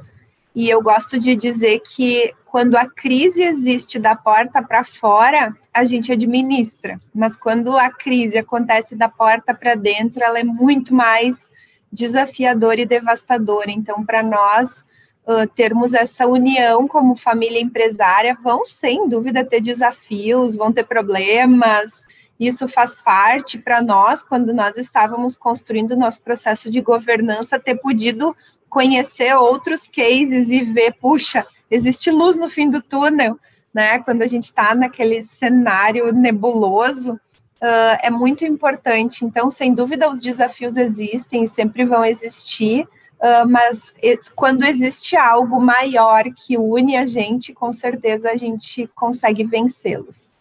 e 0.54 0.70
eu 0.70 0.82
gosto 0.82 1.18
de 1.18 1.36
dizer 1.36 1.80
que 1.80 2.34
quando 2.46 2.76
a 2.76 2.86
crise 2.86 3.42
existe 3.42 3.98
da 3.98 4.16
porta 4.16 4.62
para 4.62 4.84
fora, 4.84 5.56
a 5.74 5.86
gente 5.86 6.12
administra, 6.12 6.98
mas 7.16 7.38
quando 7.38 7.78
a 7.78 7.90
crise 7.90 8.38
acontece 8.38 8.94
da 8.94 9.08
porta 9.08 9.54
para 9.54 9.76
dentro, 9.76 10.22
ela 10.22 10.40
é 10.40 10.44
muito 10.44 10.94
mais 10.94 11.48
desafiadora 11.92 12.82
e 12.82 12.86
devastadora. 12.86 13.72
Então, 13.72 14.06
para 14.06 14.22
nós, 14.22 14.84
Uh, 15.24 15.48
termos 15.56 15.94
essa 15.94 16.26
união 16.26 16.88
como 16.88 17.16
família 17.16 17.62
empresária, 17.62 18.36
vão 18.42 18.66
sem 18.66 19.08
dúvida 19.08 19.46
ter 19.46 19.62
desafios, 19.62 20.56
vão 20.56 20.74
ter 20.74 20.84
problemas. 20.84 22.04
Isso 22.40 22.68
faz 22.68 22.96
parte 22.96 23.60
para 23.60 23.84
nós, 23.84 24.24
quando 24.24 24.52
nós 24.52 24.78
estávamos 24.78 25.36
construindo 25.36 25.92
o 25.92 25.96
nosso 25.96 26.24
processo 26.24 26.72
de 26.72 26.82
governança, 26.82 27.60
ter 27.60 27.76
podido 27.76 28.36
conhecer 28.72 29.36
outros 29.36 29.86
cases 29.86 30.50
e 30.50 30.62
ver, 30.62 30.94
puxa, 30.94 31.46
existe 31.70 32.10
luz 32.10 32.36
no 32.36 32.50
fim 32.50 32.72
do 32.72 32.82
túnel, 32.82 33.38
né? 33.72 34.00
Quando 34.00 34.24
a 34.24 34.28
gente 34.28 34.46
está 34.46 34.74
naquele 34.74 35.22
cenário 35.22 36.12
nebuloso, 36.12 37.14
uh, 37.14 37.98
é 38.02 38.10
muito 38.10 38.44
importante. 38.46 39.24
Então, 39.24 39.52
sem 39.52 39.74
dúvida, 39.76 40.10
os 40.10 40.20
desafios 40.20 40.76
existem 40.78 41.44
e 41.44 41.48
sempre 41.48 41.86
vão 41.86 42.04
existir 42.04 42.88
Uh, 43.22 43.48
mas 43.48 43.94
quando 44.36 44.66
existe 44.66 45.16
algo 45.16 45.62
maior 45.62 46.24
que 46.36 46.58
une 46.58 46.98
a 46.98 47.06
gente, 47.06 47.54
com 47.54 47.72
certeza 47.72 48.32
a 48.32 48.36
gente 48.36 48.90
consegue 48.96 49.44
vencê-los. 49.44 50.32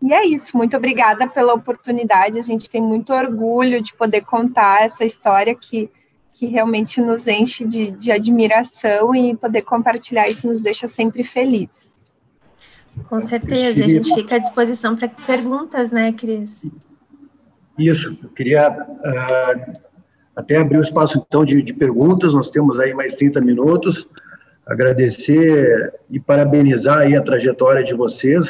E 0.00 0.14
é 0.14 0.24
isso, 0.24 0.56
muito 0.56 0.74
obrigada 0.74 1.28
pela 1.28 1.52
oportunidade. 1.52 2.38
A 2.38 2.42
gente 2.42 2.70
tem 2.70 2.80
muito 2.80 3.12
orgulho 3.12 3.82
de 3.82 3.92
poder 3.92 4.22
contar 4.22 4.82
essa 4.82 5.04
história 5.04 5.54
que, 5.54 5.90
que 6.32 6.46
realmente 6.46 7.00
nos 7.00 7.28
enche 7.28 7.66
de, 7.66 7.90
de 7.90 8.10
admiração 8.10 9.14
e 9.14 9.36
poder 9.36 9.62
compartilhar 9.62 10.28
isso 10.28 10.46
nos 10.46 10.60
deixa 10.60 10.88
sempre 10.88 11.22
felizes. 11.22 11.90
Com 13.08 13.20
certeza, 13.20 13.84
a 13.84 13.88
gente 13.88 14.14
fica 14.14 14.36
à 14.36 14.38
disposição 14.38 14.96
para 14.96 15.08
perguntas, 15.08 15.90
né, 15.90 16.12
Cris? 16.12 16.50
Isso, 17.78 18.18
eu 18.22 18.28
queria 18.30 18.68
uh, 18.70 19.80
até 20.36 20.56
abrir 20.56 20.78
o 20.78 20.82
espaço, 20.82 21.24
então, 21.26 21.44
de, 21.44 21.62
de 21.62 21.72
perguntas, 21.72 22.32
nós 22.34 22.50
temos 22.50 22.78
aí 22.78 22.92
mais 22.92 23.14
30 23.16 23.40
minutos. 23.40 24.08
Agradecer 24.66 25.94
e 26.10 26.20
parabenizar 26.20 26.98
aí 26.98 27.16
a 27.16 27.22
trajetória 27.22 27.82
de 27.82 27.94
vocês. 27.94 28.44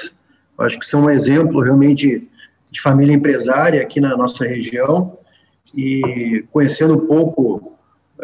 Acho 0.58 0.78
que 0.78 0.86
são 0.86 1.04
um 1.04 1.10
exemplo 1.10 1.60
realmente 1.60 2.28
de 2.70 2.82
família 2.82 3.14
empresária 3.14 3.80
aqui 3.82 4.00
na 4.00 4.16
nossa 4.16 4.44
região 4.44 5.18
e 5.74 6.44
conhecendo 6.52 6.94
um 6.94 7.06
pouco 7.06 7.78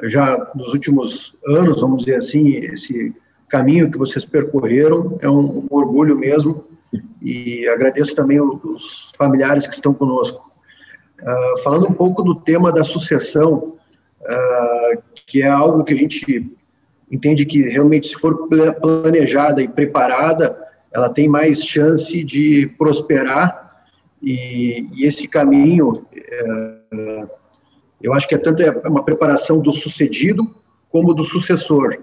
já 0.05 0.51
nos 0.55 0.73
últimos 0.73 1.35
anos, 1.47 1.81
vamos 1.81 2.05
dizer 2.05 2.17
assim, 2.17 2.57
esse 2.57 3.15
caminho 3.49 3.91
que 3.91 3.99
vocês 3.99 4.25
percorreram 4.25 5.19
é 5.21 5.29
um, 5.29 5.61
um 5.61 5.67
orgulho 5.71 6.19
mesmo 6.19 6.65
e 7.23 7.67
agradeço 7.69 8.15
também 8.15 8.41
os 8.41 8.83
familiares 9.17 9.67
que 9.67 9.75
estão 9.75 9.95
conosco. 9.95 10.45
Uh, 11.21 11.63
falando 11.63 11.89
um 11.89 11.95
pouco 11.95 12.23
do 12.23 12.35
tema 12.37 12.71
da 12.73 12.85
sucessão, 12.85 13.77
uh, 14.21 15.03
que 15.27 15.43
é 15.43 15.49
algo 15.49 15.83
que 15.83 15.95
a 15.95 15.97
gente 15.97 16.57
entende 17.11 17.47
que 17.47 17.63
realmente, 17.63 18.09
se 18.09 18.15
for 18.21 18.49
planejada 18.49 19.63
e 19.63 19.69
preparada, 19.69 20.57
ela 20.93 21.09
tem 21.09 21.29
mais 21.29 21.59
chance 21.67 22.25
de 22.25 22.71
prosperar 22.77 23.85
e, 24.23 24.87
e 24.95 25.07
esse 25.07 25.27
caminho, 25.29 25.89
uh, 25.91 26.07
eu 28.03 28.13
acho 28.13 28.29
que 28.29 28.35
é 28.35 28.39
tanto 28.39 28.63
é 28.63 28.71
uma 28.89 29.05
preparação 29.05 29.61
do 29.61 29.73
sucedido 29.73 30.49
como 30.91 31.15
do 31.15 31.25
sucessor. 31.25 31.99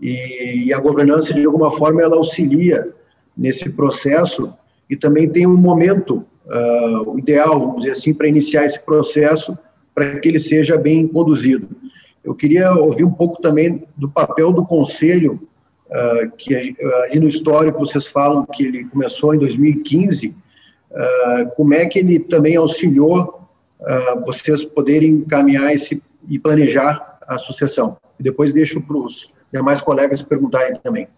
E, 0.00 0.66
e 0.66 0.72
a 0.72 0.78
governança, 0.78 1.32
de 1.34 1.44
alguma 1.44 1.76
forma, 1.76 2.02
ela 2.02 2.16
auxilia 2.16 2.88
nesse 3.36 3.68
processo 3.70 4.52
e 4.88 4.96
também 4.96 5.28
tem 5.28 5.46
um 5.46 5.56
momento 5.56 6.24
uh, 6.46 7.18
ideal, 7.18 7.60
vamos 7.60 7.82
dizer 7.82 7.92
assim, 7.92 8.14
para 8.14 8.28
iniciar 8.28 8.66
esse 8.66 8.80
processo, 8.80 9.56
para 9.94 10.18
que 10.20 10.28
ele 10.28 10.40
seja 10.40 10.76
bem 10.76 11.06
conduzido. 11.06 11.68
Eu 12.24 12.34
queria 12.34 12.72
ouvir 12.72 13.04
um 13.04 13.12
pouco 13.12 13.40
também 13.40 13.82
do 13.96 14.08
papel 14.08 14.52
do 14.52 14.64
Conselho, 14.64 15.40
uh, 15.86 16.30
que 16.36 16.54
aí 16.54 17.18
no 17.18 17.28
histórico 17.28 17.80
vocês 17.80 18.08
falam 18.08 18.46
que 18.46 18.64
ele 18.64 18.84
começou 18.86 19.34
em 19.34 19.38
2015, 19.38 20.28
uh, 20.28 20.34
como 21.56 21.74
é 21.74 21.86
que 21.86 21.98
ele 21.98 22.20
também 22.20 22.56
auxiliou 22.56 23.39
vocês 24.24 24.64
poderem 24.66 25.10
encaminhar 25.10 25.74
esse, 25.74 26.02
e 26.28 26.38
planejar 26.38 27.18
a 27.26 27.38
sucessão. 27.38 27.96
E 28.18 28.22
depois 28.22 28.52
deixo 28.52 28.80
para 28.80 28.96
os 28.96 29.30
demais 29.52 29.80
colegas 29.80 30.22
perguntarem 30.22 30.78
também. 30.80 31.08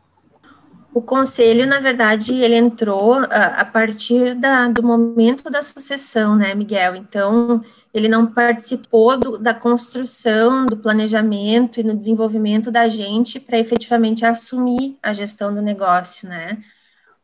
O 0.95 1.01
conselho, 1.01 1.67
na 1.67 1.81
verdade, 1.81 2.35
ele 2.35 2.55
entrou 2.55 3.15
a, 3.15 3.61
a 3.61 3.65
partir 3.65 4.35
da, 4.35 4.69
do 4.69 4.83
momento 4.83 5.49
da 5.49 5.63
sucessão, 5.63 6.37
né, 6.37 6.55
Miguel? 6.55 6.95
Então, 6.95 7.65
ele 7.95 8.09
não 8.09 8.27
participou 8.27 9.19
do, 9.19 9.39
da 9.39 9.55
construção, 9.55 10.67
do 10.67 10.77
planejamento 10.77 11.81
e 11.81 11.83
no 11.83 11.97
desenvolvimento 11.97 12.71
da 12.71 12.89
gente 12.89 13.41
para 13.41 13.59
efetivamente 13.59 14.27
assumir 14.27 14.99
a 15.03 15.15
gestão 15.15 15.55
do 15.55 15.63
negócio, 15.63 16.29
né? 16.29 16.63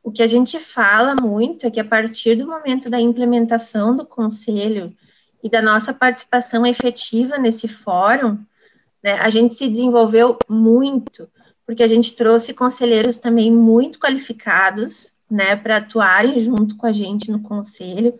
O 0.02 0.10
que 0.10 0.22
a 0.22 0.26
gente 0.26 0.58
fala 0.58 1.14
muito 1.14 1.66
é 1.66 1.70
que 1.70 1.80
a 1.80 1.84
partir 1.84 2.36
do 2.36 2.46
momento 2.46 2.88
da 2.88 2.98
implementação 2.98 3.94
do 3.94 4.06
conselho 4.06 4.94
e 5.42 5.48
da 5.48 5.62
nossa 5.62 5.92
participação 5.92 6.66
efetiva 6.66 7.38
nesse 7.38 7.68
fórum, 7.68 8.38
né, 9.02 9.12
a 9.12 9.30
gente 9.30 9.54
se 9.54 9.68
desenvolveu 9.68 10.36
muito 10.48 11.28
porque 11.68 11.82
a 11.82 11.86
gente 11.86 12.14
trouxe 12.14 12.54
conselheiros 12.54 13.18
também 13.18 13.52
muito 13.52 13.98
qualificados, 13.98 15.12
né, 15.30 15.54
para 15.54 15.76
atuarem 15.76 16.42
junto 16.42 16.74
com 16.78 16.86
a 16.86 16.92
gente 16.94 17.30
no 17.30 17.42
conselho. 17.42 18.18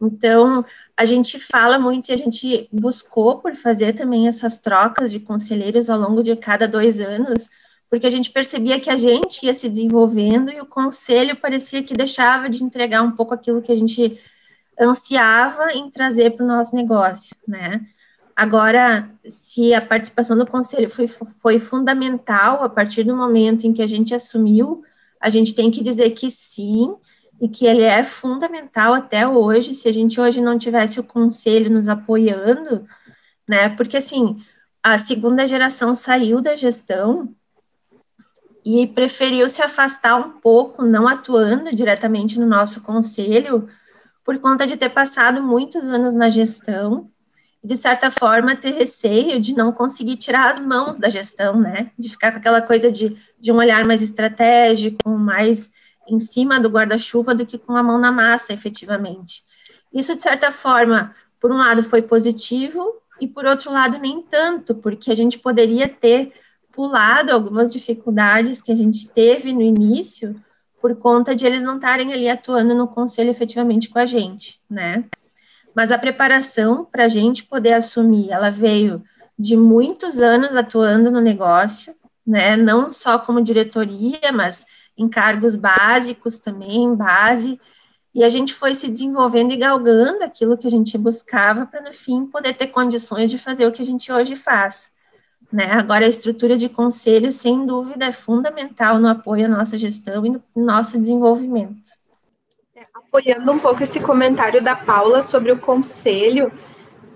Então, 0.00 0.64
a 0.96 1.04
gente 1.04 1.40
fala 1.40 1.80
muito 1.80 2.10
e 2.10 2.12
a 2.12 2.16
gente 2.16 2.68
buscou 2.72 3.38
por 3.38 3.56
fazer 3.56 3.94
também 3.94 4.28
essas 4.28 4.58
trocas 4.58 5.10
de 5.10 5.18
conselheiros 5.18 5.90
ao 5.90 5.98
longo 5.98 6.22
de 6.22 6.36
cada 6.36 6.68
dois 6.68 7.00
anos, 7.00 7.50
porque 7.90 8.06
a 8.06 8.10
gente 8.10 8.30
percebia 8.30 8.78
que 8.78 8.88
a 8.88 8.96
gente 8.96 9.44
ia 9.44 9.52
se 9.52 9.68
desenvolvendo 9.68 10.52
e 10.52 10.60
o 10.60 10.66
conselho 10.66 11.34
parecia 11.34 11.82
que 11.82 11.92
deixava 11.92 12.48
de 12.48 12.62
entregar 12.62 13.02
um 13.02 13.10
pouco 13.10 13.34
aquilo 13.34 13.60
que 13.60 13.72
a 13.72 13.76
gente 13.76 14.16
ansiava 14.80 15.72
em 15.72 15.90
trazer 15.90 16.30
para 16.30 16.44
o 16.44 16.48
nosso 16.48 16.74
negócio, 16.74 17.36
né? 17.46 17.86
Agora, 18.34 19.10
se 19.26 19.72
a 19.72 19.80
participação 19.80 20.36
do 20.36 20.46
conselho 20.46 20.90
foi, 20.90 21.08
foi 21.08 21.58
fundamental 21.58 22.62
a 22.62 22.68
partir 22.68 23.02
do 23.02 23.16
momento 23.16 23.66
em 23.66 23.72
que 23.72 23.80
a 23.80 23.86
gente 23.86 24.14
assumiu, 24.14 24.82
a 25.20 25.30
gente 25.30 25.54
tem 25.54 25.70
que 25.70 25.82
dizer 25.82 26.10
que 26.10 26.30
sim, 26.30 26.94
e 27.40 27.48
que 27.48 27.66
ele 27.66 27.82
é 27.82 28.02
fundamental 28.02 28.94
até 28.94 29.26
hoje, 29.26 29.74
se 29.74 29.88
a 29.88 29.92
gente 29.92 30.20
hoje 30.20 30.40
não 30.40 30.58
tivesse 30.58 30.98
o 30.98 31.04
conselho 31.04 31.70
nos 31.70 31.88
apoiando, 31.88 32.86
né? 33.46 33.68
Porque 33.70 33.96
assim, 33.96 34.42
a 34.82 34.98
segunda 34.98 35.46
geração 35.46 35.94
saiu 35.94 36.40
da 36.40 36.56
gestão 36.56 37.34
e 38.64 38.86
preferiu 38.86 39.48
se 39.48 39.62
afastar 39.62 40.16
um 40.16 40.40
pouco, 40.40 40.82
não 40.82 41.06
atuando 41.06 41.74
diretamente 41.74 42.38
no 42.38 42.46
nosso 42.46 42.82
conselho, 42.82 43.68
por 44.26 44.38
conta 44.40 44.66
de 44.66 44.76
ter 44.76 44.90
passado 44.90 45.42
muitos 45.42 45.82
anos 45.84 46.14
na 46.14 46.28
gestão 46.28 47.10
de 47.66 47.76
certa 47.76 48.12
forma, 48.12 48.54
ter 48.54 48.70
receio 48.74 49.40
de 49.40 49.52
não 49.52 49.72
conseguir 49.72 50.16
tirar 50.16 50.52
as 50.52 50.60
mãos 50.60 50.96
da 50.96 51.08
gestão, 51.08 51.58
né? 51.60 51.90
De 51.98 52.08
ficar 52.08 52.30
com 52.30 52.38
aquela 52.38 52.62
coisa 52.62 52.92
de, 52.92 53.16
de 53.40 53.50
um 53.50 53.56
olhar 53.56 53.84
mais 53.84 54.00
estratégico, 54.00 55.10
mais 55.10 55.68
em 56.08 56.20
cima 56.20 56.60
do 56.60 56.68
guarda-chuva 56.68 57.34
do 57.34 57.44
que 57.44 57.58
com 57.58 57.76
a 57.76 57.82
mão 57.82 57.98
na 57.98 58.12
massa, 58.12 58.52
efetivamente. 58.52 59.42
Isso, 59.92 60.14
de 60.14 60.22
certa 60.22 60.52
forma, 60.52 61.12
por 61.40 61.50
um 61.50 61.56
lado 61.56 61.82
foi 61.82 62.02
positivo 62.02 63.02
e, 63.20 63.26
por 63.26 63.44
outro 63.44 63.72
lado, 63.72 63.98
nem 63.98 64.22
tanto, 64.22 64.72
porque 64.76 65.10
a 65.10 65.16
gente 65.16 65.36
poderia 65.36 65.88
ter 65.88 66.32
pulado 66.70 67.32
algumas 67.32 67.72
dificuldades 67.72 68.62
que 68.62 68.70
a 68.70 68.76
gente 68.76 69.08
teve 69.08 69.52
no 69.52 69.62
início 69.62 70.40
por 70.86 70.94
conta 70.94 71.34
de 71.34 71.44
eles 71.44 71.64
não 71.64 71.74
estarem 71.74 72.12
ali 72.12 72.28
atuando 72.28 72.72
no 72.72 72.86
conselho 72.86 73.30
efetivamente 73.30 73.88
com 73.88 73.98
a 73.98 74.06
gente, 74.06 74.60
né? 74.70 75.04
mas 75.74 75.90
a 75.90 75.98
preparação 75.98 76.84
para 76.84 77.06
a 77.06 77.08
gente 77.08 77.44
poder 77.44 77.74
assumir, 77.74 78.30
ela 78.30 78.50
veio 78.50 79.02
de 79.36 79.56
muitos 79.56 80.18
anos 80.18 80.54
atuando 80.54 81.10
no 81.10 81.20
negócio, 81.20 81.92
né, 82.24 82.56
não 82.56 82.92
só 82.92 83.18
como 83.18 83.42
diretoria, 83.42 84.30
mas 84.32 84.64
em 84.96 85.08
cargos 85.08 85.56
básicos 85.56 86.38
também, 86.38 86.94
base, 86.94 87.60
e 88.14 88.22
a 88.22 88.28
gente 88.28 88.54
foi 88.54 88.74
se 88.76 88.88
desenvolvendo 88.88 89.52
e 89.52 89.56
galgando 89.56 90.22
aquilo 90.22 90.56
que 90.56 90.68
a 90.68 90.70
gente 90.70 90.96
buscava 90.96 91.66
para, 91.66 91.82
no 91.82 91.92
fim, 91.92 92.24
poder 92.26 92.54
ter 92.54 92.68
condições 92.68 93.30
de 93.30 93.36
fazer 93.36 93.66
o 93.66 93.72
que 93.72 93.82
a 93.82 93.86
gente 93.86 94.10
hoje 94.10 94.36
faz. 94.36 94.90
Né? 95.52 95.70
Agora, 95.72 96.04
a 96.04 96.08
estrutura 96.08 96.56
de 96.56 96.68
conselho, 96.68 97.30
sem 97.30 97.64
dúvida, 97.64 98.06
é 98.06 98.12
fundamental 98.12 98.98
no 98.98 99.08
apoio 99.08 99.46
à 99.46 99.48
nossa 99.48 99.78
gestão 99.78 100.26
e 100.26 100.30
no 100.30 100.42
nosso 100.54 100.98
desenvolvimento 100.98 101.96
apoiando 103.16 103.50
um 103.50 103.58
pouco 103.58 103.82
esse 103.82 103.98
comentário 103.98 104.62
da 104.62 104.76
Paula 104.76 105.22
sobre 105.22 105.50
o 105.50 105.58
conselho, 105.58 106.52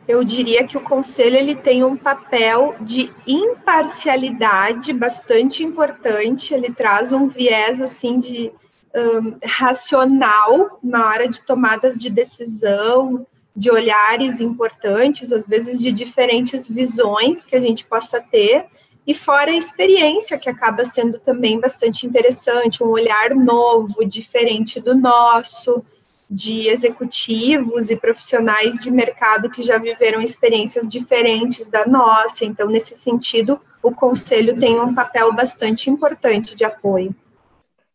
eu 0.09 0.25
diria 0.25 0.67
que 0.67 0.77
o 0.77 0.81
conselho 0.81 1.37
ele 1.37 1.55
tem 1.55 1.85
um 1.85 1.97
papel 1.97 2.75
de 2.81 3.13
imparcialidade 3.27 4.93
bastante 4.93 5.63
importante, 5.63 6.55
ele 6.55 6.73
traz 6.73 7.13
um 7.13 7.29
viés 7.29 7.81
assim 7.81 8.19
de 8.19 8.51
um, 8.95 9.37
racional 9.45 10.79
na 10.83 11.07
hora 11.07 11.29
de 11.29 11.41
tomadas 11.43 11.99
de 11.99 12.11
decisão, 12.11 13.27
de 13.55 13.71
olhares 13.71 14.41
importantes, 14.41 15.33
às 15.33 15.47
vezes 15.47 15.79
de 15.79 15.93
diferentes 15.93 16.69
visões 16.69 17.45
que 17.45 17.57
a 17.57 17.61
gente 17.61 17.85
possa 17.85 18.21
ter, 18.21 18.67
e 19.07 19.15
fora 19.15 19.51
a 19.51 19.57
experiência, 19.57 20.39
que 20.39 20.49
acaba 20.49 20.85
sendo 20.85 21.19
também 21.19 21.59
bastante 21.59 22.07
interessante, 22.07 22.83
um 22.83 22.89
olhar 22.89 23.35
novo, 23.35 24.05
diferente 24.05 24.79
do 24.79 24.95
nosso, 24.95 25.83
de 26.31 26.69
executivos 26.69 27.91
e 27.91 27.97
profissionais 27.97 28.79
de 28.79 28.91
mercado 28.91 29.51
que 29.51 29.65
já 29.65 29.79
viveram 29.79 30.21
experiências 30.21 30.87
diferentes 30.89 31.67
da 31.67 31.85
nossa. 31.87 32.45
Então, 32.45 32.69
nesse 32.69 32.95
sentido, 32.95 33.61
o 33.83 33.91
conselho 33.91 34.59
tem 34.59 34.79
um 34.79 34.95
papel 34.95 35.33
bastante 35.35 35.91
importante 35.91 36.55
de 36.55 36.65
apoio. 36.65 37.15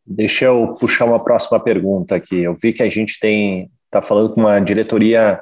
Deixa 0.05 0.45
eu 0.45 0.73
puxar 0.79 1.05
uma 1.05 1.23
próxima 1.23 1.59
pergunta 1.59 2.15
aqui. 2.15 2.43
Eu 2.43 2.55
vi 2.55 2.73
que 2.73 2.83
a 2.83 2.89
gente 2.89 3.19
tem 3.19 3.71
está 3.95 4.01
falando 4.01 4.31
com 4.31 4.41
uma 4.41 4.59
diretoria 4.59 5.41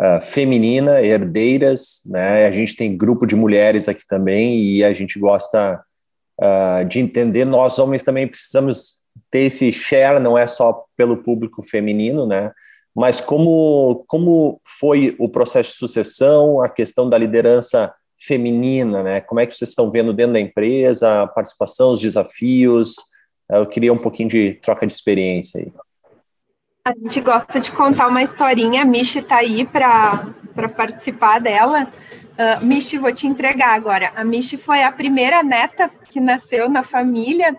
uh, 0.00 0.20
feminina, 0.20 1.00
herdeiras, 1.00 2.00
né? 2.06 2.46
A 2.46 2.52
gente 2.52 2.74
tem 2.74 2.96
grupo 2.96 3.26
de 3.26 3.36
mulheres 3.36 3.88
aqui 3.88 4.02
também 4.06 4.60
e 4.60 4.84
a 4.84 4.92
gente 4.92 5.18
gosta 5.18 5.80
uh, 6.40 6.84
de 6.84 6.98
entender. 6.98 7.44
Nós 7.44 7.78
homens 7.78 8.02
também 8.02 8.26
precisamos 8.26 9.02
ter 9.30 9.40
esse 9.40 9.72
share 9.72 10.20
não 10.20 10.36
é 10.36 10.46
só 10.46 10.84
pelo 10.96 11.18
público 11.22 11.62
feminino, 11.62 12.26
né? 12.26 12.50
Mas 12.94 13.20
como, 13.20 14.04
como 14.08 14.60
foi 14.66 15.14
o 15.18 15.28
processo 15.28 15.70
de 15.70 15.76
sucessão, 15.76 16.60
a 16.60 16.68
questão 16.68 17.08
da 17.08 17.16
liderança 17.16 17.94
feminina, 18.18 19.02
né? 19.02 19.20
Como 19.20 19.40
é 19.40 19.46
que 19.46 19.56
vocês 19.56 19.70
estão 19.70 19.90
vendo 19.90 20.12
dentro 20.12 20.34
da 20.34 20.40
empresa, 20.40 21.22
a 21.22 21.26
participação, 21.26 21.92
os 21.92 22.00
desafios? 22.00 22.96
Eu 23.48 23.66
queria 23.66 23.92
um 23.92 23.98
pouquinho 23.98 24.28
de 24.28 24.54
troca 24.54 24.86
de 24.86 24.92
experiência 24.92 25.60
aí. 25.60 25.72
A 26.84 26.94
gente 26.94 27.20
gosta 27.20 27.60
de 27.60 27.70
contar 27.70 28.08
uma 28.08 28.22
historinha, 28.22 28.82
a 28.82 28.84
Michi 28.84 29.20
está 29.20 29.36
aí 29.36 29.64
para 29.64 30.68
participar 30.76 31.40
dela. 31.40 31.88
Uh, 32.32 32.64
Michi, 32.64 32.98
vou 32.98 33.12
te 33.12 33.26
entregar 33.26 33.74
agora. 33.74 34.12
A 34.16 34.24
Michi 34.24 34.56
foi 34.56 34.82
a 34.82 34.90
primeira 34.90 35.42
neta 35.42 35.88
que 36.08 36.18
nasceu 36.18 36.68
na 36.68 36.82
família 36.82 37.56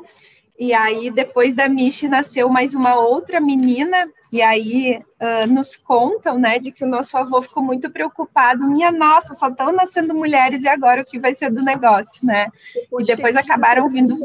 e 0.58 0.72
aí, 0.72 1.10
depois 1.10 1.56
da 1.56 1.68
Michi, 1.68 2.08
nasceu 2.08 2.48
mais 2.48 2.76
uma 2.76 2.96
outra 2.96 3.42
menina, 3.42 4.08
e 4.32 4.42
aí 4.42 4.98
uh, 5.20 5.52
nos 5.52 5.76
contam, 5.76 6.38
né, 6.38 6.60
de 6.60 6.72
que 6.72 6.84
o 6.84 6.88
nosso 6.88 7.18
avô 7.18 7.42
ficou 7.42 7.64
muito 7.64 7.90
preocupado. 7.90 8.68
Minha 8.68 8.92
nossa, 8.92 9.34
só 9.34 9.50
estão 9.50 9.72
nascendo 9.72 10.14
mulheres, 10.14 10.64
e 10.64 10.68
agora 10.68 11.02
o 11.02 11.06
que 11.06 11.20
vai 11.20 11.34
ser 11.34 11.50
do 11.50 11.64
negócio, 11.64 12.26
né? 12.26 12.48
e 12.76 13.04
depois 13.04 13.36
acabaram 13.36 13.90
vindo. 13.90 14.16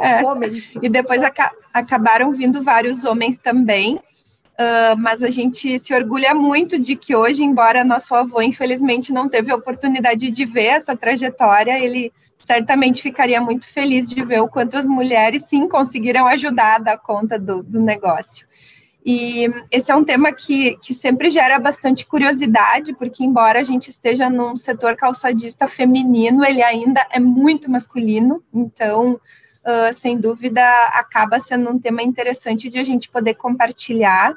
É, 0.00 0.20
e 0.82 0.88
depois 0.88 1.22
aca 1.22 1.52
acabaram 1.72 2.32
vindo 2.32 2.62
vários 2.62 3.04
homens 3.04 3.38
também. 3.38 3.96
Uh, 4.54 4.96
mas 4.96 5.20
a 5.20 5.30
gente 5.30 5.76
se 5.80 5.92
orgulha 5.92 6.32
muito 6.32 6.78
de 6.78 6.94
que 6.94 7.14
hoje, 7.14 7.42
embora 7.42 7.82
nosso 7.82 8.14
avô 8.14 8.40
infelizmente 8.40 9.12
não 9.12 9.28
teve 9.28 9.50
a 9.50 9.56
oportunidade 9.56 10.30
de 10.30 10.44
ver 10.44 10.66
essa 10.66 10.96
trajetória, 10.96 11.76
ele 11.76 12.12
certamente 12.38 13.02
ficaria 13.02 13.40
muito 13.40 13.68
feliz 13.68 14.08
de 14.08 14.24
ver 14.24 14.40
o 14.40 14.48
quanto 14.48 14.76
as 14.76 14.86
mulheres 14.86 15.44
sim 15.44 15.68
conseguiram 15.68 16.26
ajudar 16.28 16.76
a 16.76 16.78
dar 16.78 16.98
conta 16.98 17.36
do, 17.36 17.64
do 17.64 17.80
negócio. 17.80 18.46
E 19.04 19.48
esse 19.70 19.90
é 19.90 19.94
um 19.94 20.04
tema 20.04 20.32
que, 20.32 20.78
que 20.78 20.94
sempre 20.94 21.30
gera 21.30 21.58
bastante 21.58 22.06
curiosidade, 22.06 22.94
porque 22.94 23.22
embora 23.22 23.60
a 23.60 23.64
gente 23.64 23.88
esteja 23.88 24.30
num 24.30 24.56
setor 24.56 24.96
calçadista 24.96 25.68
feminino, 25.68 26.44
ele 26.44 26.62
ainda 26.62 27.06
é 27.10 27.20
muito 27.20 27.70
masculino, 27.70 28.42
então, 28.52 29.20
uh, 29.64 29.92
sem 29.92 30.18
dúvida, 30.18 30.62
acaba 30.92 31.40
sendo 31.40 31.70
um 31.70 31.78
tema 31.78 32.02
interessante 32.02 32.68
de 32.68 32.78
a 32.78 32.84
gente 32.84 33.08
poder 33.08 33.34
compartilhar. 33.34 34.36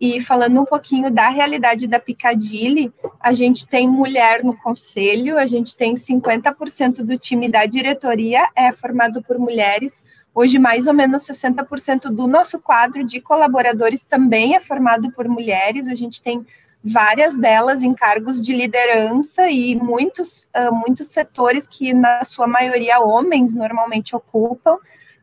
E 0.00 0.20
falando 0.20 0.60
um 0.60 0.64
pouquinho 0.64 1.10
da 1.10 1.28
realidade 1.28 1.88
da 1.88 1.98
Piccadilly, 1.98 2.92
a 3.18 3.32
gente 3.32 3.66
tem 3.66 3.88
mulher 3.88 4.44
no 4.44 4.56
conselho, 4.56 5.36
a 5.36 5.46
gente 5.46 5.76
tem 5.76 5.94
50% 5.94 7.02
do 7.02 7.18
time 7.18 7.48
da 7.48 7.66
diretoria 7.66 8.48
é 8.54 8.70
formado 8.70 9.20
por 9.22 9.38
mulheres. 9.38 10.00
Hoje, 10.32 10.56
mais 10.56 10.86
ou 10.86 10.94
menos 10.94 11.24
60% 11.24 12.10
do 12.10 12.28
nosso 12.28 12.60
quadro 12.60 13.02
de 13.02 13.20
colaboradores 13.20 14.04
também 14.04 14.54
é 14.54 14.60
formado 14.60 15.10
por 15.10 15.26
mulheres. 15.26 15.88
A 15.88 15.96
gente 15.96 16.22
tem 16.22 16.46
várias 16.82 17.36
delas 17.36 17.82
em 17.82 17.92
cargos 17.92 18.40
de 18.40 18.54
liderança 18.54 19.50
e 19.50 19.74
muitos, 19.76 20.46
uh, 20.56 20.74
muitos 20.74 21.08
setores 21.08 21.66
que, 21.66 21.92
na 21.92 22.24
sua 22.24 22.46
maioria, 22.46 23.00
homens 23.00 23.54
normalmente 23.54 24.14
ocupam. 24.14 24.74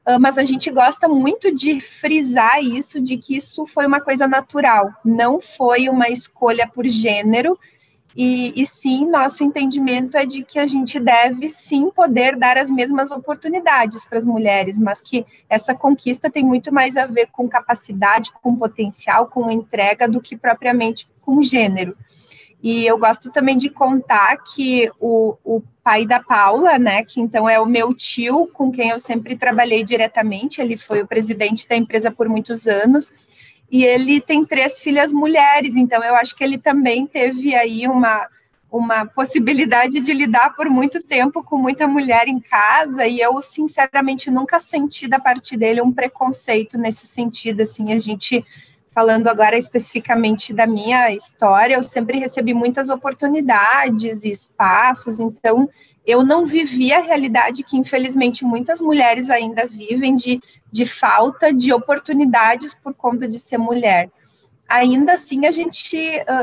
Uh, 0.08 0.20
mas 0.20 0.38
a 0.38 0.44
gente 0.44 0.70
gosta 0.70 1.08
muito 1.08 1.54
de 1.54 1.82
frisar 1.82 2.62
isso, 2.64 3.02
de 3.02 3.18
que 3.18 3.36
isso 3.36 3.66
foi 3.66 3.88
uma 3.88 4.00
coisa 4.00 4.28
natural, 4.28 4.94
não 5.04 5.42
foi 5.42 5.90
uma 5.90 6.10
escolha 6.10 6.68
por 6.68 6.86
gênero, 6.86 7.58
e, 8.16 8.54
e, 8.56 8.66
sim, 8.66 9.10
nosso 9.10 9.44
entendimento 9.44 10.16
é 10.16 10.26
de 10.26 10.42
que 10.42 10.58
a 10.58 10.66
gente 10.66 10.98
deve 11.00 11.50
sim 11.50 11.90
poder 11.90 12.38
dar 12.38 12.58
as 12.58 12.72
mesmas 12.72 13.12
oportunidades 13.12 14.06
para 14.06 14.18
as 14.18 14.26
mulheres, 14.26 14.80
mas 14.80 15.02
que 15.02 15.26
essa 15.50 15.76
conquista 15.76 16.30
tem 16.30 16.44
muito 16.44 16.74
mais 16.74 16.96
a 16.96 17.06
ver 17.06 17.28
com 17.28 17.50
capacidade, 17.50 18.32
com 18.42 18.56
potencial, 18.56 19.28
com 19.28 19.52
entrega, 19.52 20.08
do 20.08 20.22
que 20.22 20.38
propriamente 20.38 21.06
com 21.22 21.44
gênero. 21.44 21.98
E 22.64 22.86
eu 22.86 22.98
gosto 22.98 23.32
também 23.32 23.58
de 23.58 23.70
contar 23.70 24.38
que 24.38 24.90
o, 25.00 25.36
o 25.44 25.62
pai 25.84 26.06
da 26.06 26.20
Paula, 26.20 26.80
né, 26.80 27.04
que 27.04 27.20
então 27.20 27.50
é 27.50 27.60
o 27.60 27.66
meu 27.66 27.94
tio, 27.94 28.48
com 28.48 28.72
quem 28.72 28.90
eu 28.90 28.98
sempre 28.98 29.36
trabalhei 29.36 29.84
diretamente, 29.84 30.62
ele 30.62 30.78
foi 30.78 31.02
o 31.02 31.08
presidente 31.08 31.68
da 31.68 31.76
empresa 31.76 32.10
por 32.10 32.30
muitos 32.30 32.66
anos, 32.66 33.14
e 33.72 33.84
ele 33.84 34.22
tem 34.22 34.46
três 34.46 34.80
filhas 34.80 35.12
mulheres, 35.12 35.76
então 35.76 36.04
eu 36.04 36.16
acho 36.16 36.36
que 36.36 36.44
ele 36.44 36.58
também 36.58 37.08
teve 37.08 37.56
aí 37.56 37.88
uma, 37.88 38.28
uma 38.72 39.06
possibilidade 39.06 40.00
de 40.02 40.14
lidar 40.14 40.56
por 40.56 40.70
muito 40.70 41.02
tempo 41.02 41.44
com 41.44 41.58
muita 41.58 41.88
mulher 41.88 42.28
em 42.28 42.40
casa, 42.40 43.08
e 43.08 43.20
eu, 43.20 43.42
sinceramente, 43.42 44.30
nunca 44.30 44.60
senti 44.60 45.08
da 45.08 45.20
parte 45.20 45.58
dele 45.58 45.82
um 45.82 45.92
preconceito 45.92 46.78
nesse 46.78 47.08
sentido, 47.08 47.62
assim, 47.62 47.94
a 47.94 48.00
gente 48.00 48.46
falando 48.92 49.28
agora 49.28 49.58
especificamente 49.58 50.54
da 50.54 50.66
minha 50.66 51.12
história, 51.12 51.76
eu 51.76 51.84
sempre 51.84 52.18
recebi 52.18 52.54
muitas 52.54 52.88
oportunidades 52.88 54.24
e 54.24 54.32
espaços, 54.32 55.20
então 55.20 55.70
eu 56.06 56.24
não 56.24 56.46
vivi 56.46 56.94
a 56.94 57.02
realidade 57.02 57.64
que, 57.64 57.78
infelizmente, 57.78 58.46
muitas 58.46 58.80
mulheres 58.80 59.30
ainda 59.30 59.66
vivem 59.66 60.16
de, 60.16 60.42
de 60.72 60.86
falta 60.86 61.52
de 61.52 61.74
oportunidades 61.74 62.74
por 62.74 62.94
conta 62.94 63.28
de 63.28 63.40
ser 63.40 63.58
mulher. 63.58 64.10
Ainda 64.68 65.14
assim, 65.14 65.46
a 65.46 65.52
gente, 65.52 65.98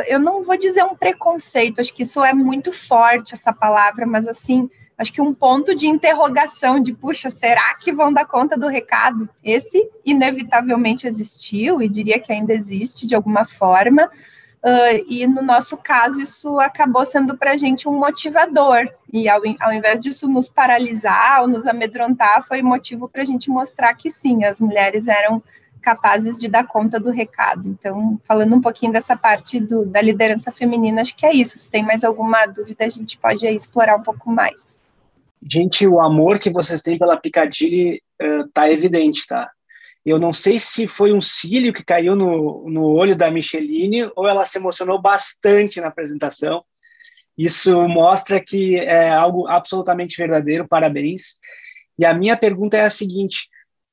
eu 0.06 0.18
não 0.18 0.44
vou 0.44 0.56
dizer 0.56 0.84
um 0.84 0.94
preconceito, 0.94 1.80
acho 1.80 1.92
que 1.94 2.02
isso 2.02 2.24
é 2.24 2.32
muito 2.32 2.72
forte, 2.72 3.34
essa 3.34 3.52
palavra, 3.52 4.06
mas 4.06 4.28
assim, 4.28 4.68
acho 4.96 5.12
que 5.12 5.20
um 5.20 5.34
ponto 5.34 5.74
de 5.74 5.86
interrogação 5.88 6.78
de, 6.78 6.92
puxa, 6.92 7.30
será 7.30 7.74
que 7.74 7.92
vão 7.92 8.12
dar 8.12 8.24
conta 8.24 8.56
do 8.56 8.68
recado? 8.68 9.28
Esse 9.42 9.88
inevitavelmente 10.04 11.06
existiu 11.06 11.82
e 11.82 11.88
diria 11.88 12.18
que 12.20 12.32
ainda 12.32 12.52
existe 12.52 13.06
de 13.06 13.14
alguma 13.14 13.44
forma. 13.44 14.08
Uh, 14.64 15.02
e 15.08 15.26
no 15.26 15.42
nosso 15.42 15.76
caso, 15.76 16.20
isso 16.20 16.60
acabou 16.60 17.04
sendo 17.04 17.36
para 17.36 17.52
a 17.52 17.56
gente 17.56 17.88
um 17.88 17.98
motivador, 17.98 18.88
e 19.12 19.28
ao, 19.28 19.42
ao 19.60 19.72
invés 19.72 19.98
disso 19.98 20.28
nos 20.28 20.48
paralisar 20.48 21.42
ou 21.42 21.48
nos 21.48 21.66
amedrontar, 21.66 22.46
foi 22.46 22.62
motivo 22.62 23.08
para 23.08 23.22
a 23.22 23.24
gente 23.24 23.50
mostrar 23.50 23.92
que 23.94 24.08
sim, 24.08 24.44
as 24.44 24.60
mulheres 24.60 25.08
eram 25.08 25.42
capazes 25.82 26.38
de 26.38 26.48
dar 26.48 26.64
conta 26.64 27.00
do 27.00 27.10
recado. 27.10 27.68
Então, 27.68 28.20
falando 28.24 28.54
um 28.54 28.60
pouquinho 28.60 28.92
dessa 28.92 29.16
parte 29.16 29.58
do, 29.58 29.84
da 29.84 30.00
liderança 30.00 30.52
feminina, 30.52 31.00
acho 31.00 31.16
que 31.16 31.26
é 31.26 31.32
isso. 31.32 31.58
Se 31.58 31.68
tem 31.68 31.82
mais 31.82 32.04
alguma 32.04 32.46
dúvida, 32.46 32.84
a 32.84 32.88
gente 32.88 33.18
pode 33.18 33.44
explorar 33.44 33.96
um 33.96 34.02
pouco 34.02 34.30
mais. 34.30 34.72
Gente, 35.44 35.88
o 35.88 36.00
amor 36.00 36.38
que 36.38 36.52
vocês 36.52 36.80
têm 36.82 36.96
pela 36.96 37.16
Piccadilly 37.16 38.00
uh, 38.22 38.48
tá 38.54 38.70
evidente, 38.70 39.26
tá? 39.26 39.50
Eu 40.04 40.18
não 40.18 40.32
sei 40.32 40.58
se 40.58 40.88
foi 40.88 41.12
um 41.12 41.22
cílio 41.22 41.72
que 41.72 41.84
caiu 41.84 42.16
no, 42.16 42.68
no 42.68 42.86
olho 42.86 43.14
da 43.14 43.30
Micheline 43.30 44.10
ou 44.16 44.28
ela 44.28 44.44
se 44.44 44.58
emocionou 44.58 45.00
bastante 45.00 45.80
na 45.80 45.86
apresentação. 45.86 46.64
Isso 47.38 47.88
mostra 47.88 48.40
que 48.40 48.76
é 48.76 49.08
algo 49.08 49.46
absolutamente 49.46 50.16
verdadeiro. 50.16 50.66
Parabéns. 50.68 51.38
E 51.98 52.04
a 52.04 52.12
minha 52.12 52.36
pergunta 52.36 52.76
é 52.76 52.84
a 52.84 52.90
seguinte: 52.90 53.48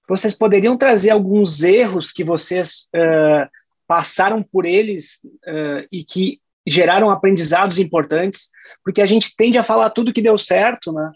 vocês 0.07 0.34
poderiam 0.34 0.76
trazer 0.76 1.12
alguns 1.12 1.64
erros 1.64 2.12
que 2.12 2.24
vocês 2.24 2.89
uh, 2.95 3.47
passaram 3.88 4.41
por 4.41 4.66
eles 4.66 5.20
uh, 5.47 5.88
e 5.91 6.03
que 6.03 6.39
geraram 6.68 7.12
aprendizados 7.12 7.78
importantes? 7.78 8.49
Porque 8.84 9.01
a 9.01 9.05
gente 9.05 9.36
tende 9.36 9.57
a 9.60 9.64
falar 9.64 9.91
tudo 9.91 10.14
que 10.14 10.22
deu 10.22 10.38
certo, 10.38 10.91
né? 10.91 11.12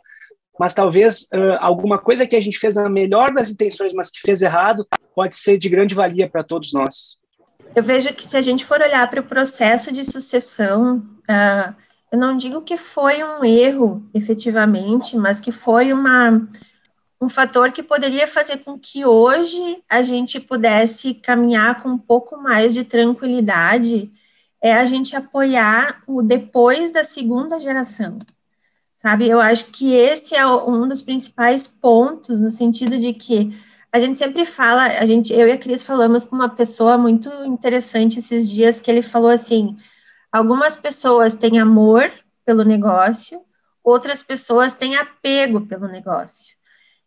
Mas 0.59 0.73
talvez 0.73 1.23
uh, 1.33 1.57
alguma 1.59 1.97
coisa 1.97 2.27
que 2.27 2.35
a 2.35 2.41
gente 2.41 2.59
fez 2.59 2.75
na 2.75 2.89
melhor 2.89 3.33
das 3.33 3.49
intenções, 3.49 3.93
mas 3.93 4.09
que 4.09 4.19
fez 4.21 4.41
errado, 4.41 4.87
pode 5.15 5.35
ser 5.35 5.57
de 5.57 5.69
grande 5.69 5.95
valia 5.95 6.29
para 6.29 6.43
todos 6.43 6.73
nós. 6.73 7.17
Eu 7.75 7.83
vejo 7.83 8.13
que 8.13 8.25
se 8.25 8.37
a 8.37 8.41
gente 8.41 8.65
for 8.65 8.79
olhar 8.79 9.09
para 9.09 9.19
o 9.19 9.25
processo 9.25 9.91
de 9.91 10.03
sucessão, 10.03 10.97
uh, 10.97 11.73
eu 12.11 12.19
não 12.19 12.37
digo 12.37 12.61
que 12.61 12.77
foi 12.77 13.23
um 13.23 13.43
erro, 13.43 14.07
efetivamente, 14.13 15.17
mas 15.17 15.39
que 15.39 15.51
foi 15.51 15.91
uma, 15.91 16.47
um 17.19 17.27
fator 17.27 17.71
que 17.71 17.81
poderia 17.81 18.27
fazer 18.27 18.57
com 18.57 18.77
que 18.77 19.03
hoje 19.03 19.81
a 19.89 20.03
gente 20.03 20.39
pudesse 20.39 21.15
caminhar 21.15 21.81
com 21.81 21.89
um 21.89 21.97
pouco 21.97 22.37
mais 22.37 22.75
de 22.75 22.83
tranquilidade, 22.83 24.11
é 24.61 24.75
a 24.75 24.85
gente 24.85 25.15
apoiar 25.15 26.03
o 26.05 26.21
depois 26.21 26.91
da 26.91 27.03
segunda 27.03 27.59
geração 27.59 28.19
sabe? 29.03 29.27
Eu 29.27 29.41
acho 29.41 29.65
que 29.65 29.93
esse 29.93 30.33
é 30.33 30.47
um 30.47 30.87
dos 30.87 31.01
principais 31.01 31.67
pontos, 31.67 32.39
no 32.39 32.49
sentido 32.49 32.97
de 32.97 33.13
que 33.13 33.53
a 33.91 33.99
gente 33.99 34.17
sempre 34.17 34.45
fala, 34.45 34.85
a 34.85 35.05
gente, 35.05 35.33
eu 35.33 35.45
e 35.47 35.51
a 35.51 35.57
Cris 35.57 35.83
falamos 35.83 36.23
com 36.25 36.35
uma 36.35 36.49
pessoa 36.49 36.97
muito 36.97 37.29
interessante 37.43 38.19
esses 38.19 38.49
dias, 38.49 38.79
que 38.79 38.89
ele 38.89 39.01
falou 39.01 39.29
assim, 39.29 39.77
algumas 40.31 40.77
pessoas 40.77 41.35
têm 41.35 41.59
amor 41.59 42.11
pelo 42.45 42.63
negócio, 42.63 43.41
outras 43.83 44.23
pessoas 44.23 44.73
têm 44.73 44.95
apego 44.95 45.67
pelo 45.67 45.87
negócio. 45.87 46.55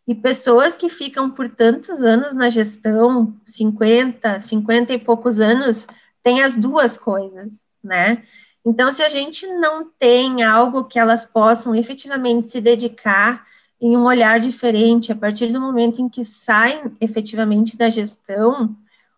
E 0.07 0.13
pessoas 0.15 0.75
que 0.75 0.87
ficam 0.87 1.31
por 1.31 1.49
tantos 1.49 2.01
anos 2.01 2.33
na 2.33 2.49
gestão, 2.49 3.35
50, 3.43 4.39
50 4.39 4.93
e 4.93 4.99
poucos 4.99 5.39
anos, 5.39 5.85
têm 6.23 6.43
as 6.43 6.55
duas 6.55 6.97
coisas, 6.97 7.55
né? 7.83 8.23
Então, 8.69 8.91
se 8.91 9.01
a 9.01 9.07
gente 9.07 9.47
não 9.47 9.89
tem 9.97 10.43
algo 10.43 10.83
que 10.83 10.99
elas 10.99 11.23
possam 11.23 11.73
efetivamente 11.73 12.49
se 12.49 12.59
dedicar 12.59 13.47
em 13.79 13.95
um 13.95 14.03
olhar 14.03 14.41
diferente, 14.41 15.09
a 15.09 15.15
partir 15.15 15.53
do 15.53 15.61
momento 15.61 16.01
em 16.01 16.09
que 16.09 16.21
saem 16.21 16.81
efetivamente 16.99 17.77
da 17.77 17.89
gestão, 17.89 18.75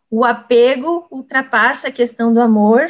o 0.08 0.24
apego 0.24 1.08
ultrapassa 1.10 1.88
a 1.88 1.92
questão 1.92 2.32
do 2.32 2.40
amor 2.40 2.90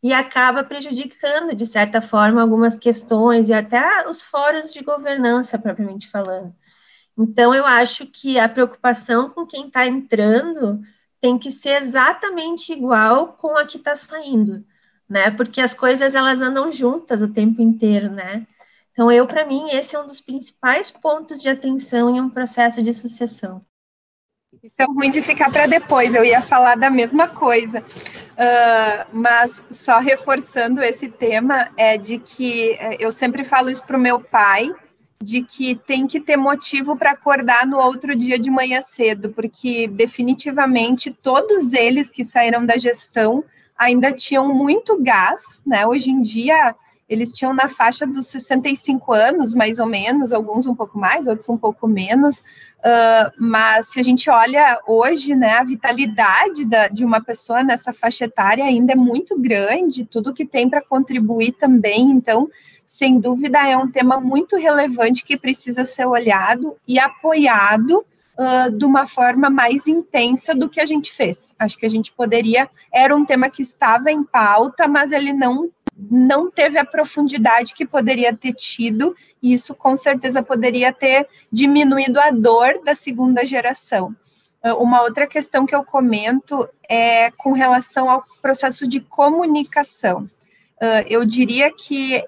e 0.00 0.12
acaba 0.12 0.62
prejudicando, 0.62 1.56
de 1.56 1.66
certa 1.66 2.00
forma, 2.00 2.40
algumas 2.40 2.76
questões 2.76 3.48
e 3.48 3.52
até 3.52 4.08
os 4.08 4.22
fóruns 4.22 4.72
de 4.72 4.84
governança, 4.84 5.58
propriamente 5.58 6.08
falando. 6.08 6.54
Então, 7.18 7.52
eu 7.52 7.66
acho 7.66 8.06
que 8.06 8.38
a 8.38 8.48
preocupação 8.48 9.28
com 9.28 9.44
quem 9.44 9.66
está 9.66 9.84
entrando 9.84 10.80
tem 11.20 11.36
que 11.36 11.50
ser 11.50 11.82
exatamente 11.82 12.72
igual 12.72 13.32
com 13.32 13.56
a 13.56 13.66
que 13.66 13.76
está 13.76 13.96
saindo 13.96 14.64
né? 15.08 15.30
Porque 15.30 15.60
as 15.60 15.74
coisas 15.74 16.14
elas 16.14 16.40
andam 16.40 16.70
juntas 16.72 17.22
o 17.22 17.28
tempo 17.28 17.62
inteiro, 17.62 18.10
né? 18.10 18.46
Então, 18.92 19.12
eu, 19.12 19.26
para 19.26 19.44
mim, 19.44 19.68
esse 19.70 19.94
é 19.94 20.00
um 20.00 20.06
dos 20.06 20.20
principais 20.20 20.90
pontos 20.90 21.40
de 21.42 21.48
atenção 21.48 22.08
em 22.08 22.20
um 22.20 22.30
processo 22.30 22.82
de 22.82 22.94
sucessão. 22.94 23.64
Isso 24.62 24.74
é 24.78 24.84
ruim 24.84 25.10
de 25.10 25.20
ficar 25.20 25.50
para 25.50 25.66
depois, 25.66 26.14
eu 26.14 26.24
ia 26.24 26.40
falar 26.40 26.76
da 26.76 26.88
mesma 26.88 27.28
coisa. 27.28 27.80
Uh, 27.80 29.06
mas 29.12 29.62
só 29.70 29.98
reforçando 29.98 30.82
esse 30.82 31.08
tema, 31.08 31.68
é 31.76 31.98
de 31.98 32.18
que 32.18 32.70
eh, 32.72 32.96
eu 32.98 33.12
sempre 33.12 33.44
falo 33.44 33.70
isso 33.70 33.84
para 33.86 33.98
o 33.98 34.00
meu 34.00 34.18
pai, 34.18 34.72
de 35.22 35.42
que 35.42 35.74
tem 35.74 36.06
que 36.06 36.20
ter 36.20 36.36
motivo 36.36 36.96
para 36.96 37.12
acordar 37.12 37.66
no 37.66 37.78
outro 37.78 38.14
dia 38.14 38.38
de 38.38 38.50
manhã 38.50 38.80
cedo, 38.80 39.30
porque 39.30 39.88
definitivamente 39.88 41.10
todos 41.10 41.72
eles 41.72 42.10
que 42.10 42.24
saíram 42.24 42.64
da 42.64 42.76
gestão 42.76 43.44
ainda 43.78 44.12
tinham 44.12 44.52
muito 44.52 45.00
gás, 45.02 45.62
né? 45.66 45.86
Hoje 45.86 46.10
em 46.10 46.20
dia 46.20 46.74
eles 47.08 47.30
tinham 47.30 47.54
na 47.54 47.68
faixa 47.68 48.04
dos 48.04 48.26
65 48.26 49.12
anos, 49.12 49.54
mais 49.54 49.78
ou 49.78 49.86
menos, 49.86 50.32
alguns 50.32 50.66
um 50.66 50.74
pouco 50.74 50.98
mais, 50.98 51.26
outros 51.26 51.48
um 51.48 51.56
pouco 51.56 51.86
menos. 51.86 52.38
Uh, 52.38 53.30
mas 53.38 53.92
se 53.92 54.00
a 54.00 54.02
gente 54.02 54.28
olha 54.28 54.80
hoje, 54.86 55.34
né, 55.34 55.52
a 55.52 55.64
vitalidade 55.64 56.64
da, 56.64 56.88
de 56.88 57.04
uma 57.04 57.20
pessoa 57.20 57.62
nessa 57.62 57.92
faixa 57.92 58.24
etária 58.24 58.64
ainda 58.64 58.92
é 58.92 58.96
muito 58.96 59.38
grande, 59.38 60.04
tudo 60.04 60.34
que 60.34 60.44
tem 60.44 60.68
para 60.68 60.82
contribuir 60.82 61.52
também. 61.52 62.10
Então, 62.10 62.50
sem 62.84 63.20
dúvida, 63.20 63.66
é 63.66 63.76
um 63.76 63.90
tema 63.90 64.20
muito 64.20 64.56
relevante 64.56 65.24
que 65.24 65.36
precisa 65.36 65.84
ser 65.84 66.06
olhado 66.06 66.76
e 66.88 66.98
apoiado 66.98 68.04
uh, 68.38 68.70
de 68.70 68.84
uma 68.84 69.06
forma 69.06 69.50
mais 69.50 69.86
intensa 69.86 70.54
do 70.54 70.68
que 70.68 70.80
a 70.80 70.86
gente 70.86 71.12
fez. 71.12 71.54
Acho 71.58 71.76
que 71.76 71.86
a 71.86 71.90
gente 71.90 72.12
poderia, 72.12 72.68
era 72.92 73.14
um 73.14 73.24
tema 73.24 73.48
que 73.48 73.62
estava 73.62 74.10
em 74.10 74.22
pauta, 74.22 74.86
mas 74.86 75.12
ele 75.12 75.32
não 75.32 75.70
não 75.98 76.50
teve 76.50 76.78
a 76.78 76.84
profundidade 76.84 77.72
que 77.72 77.86
poderia 77.86 78.36
ter 78.36 78.52
tido, 78.52 79.16
e 79.42 79.54
isso 79.54 79.74
com 79.74 79.96
certeza 79.96 80.42
poderia 80.42 80.92
ter 80.92 81.26
diminuído 81.50 82.20
a 82.20 82.30
dor 82.30 82.82
da 82.84 82.94
segunda 82.94 83.46
geração. 83.46 84.14
Uma 84.78 85.00
outra 85.00 85.26
questão 85.26 85.64
que 85.64 85.74
eu 85.74 85.82
comento 85.82 86.68
é 86.86 87.30
com 87.30 87.52
relação 87.52 88.10
ao 88.10 88.24
processo 88.42 88.86
de 88.86 89.00
comunicação. 89.00 90.28
Eu 91.08 91.24
diria 91.24 91.72
que 91.72 92.22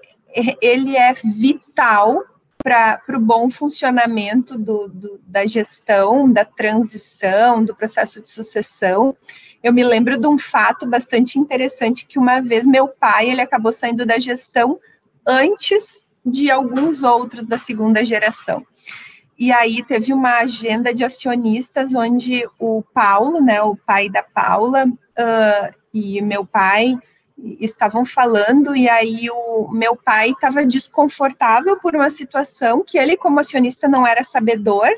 ele 0.61 0.97
é 0.97 1.13
vital 1.13 2.23
para 2.69 3.17
o 3.17 3.19
bom 3.19 3.49
funcionamento 3.49 4.55
do, 4.55 4.87
do, 4.87 5.19
da 5.25 5.43
gestão, 5.47 6.31
da 6.31 6.45
transição, 6.45 7.65
do 7.65 7.75
processo 7.75 8.21
de 8.21 8.29
sucessão. 8.29 9.17
Eu 9.63 9.73
me 9.73 9.83
lembro 9.83 10.19
de 10.19 10.27
um 10.27 10.37
fato 10.37 10.85
bastante 10.85 11.39
interessante 11.39 12.05
que 12.05 12.19
uma 12.19 12.41
vez 12.41 12.67
meu 12.67 12.87
pai 12.87 13.31
ele 13.31 13.41
acabou 13.41 13.71
saindo 13.71 14.05
da 14.05 14.19
gestão 14.19 14.79
antes 15.25 15.99
de 16.23 16.51
alguns 16.51 17.01
outros 17.01 17.47
da 17.47 17.57
segunda 17.57 18.05
geração. 18.05 18.63
E 19.37 19.51
aí 19.51 19.83
teve 19.83 20.13
uma 20.13 20.37
agenda 20.37 20.93
de 20.93 21.03
acionistas 21.03 21.95
onde 21.95 22.47
o 22.59 22.83
Paulo, 22.93 23.41
né, 23.41 23.59
o 23.63 23.75
pai 23.75 24.09
da 24.09 24.21
Paula, 24.21 24.85
uh, 24.85 25.75
e 25.91 26.21
meu 26.21 26.45
pai 26.45 26.95
estavam 27.59 28.05
falando, 28.05 28.75
e 28.75 28.89
aí 28.89 29.29
o 29.29 29.69
meu 29.71 29.95
pai 29.95 30.31
estava 30.31 30.65
desconfortável 30.65 31.77
por 31.77 31.95
uma 31.95 32.09
situação 32.09 32.83
que 32.85 32.97
ele, 32.97 33.17
como 33.17 33.39
acionista, 33.39 33.87
não 33.87 34.05
era 34.05 34.23
sabedor. 34.23 34.89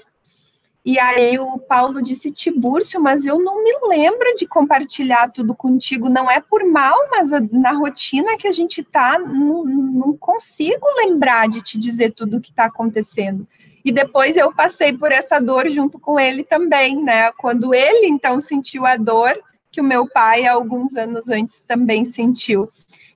E 0.84 0.98
aí 0.98 1.38
o 1.38 1.60
Paulo 1.60 2.02
disse, 2.02 2.32
Tibúrcio, 2.32 3.00
mas 3.00 3.26
eu 3.26 3.38
não 3.38 3.64
me 3.64 3.72
lembro 3.88 4.34
de 4.36 4.48
compartilhar 4.48 5.30
tudo 5.32 5.54
contigo, 5.54 6.10
não 6.10 6.30
é 6.30 6.40
por 6.40 6.66
mal, 6.66 6.98
mas 7.12 7.30
na 7.52 7.72
rotina 7.72 8.36
que 8.36 8.48
a 8.48 8.52
gente 8.52 8.82
está, 8.82 9.20
não, 9.20 9.64
não 9.64 10.18
consigo 10.18 10.86
lembrar 10.98 11.48
de 11.48 11.62
te 11.62 11.78
dizer 11.78 12.14
tudo 12.14 12.38
o 12.38 12.42
que 12.42 12.50
está 12.50 12.66
acontecendo. 12.66 13.48
E 13.86 13.92
depois 13.92 14.36
eu 14.36 14.52
passei 14.54 14.94
por 14.94 15.12
essa 15.12 15.40
dor 15.40 15.70
junto 15.70 16.00
com 16.00 16.20
ele 16.20 16.44
também, 16.44 17.02
né? 17.02 17.32
Quando 17.34 17.74
ele 17.74 18.08
então 18.08 18.42
sentiu 18.42 18.86
a 18.86 18.96
dor 18.96 19.40
que 19.72 19.80
o 19.80 19.84
meu 19.84 20.08
pai, 20.08 20.46
alguns 20.46 20.96
anos 20.96 21.30
antes, 21.30 21.62
também 21.62 22.04
sentiu. 22.04 22.70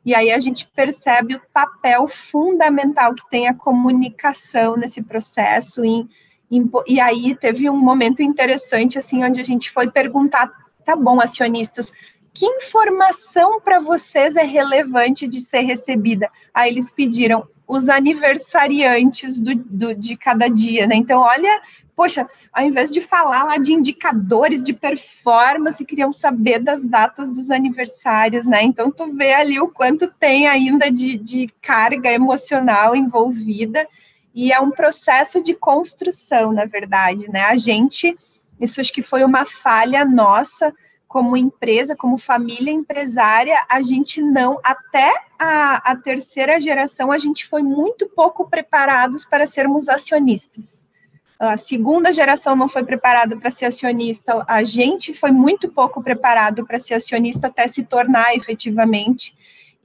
E 0.05 0.13
aí 0.13 0.31
a 0.31 0.39
gente 0.39 0.67
percebe 0.67 1.35
o 1.35 1.41
papel 1.51 2.07
fundamental 2.07 3.13
que 3.15 3.27
tem 3.29 3.47
a 3.47 3.53
comunicação 3.53 4.77
nesse 4.77 5.01
processo. 5.01 5.83
Em, 5.83 6.07
e 6.87 6.99
aí 6.99 7.35
teve 7.35 7.69
um 7.69 7.77
momento 7.77 8.21
interessante, 8.21 8.99
assim, 8.99 9.23
onde 9.23 9.41
a 9.41 9.43
gente 9.43 9.71
foi 9.71 9.89
perguntar, 9.89 10.51
tá 10.85 10.95
bom, 10.95 11.19
acionistas, 11.19 11.91
que 12.35 12.45
informação 12.45 13.61
para 13.61 13.79
vocês 13.79 14.35
é 14.35 14.43
relevante 14.43 15.25
de 15.25 15.39
ser 15.39 15.61
recebida? 15.61 16.29
Aí 16.53 16.69
eles 16.69 16.91
pediram 16.91 17.47
os 17.65 17.87
aniversariantes 17.87 19.39
do, 19.39 19.55
do, 19.55 19.95
de 19.95 20.17
cada 20.17 20.49
dia, 20.49 20.85
né? 20.85 20.95
Então, 20.95 21.21
olha, 21.21 21.61
poxa, 21.95 22.29
ao 22.51 22.65
invés 22.65 22.91
de 22.91 22.99
falar 22.99 23.45
lá 23.45 23.57
de 23.57 23.71
indicadores 23.71 24.61
de 24.61 24.73
performance, 24.73 25.85
queriam 25.85 26.11
saber 26.11 26.59
das 26.59 26.83
datas 26.83 27.29
dos 27.29 27.49
aniversários, 27.49 28.45
né? 28.45 28.61
Então, 28.61 28.91
tu 28.91 29.11
vê 29.13 29.33
ali 29.33 29.57
o 29.57 29.69
quanto 29.69 30.07
tem 30.19 30.45
ainda 30.45 30.91
de, 30.91 31.17
de 31.17 31.47
carga 31.61 32.11
emocional 32.11 32.97
envolvida, 32.97 33.87
e 34.33 34.51
é 34.51 34.59
um 34.59 34.71
processo 34.71 35.41
de 35.41 35.53
construção, 35.53 36.51
na 36.51 36.65
verdade, 36.65 37.31
né? 37.31 37.45
A 37.45 37.55
gente, 37.55 38.13
isso 38.59 38.81
acho 38.81 38.91
que 38.91 39.01
foi 39.01 39.23
uma 39.23 39.45
falha 39.45 40.03
nossa, 40.03 40.73
como 41.15 41.37
empresa, 41.37 41.95
como 41.95 42.17
família 42.17 42.73
empresária, 42.73 43.55
a 43.69 43.81
gente 43.81 44.21
não, 44.21 44.59
até 44.61 45.13
a, 45.39 45.91
a 45.91 45.95
terceira 45.95 46.59
geração, 46.59 47.09
a 47.09 47.17
gente 47.17 47.47
foi 47.47 47.63
muito 47.63 48.05
pouco 48.09 48.49
preparados 48.49 49.23
para 49.23 49.47
sermos 49.47 49.87
acionistas. 49.87 50.83
A 51.39 51.55
segunda 51.55 52.11
geração 52.11 52.53
não 52.53 52.67
foi 52.67 52.83
preparada 52.83 53.37
para 53.37 53.49
ser 53.49 53.67
acionista, 53.67 54.43
a 54.45 54.61
gente 54.65 55.13
foi 55.13 55.31
muito 55.31 55.69
pouco 55.69 56.03
preparado 56.03 56.65
para 56.65 56.81
ser 56.81 56.95
acionista 56.95 57.47
até 57.47 57.65
se 57.65 57.85
tornar 57.85 58.35
efetivamente. 58.35 59.33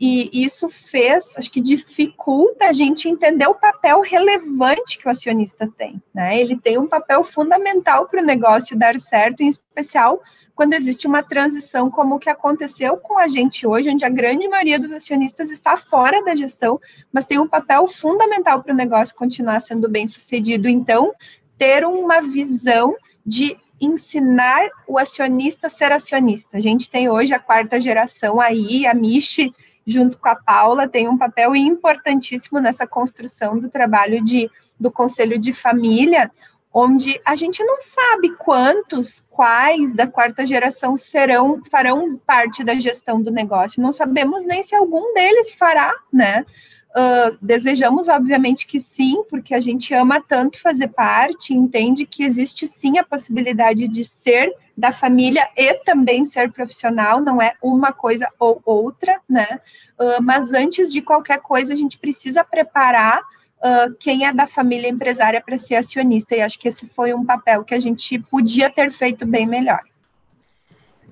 E 0.01 0.31
isso 0.33 0.69
fez, 0.69 1.37
acho 1.37 1.49
que 1.53 1.61
dificulta 1.61 2.65
a 2.65 2.73
gente 2.73 3.09
entender 3.09 3.47
o 3.47 3.55
papel 3.55 4.01
relevante 4.01 4.99
que 4.99 5.07
o 5.07 5.11
acionista 5.11 5.71
tem. 5.77 6.03
Né? 6.13 6.41
Ele 6.41 6.57
tem 6.57 6.77
um 6.77 6.89
papel 6.89 7.23
fundamental 7.23 8.09
para 8.09 8.21
o 8.21 8.27
negócio 8.27 8.77
dar 8.77 8.99
certo, 8.99 9.43
em 9.43 9.49
especial 9.49 10.21
quando 10.55 10.75
existe 10.75 11.07
uma 11.07 11.23
transição 11.23 11.91
como 11.91 12.17
o 12.17 12.19
que 12.19 12.29
aconteceu 12.29 12.97
com 12.97 13.19
a 13.19 13.29
gente 13.29 13.67
hoje, 13.67 13.91
onde 13.91 14.05
a 14.05 14.09
grande 14.09 14.49
maioria 14.49 14.79
dos 14.79 14.93
acionistas 14.93 15.51
está 15.51 15.77
fora 15.77 16.23
da 16.25 16.35
gestão, 16.35 16.81
mas 17.13 17.25
tem 17.25 17.39
um 17.39 17.49
papel 17.49 17.87
fundamental 17.87 18.63
para 18.63 18.73
o 18.73 18.77
negócio 18.77 19.15
continuar 19.15 19.61
sendo 19.61 19.89
bem 19.89 20.07
sucedido. 20.07 20.69
Então, 20.69 21.13
ter 21.57 21.85
uma 21.85 22.21
visão 22.21 22.95
de 23.25 23.57
ensinar 23.81 24.69
o 24.87 24.99
acionista 24.99 25.67
a 25.67 25.71
ser 25.71 25.91
acionista. 25.93 26.59
A 26.59 26.61
gente 26.61 26.91
tem 26.91 27.09
hoje 27.09 27.33
a 27.33 27.39
quarta 27.39 27.81
geração 27.81 28.41
aí, 28.41 28.87
a 28.87 28.93
Michi, 28.93 29.55
junto 29.87 30.19
com 30.19 30.29
a 30.29 30.37
Paula, 30.37 30.87
tem 30.87 31.09
um 31.09 31.17
papel 31.17 31.57
importantíssimo 31.57 32.61
nessa 32.61 32.87
construção 32.87 33.59
do 33.59 33.71
trabalho 33.71 34.23
de, 34.23 34.51
do 34.79 34.91
Conselho 34.91 35.39
de 35.39 35.53
Família, 35.53 36.31
onde 36.73 37.21
a 37.25 37.35
gente 37.35 37.63
não 37.65 37.81
sabe 37.81 38.31
quantos, 38.37 39.25
quais 39.29 39.93
da 39.93 40.07
quarta 40.07 40.47
geração 40.47 40.97
serão, 40.97 41.61
farão 41.71 42.17
parte 42.25 42.63
da 42.63 42.75
gestão 42.77 43.21
do 43.21 43.31
negócio. 43.31 43.83
Não 43.83 43.91
sabemos 43.91 44.45
nem 44.45 44.63
se 44.63 44.75
algum 44.75 45.13
deles 45.13 45.53
fará, 45.53 45.93
né? 46.13 46.45
Uh, 46.91 47.39
desejamos, 47.41 48.09
obviamente, 48.09 48.67
que 48.67 48.81
sim, 48.81 49.23
porque 49.31 49.55
a 49.55 49.61
gente 49.61 49.95
ama 49.95 50.21
tanto 50.21 50.61
fazer 50.61 50.89
parte, 50.89 51.55
entende 51.55 52.05
que 52.05 52.25
existe 52.25 52.67
sim 52.67 52.99
a 52.99 53.05
possibilidade 53.05 53.87
de 53.87 54.05
ser 54.05 54.53
da 54.77 54.91
família 54.91 55.49
e 55.57 55.75
também 55.85 56.25
ser 56.25 56.51
profissional, 56.51 57.21
não 57.21 57.41
é 57.41 57.55
uma 57.63 57.93
coisa 57.93 58.29
ou 58.41 58.61
outra, 58.65 59.21
né? 59.29 59.61
Uh, 60.01 60.23
mas 60.23 60.53
antes 60.53 60.91
de 60.91 61.01
qualquer 61.01 61.41
coisa, 61.41 61.73
a 61.73 61.77
gente 61.77 61.97
precisa 61.97 62.43
preparar 62.43 63.21
uh, 63.63 63.95
quem 63.99 64.27
é 64.27 64.33
da 64.33 64.47
família 64.47 64.89
empresária 64.89 65.41
para 65.41 65.59
ser 65.59 65.77
acionista, 65.77 66.35
e 66.35 66.41
acho 66.41 66.59
que 66.59 66.69
esse 66.69 66.87
foi 66.89 67.15
um 67.15 67.25
papel 67.25 67.65
que 67.65 67.75
a 67.75 67.81
gente 67.81 68.19
podia 68.19 68.71
ter 68.71 68.91
feito 68.91 69.27
bem 69.27 69.47
melhor. 69.47 69.81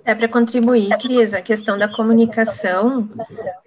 É 0.05 0.15
para 0.15 0.29
contribuir, 0.29 0.97
Cris, 0.99 1.35
a 1.35 1.43
questão 1.43 1.77
da 1.77 1.87
comunicação, 1.87 3.11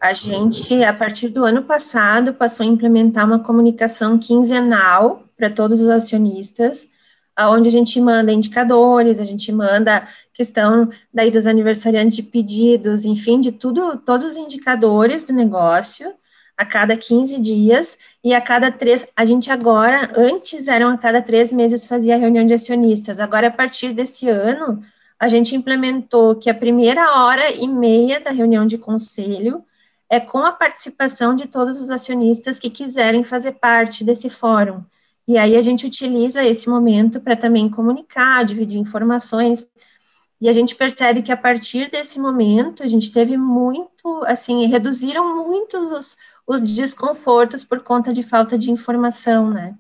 a 0.02 0.12
gente, 0.12 0.84
a 0.84 0.92
partir 0.92 1.28
do 1.28 1.46
ano 1.46 1.62
passado, 1.62 2.34
passou 2.34 2.66
a 2.66 2.70
implementar 2.70 3.28
uma 3.28 3.38
comunicação 3.38 4.18
quinzenal 4.18 5.24
para 5.38 5.52
todos 5.52 5.82
os 5.82 5.90
acionistas, 5.90 6.88
onde 7.40 7.70
a 7.70 7.72
gente 7.72 8.00
manda 8.02 8.32
indicadores, 8.32 9.20
a 9.20 9.24
gente 9.24 9.52
manda 9.52 10.08
questão 10.34 10.90
daí 11.14 11.30
dos 11.30 11.46
aniversariantes 11.46 12.16
de 12.16 12.24
pedidos, 12.24 13.06
enfim, 13.06 13.40
de 13.40 13.52
tudo, 13.52 13.98
todos 13.98 14.26
os 14.26 14.38
indicadores 14.38 15.24
do 15.24 15.34
negócio, 15.34 16.12
a 16.58 16.66
cada 16.66 16.96
15 16.96 17.40
dias 17.40 17.98
e 18.24 18.34
a 18.34 18.42
cada 18.42 18.72
três. 18.72 19.06
A 19.16 19.26
gente 19.26 19.52
agora, 19.52 20.12
antes 20.16 20.68
eram 20.68 20.90
a 20.90 20.98
cada 20.98 21.22
três 21.22 21.52
meses 21.52 21.86
fazia 21.86 22.18
reunião 22.18 22.46
de 22.46 22.54
acionistas, 22.54 23.20
agora 23.20 23.48
a 23.48 23.52
partir 23.52 23.94
desse 23.94 24.28
ano 24.30 24.84
a 25.22 25.28
gente 25.28 25.56
implementou 25.56 26.36
que 26.36 26.50
a 26.50 26.54
primeira 26.54 27.14
hora 27.16 27.52
e 27.52 27.68
meia 27.68 28.20
da 28.20 28.32
reunião 28.32 28.66
de 28.66 28.76
conselho 28.76 29.64
é 30.10 30.20
com 30.20 30.40
a 30.40 30.52
participação 30.52 31.36
de 31.36 31.48
todos 31.48 31.80
os 31.80 31.92
acionistas 31.92 32.58
que 32.58 32.72
quiserem 32.72 33.24
fazer 33.24 33.52
parte 33.52 34.04
desse 34.04 34.30
fórum. 34.32 34.84
E 35.28 35.38
aí 35.38 35.56
a 35.56 35.62
gente 35.62 35.86
utiliza 35.86 36.44
esse 36.44 36.68
momento 36.68 37.22
para 37.22 37.36
também 37.36 37.70
comunicar, 37.70 38.44
dividir 38.44 38.80
informações. 38.80 39.66
E 40.42 40.50
a 40.50 40.54
gente 40.54 40.76
percebe 40.76 41.22
que 41.22 41.32
a 41.32 41.38
partir 41.38 41.90
desse 41.92 42.20
momento 42.20 42.82
a 42.82 42.88
gente 42.88 43.12
teve 43.12 43.38
muito, 43.38 44.24
assim, 44.26 44.66
reduziram 44.66 45.46
muitos 45.46 45.92
os, 45.92 46.18
os 46.46 46.62
desconfortos 46.62 47.64
por 47.64 47.82
conta 47.82 48.14
de 48.14 48.24
falta 48.24 48.58
de 48.58 48.72
informação, 48.72 49.50
né? 49.50 49.76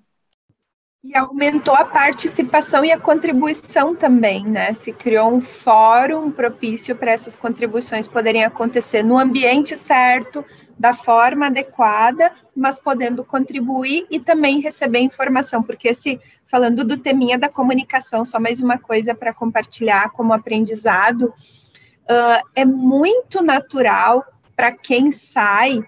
E 1.04 1.18
aumentou 1.18 1.74
a 1.74 1.84
participação 1.84 2.86
e 2.86 2.92
a 2.92 3.00
contribuição 3.00 3.96
também, 3.96 4.46
né? 4.46 4.74
Se 4.74 4.94
criou 4.94 5.34
um 5.34 5.42
fórum 5.42 6.30
propício 6.30 6.96
para 6.96 7.12
essas 7.12 7.36
contribuições 7.36 8.08
poderem 8.08 8.44
acontecer 8.44 9.02
no 9.02 9.18
ambiente 9.18 9.76
certo, 9.76 10.46
da 10.82 10.96
forma 10.96 11.46
adequada, 11.46 12.32
mas 12.56 12.80
podendo 12.80 13.24
contribuir 13.24 14.08
e 14.10 14.20
também 14.20 14.60
receber 14.60 15.00
informação, 15.00 15.62
porque 15.62 15.90
esse, 15.90 16.20
falando 16.48 16.84
do 16.84 16.98
teminha 16.98 17.38
da 17.38 17.48
comunicação, 17.48 18.26
só 18.26 18.40
mais 18.40 18.60
uma 18.62 18.80
coisa 18.80 19.14
para 19.14 19.32
compartilhar 19.32 20.10
como 20.10 20.34
aprendizado, 20.34 21.26
uh, 21.26 22.42
é 22.56 22.66
muito 22.66 23.44
natural 23.44 24.26
para 24.56 24.72
quem 24.72 25.12
sai 25.12 25.84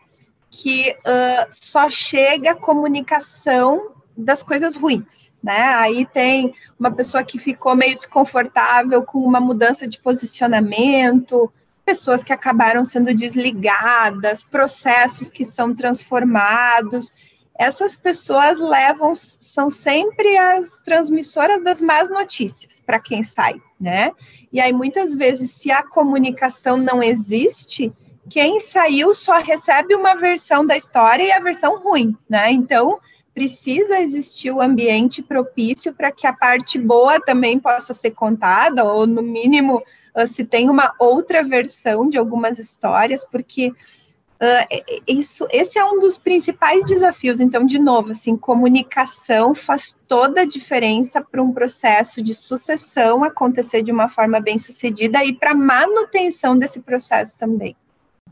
que 0.56 0.92
uh, 0.92 1.48
só 1.50 1.90
chega 1.90 2.54
comunicação 2.54 3.96
das 4.16 4.44
coisas 4.44 4.76
ruins, 4.76 5.34
né? 5.42 5.74
Aí 5.74 6.06
tem 6.06 6.54
uma 6.80 6.92
pessoa 6.92 7.24
que 7.24 7.40
ficou 7.40 7.76
meio 7.76 7.98
desconfortável 7.98 9.02
com 9.02 9.18
uma 9.18 9.40
mudança 9.40 9.88
de 9.88 10.00
posicionamento, 10.00 11.52
pessoas 11.84 12.24
que 12.24 12.32
acabaram 12.32 12.86
sendo 12.86 13.16
desligadas, 13.16 14.44
processos 14.44 15.32
que 15.32 15.44
são 15.44 15.74
transformados. 15.74 17.12
Essas 17.58 17.96
pessoas 17.96 18.60
levam, 18.60 19.16
são 19.16 19.72
sempre 19.72 20.38
as 20.38 20.70
transmissoras 20.86 21.64
das 21.64 21.82
más 21.82 22.12
notícias 22.12 22.80
para 22.80 23.00
quem 23.00 23.24
sai, 23.24 23.60
né? 23.82 24.12
E 24.52 24.62
aí 24.62 24.72
muitas 24.72 25.16
vezes, 25.16 25.50
se 25.50 25.72
a 25.72 25.82
comunicação 25.82 26.78
não 26.78 27.02
existe, 27.02 27.92
quem 28.30 28.60
saiu 28.60 29.14
só 29.14 29.40
recebe 29.40 29.96
uma 29.96 30.16
versão 30.16 30.66
da 30.66 30.78
história 30.78 31.24
e 31.24 31.32
a 31.32 31.40
versão 31.40 31.78
ruim, 31.80 32.16
né? 32.30 32.52
Então, 32.52 33.00
precisa 33.34 34.00
existir 34.00 34.52
o 34.52 34.62
ambiente 34.62 35.22
propício 35.22 35.94
para 35.94 36.12
que 36.12 36.28
a 36.28 36.34
parte 36.34 36.78
boa 36.78 37.20
também 37.20 37.60
possa 37.60 37.94
ser 37.94 38.12
contada, 38.12 38.84
ou 38.84 39.08
no 39.08 39.22
mínimo 39.22 39.82
uh, 40.16 40.28
se 40.28 40.46
tem 40.46 40.70
uma 40.70 40.94
outra 41.00 41.44
versão 41.44 42.08
de 42.08 42.18
algumas 42.18 42.60
histórias, 42.60 43.26
porque 43.26 43.70
uh, 43.70 45.02
isso, 45.08 45.48
esse 45.52 45.80
é 45.80 45.84
um 45.84 46.00
dos 46.00 46.18
principais 46.18 46.86
desafios. 46.86 47.40
Então, 47.40 47.66
de 47.66 47.80
novo, 47.80 48.12
assim, 48.12 48.38
comunicação 48.38 49.56
faz 49.56 49.98
toda 50.08 50.42
a 50.42 50.46
diferença 50.46 51.20
para 51.20 51.42
um 51.42 51.52
processo 51.52 52.22
de 52.22 52.36
sucessão 52.36 53.24
acontecer 53.24 53.82
de 53.82 53.92
uma 53.92 54.08
forma 54.08 54.40
bem 54.40 54.60
sucedida 54.60 55.26
e 55.26 55.34
para 55.34 55.56
manutenção 55.56 56.58
desse 56.58 56.80
processo 56.80 57.36
também. 57.36 57.76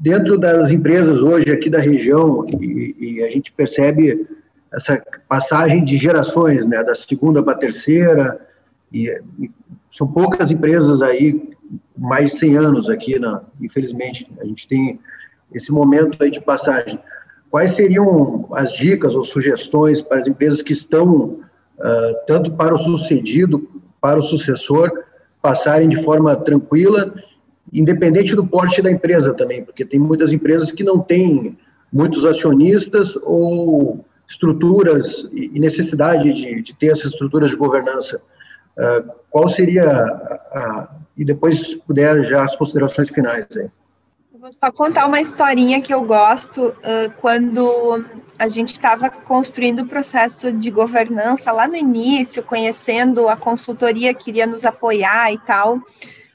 Dentro 0.02 0.36
das 0.36 0.72
empresas 0.72 1.20
hoje 1.20 1.52
aqui 1.52 1.70
da 1.70 1.80
região, 1.80 2.44
e, 2.50 2.96
e 3.00 3.24
a 3.24 3.30
gente 3.30 3.52
percebe 3.52 4.28
essa 4.74 5.00
passagem 5.30 5.86
de 5.86 5.96
gerações, 6.00 6.66
né, 6.66 6.84
da 6.84 6.96
segunda 7.08 7.44
para 7.44 7.54
a 7.54 7.60
terceira, 7.60 8.42
e, 8.92 9.08
e, 9.40 9.52
são 9.96 10.08
poucas 10.08 10.50
empresas 10.50 11.04
aí 11.04 11.52
mais 11.96 12.36
100 12.40 12.58
anos 12.58 12.90
aqui, 12.90 13.20
na, 13.20 13.44
infelizmente, 13.62 14.28
a 14.40 14.46
gente 14.46 14.68
tem 14.68 15.00
esse 15.54 15.72
momento 15.72 16.18
aí 16.24 16.32
de 16.32 16.42
passagem. 16.42 17.00
Quais 17.52 17.76
seriam 17.76 18.48
as 18.54 18.74
dicas 18.78 19.14
ou 19.14 19.24
sugestões 19.26 20.02
para 20.02 20.22
as 20.22 20.28
empresas 20.28 20.64
que 20.64 20.74
estão, 20.74 21.14
uh, 21.14 22.16
tanto 22.26 22.52
para 22.54 22.74
o 22.74 22.80
sucedido, 22.80 23.70
para 24.02 24.20
o 24.20 24.24
sucessor, 24.24 24.90
passarem 25.44 25.90
de 25.90 26.04
forma 26.04 26.36
tranquila, 26.38 27.14
independente 27.72 28.36
do 28.36 28.46
porte 28.46 28.82
da 28.82 28.92
empresa 28.92 29.34
também, 29.34 29.64
porque 29.64 29.86
tem 29.86 30.00
muitas 30.00 30.32
empresas 30.32 30.72
que 30.72 30.84
não 30.84 31.00
têm 31.00 31.58
muitos 31.92 32.24
acionistas 32.26 33.16
ou 33.24 34.06
estruturas 34.30 35.06
e 35.34 35.60
necessidade 35.60 36.34
de, 36.34 36.62
de 36.62 36.74
ter 36.76 36.88
essas 36.88 37.12
estruturas 37.12 37.52
de 37.52 37.58
governança. 37.58 38.22
Uh, 38.78 39.12
qual 39.30 39.50
seria 39.50 39.84
a, 39.86 40.96
e 41.18 41.26
depois 41.26 41.60
se 41.60 41.78
puder 41.86 42.24
já 42.26 42.46
as 42.46 42.56
considerações 42.56 43.10
finais 43.10 43.46
aí. 43.56 43.70
Vou 44.40 44.52
só 44.52 44.72
contar 44.72 45.06
uma 45.06 45.22
historinha 45.22 45.80
que 45.80 45.94
eu 45.94 46.02
gosto 46.02 46.70
uh, 46.70 47.12
quando 47.22 48.04
a 48.40 48.48
gente 48.48 48.72
estava 48.72 49.08
construindo 49.08 49.82
o 49.82 49.86
processo 49.86 50.52
de 50.52 50.72
governança 50.72 51.52
lá 51.52 51.68
no 51.68 51.76
início, 51.76 52.42
conhecendo 52.42 53.30
a 53.30 53.36
consultoria 53.36 54.16
que 54.16 54.32
iria 54.32 54.48
nos 54.48 54.66
apoiar 54.66 55.32
e 55.32 55.38
tal. 55.38 55.80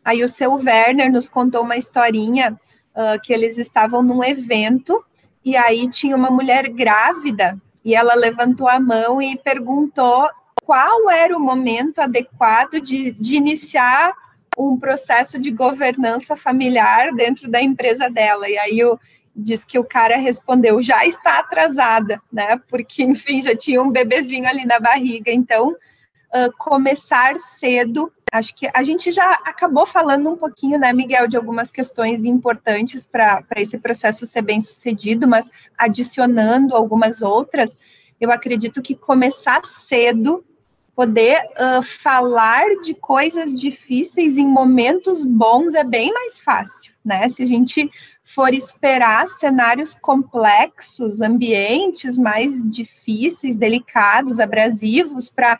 Aí 0.06 0.22
o 0.22 0.28
seu 0.28 0.52
Werner 0.52 1.10
nos 1.10 1.28
contou 1.28 1.62
uma 1.62 1.76
historinha 1.76 2.52
uh, 2.94 3.20
que 3.20 3.32
eles 3.32 3.58
estavam 3.58 4.04
num 4.04 4.22
evento 4.22 5.04
e 5.44 5.56
aí 5.56 5.90
tinha 5.90 6.14
uma 6.14 6.30
mulher 6.30 6.68
grávida 6.68 7.58
e 7.84 7.92
ela 7.92 8.14
levantou 8.14 8.68
a 8.68 8.78
mão 8.78 9.20
e 9.20 9.36
perguntou 9.36 10.28
qual 10.62 11.10
era 11.10 11.36
o 11.36 11.40
momento 11.40 11.98
adequado 11.98 12.80
de, 12.80 13.10
de 13.10 13.34
iniciar 13.34 14.14
um 14.56 14.78
processo 14.78 15.40
de 15.40 15.50
governança 15.50 16.36
familiar 16.36 17.12
dentro 17.12 17.50
da 17.50 17.60
empresa 17.60 18.08
dela. 18.08 18.48
E 18.48 18.56
aí 18.56 18.84
o, 18.84 18.96
diz 19.34 19.64
que 19.64 19.76
o 19.76 19.82
cara 19.82 20.16
respondeu, 20.16 20.80
já 20.80 21.04
está 21.04 21.40
atrasada, 21.40 22.22
né? 22.32 22.60
Porque, 22.68 23.02
enfim, 23.02 23.42
já 23.42 23.56
tinha 23.56 23.82
um 23.82 23.90
bebezinho 23.90 24.48
ali 24.48 24.64
na 24.64 24.78
barriga. 24.78 25.32
Então, 25.32 25.70
uh, 25.70 26.52
começar 26.56 27.36
cedo. 27.40 28.12
Acho 28.36 28.54
que 28.54 28.68
a 28.74 28.82
gente 28.82 29.10
já 29.10 29.32
acabou 29.44 29.86
falando 29.86 30.30
um 30.30 30.36
pouquinho, 30.36 30.78
né, 30.78 30.92
Miguel, 30.92 31.26
de 31.26 31.36
algumas 31.36 31.70
questões 31.70 32.24
importantes 32.24 33.06
para 33.06 33.42
esse 33.56 33.78
processo 33.78 34.26
ser 34.26 34.42
bem 34.42 34.60
sucedido, 34.60 35.26
mas 35.26 35.50
adicionando 35.78 36.76
algumas 36.76 37.22
outras, 37.22 37.78
eu 38.20 38.30
acredito 38.30 38.82
que 38.82 38.94
começar 38.94 39.64
cedo 39.64 40.44
poder 40.94 41.38
uh, 41.52 41.82
falar 41.82 42.64
de 42.82 42.94
coisas 42.94 43.52
difíceis 43.52 44.38
em 44.38 44.46
momentos 44.46 45.26
bons 45.26 45.74
é 45.74 45.84
bem 45.84 46.10
mais 46.12 46.40
fácil, 46.40 46.94
né? 47.04 47.28
Se 47.28 47.42
a 47.42 47.46
gente 47.46 47.90
for 48.24 48.54
esperar 48.54 49.28
cenários 49.28 49.94
complexos, 49.94 51.20
ambientes 51.20 52.16
mais 52.16 52.62
difíceis, 52.68 53.56
delicados, 53.56 54.40
abrasivos 54.40 55.28
para 55.28 55.58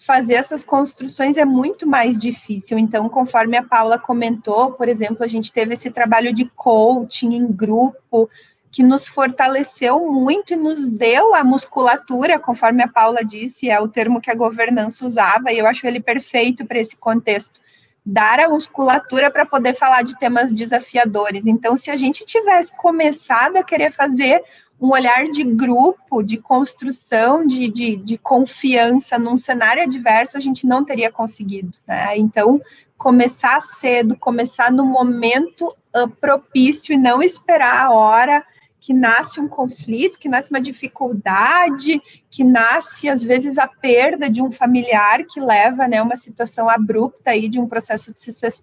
fazer 0.00 0.34
essas 0.34 0.64
construções 0.64 1.36
é 1.36 1.44
muito 1.44 1.86
mais 1.86 2.18
difícil. 2.18 2.78
Então, 2.78 3.06
conforme 3.06 3.58
a 3.58 3.62
Paula 3.62 3.98
comentou, 3.98 4.72
por 4.72 4.88
exemplo, 4.88 5.22
a 5.22 5.28
gente 5.28 5.52
teve 5.52 5.74
esse 5.74 5.90
trabalho 5.90 6.32
de 6.32 6.46
coaching 6.56 7.34
em 7.34 7.46
grupo, 7.46 8.28
que 8.72 8.82
nos 8.82 9.06
fortaleceu 9.06 10.10
muito 10.10 10.54
e 10.54 10.56
nos 10.56 10.88
deu 10.88 11.34
a 11.34 11.44
musculatura, 11.44 12.38
conforme 12.38 12.82
a 12.82 12.88
Paula 12.88 13.22
disse, 13.22 13.68
é 13.68 13.78
o 13.78 13.88
termo 13.88 14.20
que 14.20 14.30
a 14.30 14.34
governança 14.34 15.04
usava, 15.04 15.52
e 15.52 15.58
eu 15.58 15.66
acho 15.66 15.86
ele 15.86 16.00
perfeito 16.00 16.64
para 16.64 16.78
esse 16.78 16.96
contexto. 16.96 17.60
Dar 18.06 18.40
a 18.40 18.48
musculatura 18.48 19.30
para 19.30 19.44
poder 19.44 19.74
falar 19.74 20.02
de 20.02 20.18
temas 20.18 20.50
desafiadores. 20.50 21.46
Então, 21.46 21.76
se 21.76 21.90
a 21.90 21.96
gente 21.96 22.24
tivesse 22.24 22.74
começado 22.74 23.56
a 23.56 23.62
querer 23.62 23.92
fazer 23.92 24.42
um 24.80 24.90
olhar 24.90 25.30
de 25.30 25.44
grupo, 25.44 26.22
de 26.22 26.38
construção, 26.38 27.46
de, 27.46 27.68
de, 27.68 27.96
de 27.96 28.16
confiança 28.16 29.18
num 29.18 29.36
cenário 29.36 29.82
adverso, 29.82 30.38
a 30.38 30.40
gente 30.40 30.66
não 30.66 30.84
teria 30.84 31.12
conseguido. 31.12 31.76
Né? 31.86 32.16
Então, 32.16 32.60
começar 32.96 33.60
cedo, 33.60 34.16
começar 34.16 34.72
no 34.72 34.86
momento 34.86 35.76
uh, 35.94 36.08
propício 36.08 36.94
e 36.94 36.96
não 36.96 37.22
esperar 37.22 37.84
a 37.84 37.90
hora 37.90 38.44
que 38.80 38.94
nasce 38.94 39.38
um 39.38 39.46
conflito, 39.46 40.18
que 40.18 40.28
nasce 40.28 40.48
uma 40.48 40.60
dificuldade, 40.60 42.00
que 42.30 42.42
nasce 42.42 43.10
às 43.10 43.22
vezes 43.22 43.58
a 43.58 43.68
perda 43.68 44.30
de 44.30 44.40
um 44.40 44.50
familiar 44.50 45.22
que 45.24 45.38
leva, 45.38 45.86
né, 45.86 46.00
uma 46.00 46.16
situação 46.16 46.68
abrupta 46.68 47.32
aí 47.32 47.46
de 47.46 47.60
um 47.60 47.66
processo 47.66 48.10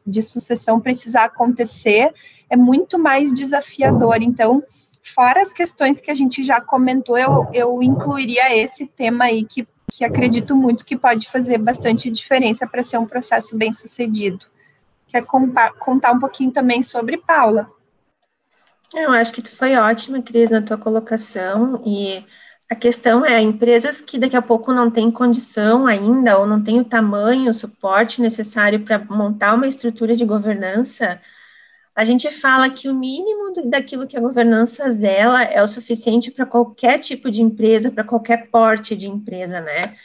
de 0.06 0.24
sucessão 0.24 0.82
precisar 0.82 1.26
acontecer, 1.26 2.12
é 2.50 2.58
muito 2.58 2.98
mais 2.98 3.32
desafiador. 3.32 4.18
Então, 4.22 4.64
fora 5.10 5.42
as 5.42 5.52
questões 5.54 6.00
que 6.02 6.12
a 6.12 6.16
gente 6.16 6.44
já 6.44 6.62
comentou, 6.62 7.18
eu, 7.18 7.48
eu 7.54 7.84
incluiria 7.84 8.56
esse 8.56 8.86
tema 8.86 9.26
aí 9.26 9.44
que, 9.44 9.68
que 9.92 10.04
acredito 10.04 10.56
muito 10.56 10.86
que 10.86 10.98
pode 10.98 11.30
fazer 11.30 11.58
bastante 11.58 12.10
diferença 12.10 12.68
para 12.68 12.84
ser 12.84 12.98
um 12.98 13.06
processo 13.06 13.58
bem 13.58 13.72
sucedido. 13.72 14.46
Quer 15.08 15.26
contar 15.26 16.12
um 16.12 16.20
pouquinho 16.20 16.52
também 16.52 16.82
sobre 16.82 17.18
Paula? 17.18 17.70
Eu 18.94 19.12
acho 19.12 19.34
que 19.34 19.42
tu 19.42 19.56
foi 19.56 19.76
ótima, 19.76 20.22
Cris, 20.22 20.50
na 20.50 20.62
tua 20.62 20.78
colocação, 20.78 21.82
e 21.86 22.24
a 22.70 22.76
questão 22.76 23.26
é, 23.26 23.42
empresas 23.42 24.02
que 24.02 24.18
daqui 24.18 24.36
a 24.36 24.42
pouco 24.42 24.74
não 24.74 24.90
têm 24.90 25.12
condição 25.12 25.88
ainda, 25.88 26.38
ou 26.38 26.46
não 26.46 26.64
têm 26.64 26.80
o 26.80 26.86
tamanho, 26.86 27.50
o 27.50 27.54
suporte 27.54 28.22
necessário 28.22 28.84
para 28.84 29.00
montar 29.00 29.54
uma 29.54 29.68
estrutura 29.68 30.16
de 30.16 30.26
governança, 30.26 31.22
a 31.98 32.04
gente 32.06 32.30
fala 32.30 32.70
que 32.70 32.88
o 32.88 32.94
mínimo 32.94 33.52
daquilo 33.66 34.06
que 34.06 34.16
a 34.16 34.22
governança 34.22 34.94
dela 34.94 35.42
é 35.44 35.64
o 35.64 35.68
suficiente 35.68 36.30
para 36.30 36.46
qualquer 36.46 37.00
tipo 37.00 37.32
de 37.32 37.42
empresa, 37.42 37.90
para 37.90 38.04
qualquer 38.04 38.52
porte 38.52 38.96
de 38.96 39.08
empresa, 39.08 39.60
né? 39.60 39.98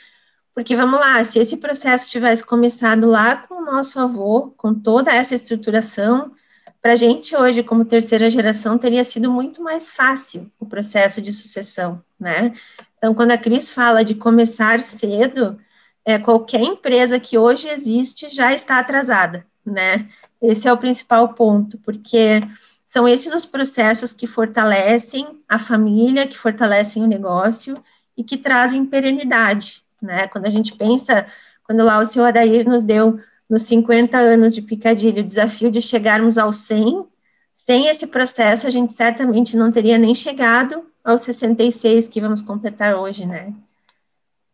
Porque 0.55 0.75
vamos 0.75 0.99
lá, 0.99 1.23
se 1.23 1.39
esse 1.39 1.59
processo 1.59 2.11
tivesse 2.11 2.43
começado 2.47 3.07
lá 3.07 3.37
com 3.37 3.57
o 3.57 3.65
nosso 3.67 4.01
avô, 4.01 4.55
com 4.57 4.73
toda 4.73 5.13
essa 5.13 5.35
estruturação, 5.35 6.33
para 6.81 6.95
a 6.95 6.97
gente 6.97 7.37
hoje, 7.37 7.63
como 7.63 7.85
terceira 7.85 8.31
geração, 8.31 8.79
teria 8.79 9.05
sido 9.05 9.31
muito 9.31 9.63
mais 9.63 9.91
fácil 9.91 10.51
o 10.59 10.65
processo 10.65 11.21
de 11.21 11.31
sucessão, 11.31 12.03
né? 12.19 12.55
Então, 12.97 13.15
quando 13.15 13.33
a 13.33 13.39
Cris 13.39 13.71
fala 13.71 14.03
de 14.03 14.15
começar 14.15 14.81
cedo, 14.81 15.61
é, 16.07 16.19
qualquer 16.19 16.63
empresa 16.63 17.21
que 17.21 17.37
hoje 17.37 17.69
existe 17.69 18.31
já 18.31 18.51
está 18.55 18.79
atrasada, 18.79 19.47
né? 19.65 20.09
Esse 20.41 20.69
é 20.69 20.73
o 20.73 20.79
principal 20.79 21.35
ponto, 21.35 21.79
porque 21.79 22.41
são 22.87 23.09
esses 23.09 23.33
os 23.33 23.47
processos 23.47 24.13
que 24.13 24.27
fortalecem 24.27 25.41
a 25.49 25.59
família, 25.59 26.27
que 26.27 26.37
fortalecem 26.37 27.03
o 27.03 27.07
negócio 27.07 27.75
e 28.17 28.23
que 28.23 28.37
trazem 28.37 28.85
perenidade, 28.85 29.83
né? 30.01 30.29
Quando 30.29 30.47
a 30.47 30.51
gente 30.51 30.75
pensa, 30.77 31.27
quando 31.65 31.85
lá 31.85 31.99
o 31.99 32.05
senhor 32.05 32.27
Adair 32.27 32.69
nos 32.69 32.83
deu 32.83 33.19
nos 33.49 33.63
50 33.63 34.19
anos 34.19 34.55
de 34.55 34.63
Picadilly, 34.63 35.21
o 35.21 35.25
desafio 35.25 35.71
de 35.71 35.81
chegarmos 35.81 36.39
ao 36.39 36.53
100, 36.53 37.07
sem 37.55 37.87
esse 37.87 38.07
processo, 38.07 38.67
a 38.67 38.71
gente 38.71 38.93
certamente 38.93 39.57
não 39.57 39.71
teria 39.71 39.97
nem 39.99 40.15
chegado 40.15 40.85
aos 41.05 41.23
66 41.23 42.09
que 42.09 42.21
vamos 42.21 42.43
completar 42.43 42.97
hoje, 42.97 43.27
né? 43.27 43.55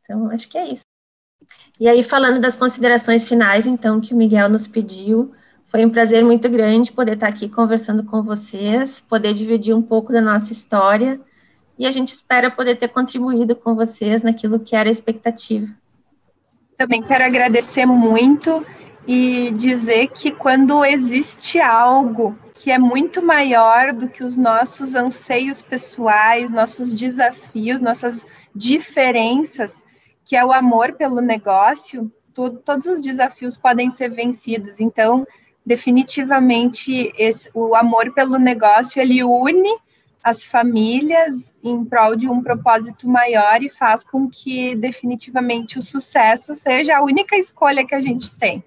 Então, 0.03 0.31
acho 0.31 0.49
que 0.49 0.59
é 0.59 0.69
isso. 0.69 0.88
E 1.81 1.89
aí, 1.89 2.03
falando 2.03 2.41
das 2.41 2.57
considerações 2.57 3.29
finais, 3.29 3.67
então, 3.67 4.01
que 4.01 4.13
o 4.13 4.17
Miguel 4.17 4.49
nos 4.49 4.67
pediu, 4.67 5.33
foi 5.67 5.85
um 5.85 5.91
prazer 5.91 6.25
muito 6.25 6.49
grande 6.49 6.91
poder 6.91 7.15
estar 7.15 7.29
aqui 7.29 7.49
conversando 7.49 8.03
com 8.03 8.23
vocês, 8.23 9.01
poder 9.03 9.35
dividir 9.35 9.75
um 9.75 9.83
pouco 9.83 10.13
da 10.13 10.21
nossa 10.21 10.53
história, 10.53 11.21
e 11.79 11.87
a 11.87 11.91
gente 11.91 12.09
espera 12.09 12.51
poder 12.51 12.77
ter 12.77 12.89
contribuído 12.89 13.55
com 13.55 13.75
vocês 13.75 14.23
naquilo 14.23 14.59
que 14.59 14.75
era 14.75 14.89
a 14.89 14.93
expectativa. 14.93 15.69
Também 16.77 17.03
quero 17.03 17.25
agradecer 17.25 17.87
muito 17.87 18.65
e 19.07 19.51
dizer 19.53 20.09
que 20.09 20.31
quando 20.31 20.85
existe 20.85 21.61
algo 21.61 22.37
que 22.53 22.71
é 22.71 22.79
muito 22.79 23.23
maior 23.23 23.93
do 23.93 24.09
que 24.09 24.25
os 24.25 24.37
nossos 24.37 24.95
anseios 24.95 25.63
pessoais, 25.63 26.51
nossos 26.51 26.93
desafios, 26.93 27.81
nossas 27.81 28.27
diferenças, 28.55 29.83
que 30.29 30.37
é 30.37 30.45
o 30.45 30.53
amor 30.53 30.93
pelo 30.93 31.23
negócio, 31.23 32.13
tudo, 32.35 32.59
todos 32.59 32.87
os 32.87 33.01
desafios 33.01 33.57
podem 33.57 33.91
ser 33.91 34.11
vencidos. 34.11 34.79
Então, 34.79 35.27
definitivamente, 35.65 37.11
esse, 37.17 37.51
o 37.55 37.75
amor 37.75 38.13
pelo 38.13 38.39
negócio 38.39 39.01
ele 39.01 39.25
une 39.25 39.75
as 40.23 40.45
famílias 40.45 41.57
em 41.65 41.83
prol 41.83 42.15
de 42.15 42.29
um 42.29 42.43
propósito 42.43 43.09
maior 43.09 43.63
e 43.63 43.71
faz 43.71 44.05
com 44.05 44.29
que 44.29 44.75
definitivamente 44.75 45.79
o 45.79 45.83
sucesso 45.83 46.55
seja 46.55 46.99
a 46.99 47.03
única 47.03 47.35
escolha 47.35 47.87
que 47.87 47.95
a 47.95 48.01
gente 48.03 48.31
tem. 48.39 48.63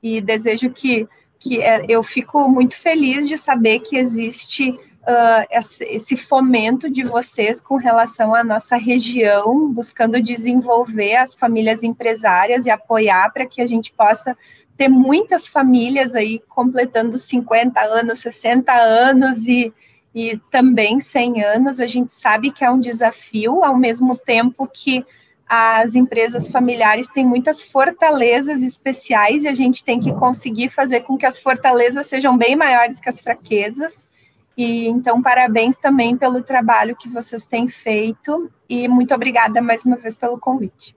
E 0.00 0.20
desejo 0.20 0.70
que, 0.70 1.08
que 1.40 1.60
é, 1.60 1.86
eu 1.88 2.04
fico 2.04 2.48
muito 2.48 2.78
feliz 2.78 3.26
de 3.26 3.36
saber 3.36 3.80
que 3.80 3.96
existe 3.96 4.78
uh, 5.02 5.46
esse 5.80 6.16
fomento 6.16 6.90
de 6.90 7.02
vocês 7.02 7.60
com 7.60 7.76
relação 7.76 8.34
à 8.34 8.44
nossa 8.44 8.76
região, 8.76 9.72
buscando 9.72 10.22
desenvolver 10.22 11.16
as 11.16 11.34
famílias 11.34 11.82
empresárias 11.82 12.66
e 12.66 12.70
apoiar 12.70 13.32
para 13.32 13.46
que 13.46 13.60
a 13.60 13.66
gente 13.66 13.92
possa 13.92 14.36
ter 14.76 14.88
muitas 14.88 15.46
famílias 15.46 16.14
aí 16.14 16.40
completando 16.48 17.18
50 17.18 17.80
anos, 17.80 18.20
60 18.20 18.72
anos 18.72 19.46
e, 19.46 19.72
e 20.14 20.38
também 20.50 21.00
100 21.00 21.44
anos. 21.44 21.80
A 21.80 21.86
gente 21.86 22.12
sabe 22.12 22.50
que 22.50 22.64
é 22.64 22.70
um 22.70 22.80
desafio, 22.80 23.62
ao 23.62 23.76
mesmo 23.76 24.16
tempo 24.16 24.66
que 24.66 25.04
as 25.46 25.96
empresas 25.96 26.46
familiares 26.46 27.08
têm 27.08 27.26
muitas 27.26 27.60
fortalezas 27.60 28.62
especiais 28.62 29.42
e 29.42 29.48
a 29.48 29.54
gente 29.54 29.82
tem 29.82 29.98
que 29.98 30.12
conseguir 30.12 30.68
fazer 30.68 31.00
com 31.00 31.18
que 31.18 31.26
as 31.26 31.40
fortalezas 31.40 32.06
sejam 32.06 32.38
bem 32.38 32.54
maiores 32.54 33.00
que 33.00 33.08
as 33.08 33.20
fraquezas. 33.20 34.06
E 34.60 34.88
então, 34.88 35.22
parabéns 35.22 35.74
também 35.74 36.18
pelo 36.18 36.42
trabalho 36.42 36.94
que 36.94 37.08
vocês 37.08 37.46
têm 37.46 37.66
feito 37.66 38.52
e 38.68 38.86
muito 38.88 39.14
obrigada 39.14 39.62
mais 39.62 39.86
uma 39.86 39.96
vez 39.96 40.14
pelo 40.14 40.38
convite. 40.38 40.94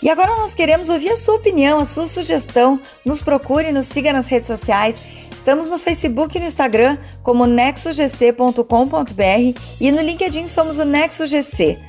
E 0.00 0.08
agora 0.08 0.36
nós 0.36 0.54
queremos 0.54 0.88
ouvir 0.88 1.10
a 1.10 1.16
sua 1.16 1.34
opinião, 1.34 1.80
a 1.80 1.84
sua 1.84 2.06
sugestão. 2.06 2.80
Nos 3.04 3.20
procure, 3.20 3.72
nos 3.72 3.86
siga 3.86 4.12
nas 4.12 4.28
redes 4.28 4.46
sociais. 4.46 5.00
Estamos 5.34 5.66
no 5.66 5.76
Facebook 5.76 6.36
e 6.36 6.40
no 6.40 6.46
Instagram 6.46 6.98
como 7.20 7.46
nexogc.com.br 7.46 9.60
e 9.80 9.90
no 9.90 10.00
LinkedIn 10.00 10.46
somos 10.46 10.78
o 10.78 10.84
NexoGC. 10.84 11.80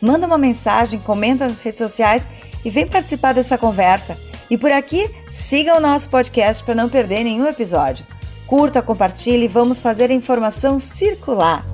Manda 0.00 0.26
uma 0.26 0.38
mensagem, 0.38 0.98
comenta 0.98 1.46
nas 1.46 1.60
redes 1.60 1.80
sociais 1.80 2.26
e 2.64 2.70
vem 2.70 2.86
participar 2.86 3.34
dessa 3.34 3.58
conversa. 3.58 4.16
E 4.48 4.56
por 4.56 4.72
aqui, 4.72 5.10
siga 5.28 5.76
o 5.76 5.80
nosso 5.80 6.08
podcast 6.08 6.64
para 6.64 6.74
não 6.74 6.88
perder 6.88 7.22
nenhum 7.22 7.46
episódio. 7.46 8.15
Curta, 8.46 8.80
compartilhe 8.80 9.48
vamos 9.48 9.80
fazer 9.80 10.10
a 10.10 10.14
informação 10.14 10.78
circular. 10.78 11.66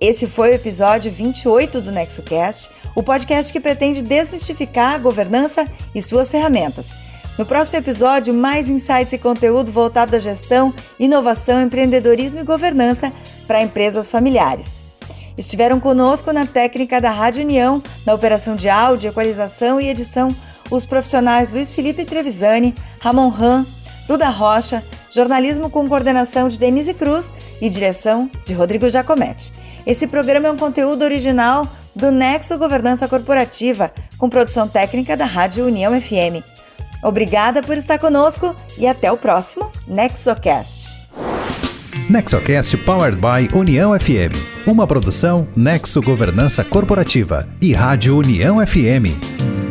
Esse 0.00 0.26
foi 0.26 0.50
o 0.50 0.54
episódio 0.54 1.10
28 1.10 1.80
do 1.80 1.90
NexoCast, 1.90 2.70
o 2.94 3.02
podcast 3.02 3.52
que 3.52 3.60
pretende 3.60 4.02
desmistificar 4.02 4.94
a 4.94 4.98
governança 4.98 5.66
e 5.94 6.00
suas 6.00 6.30
ferramentas. 6.30 6.94
No 7.36 7.44
próximo 7.44 7.78
episódio, 7.78 8.32
mais 8.32 8.68
insights 8.68 9.12
e 9.12 9.18
conteúdo 9.18 9.72
voltado 9.72 10.14
à 10.14 10.18
gestão, 10.18 10.72
inovação, 10.98 11.60
empreendedorismo 11.60 12.40
e 12.40 12.44
governança 12.44 13.12
para 13.46 13.62
empresas 13.62 14.10
familiares. 14.10 14.78
Estiveram 15.36 15.80
conosco 15.80 16.32
na 16.32 16.46
técnica 16.46 17.00
da 17.00 17.10
Rádio 17.10 17.42
União, 17.42 17.82
na 18.06 18.14
operação 18.14 18.54
de 18.54 18.68
áudio, 18.68 19.08
equalização 19.08 19.80
e 19.80 19.88
edição, 19.88 20.34
os 20.70 20.86
profissionais 20.86 21.50
Luiz 21.50 21.72
Felipe 21.72 22.04
Trevisani, 22.04 22.74
Ramon 23.00 23.28
Ram, 23.28 23.66
Duda 24.10 24.28
Rocha, 24.28 24.82
jornalismo 25.08 25.70
com 25.70 25.88
coordenação 25.88 26.48
de 26.48 26.58
Denise 26.58 26.92
Cruz 26.92 27.30
e 27.60 27.70
direção 27.70 28.28
de 28.44 28.52
Rodrigo 28.52 28.90
Jacometti. 28.90 29.52
Esse 29.86 30.04
programa 30.08 30.48
é 30.48 30.50
um 30.50 30.56
conteúdo 30.56 31.02
original 31.04 31.64
do 31.94 32.10
Nexo 32.10 32.58
Governança 32.58 33.06
Corporativa, 33.06 33.92
com 34.18 34.28
produção 34.28 34.66
técnica 34.66 35.16
da 35.16 35.26
Rádio 35.26 35.64
União 35.64 35.92
FM. 36.00 36.42
Obrigada 37.04 37.62
por 37.62 37.76
estar 37.76 38.00
conosco 38.00 38.52
e 38.76 38.84
até 38.84 39.12
o 39.12 39.16
próximo 39.16 39.70
NexoCast. 39.86 40.98
NexoCast 42.10 42.78
Powered 42.78 43.16
by 43.16 43.56
União 43.56 43.96
FM. 43.96 44.34
Uma 44.66 44.88
produção 44.88 45.46
Nexo 45.56 46.02
Governança 46.02 46.64
Corporativa 46.64 47.48
e 47.62 47.72
Rádio 47.72 48.18
União 48.18 48.56
FM. 48.66 49.69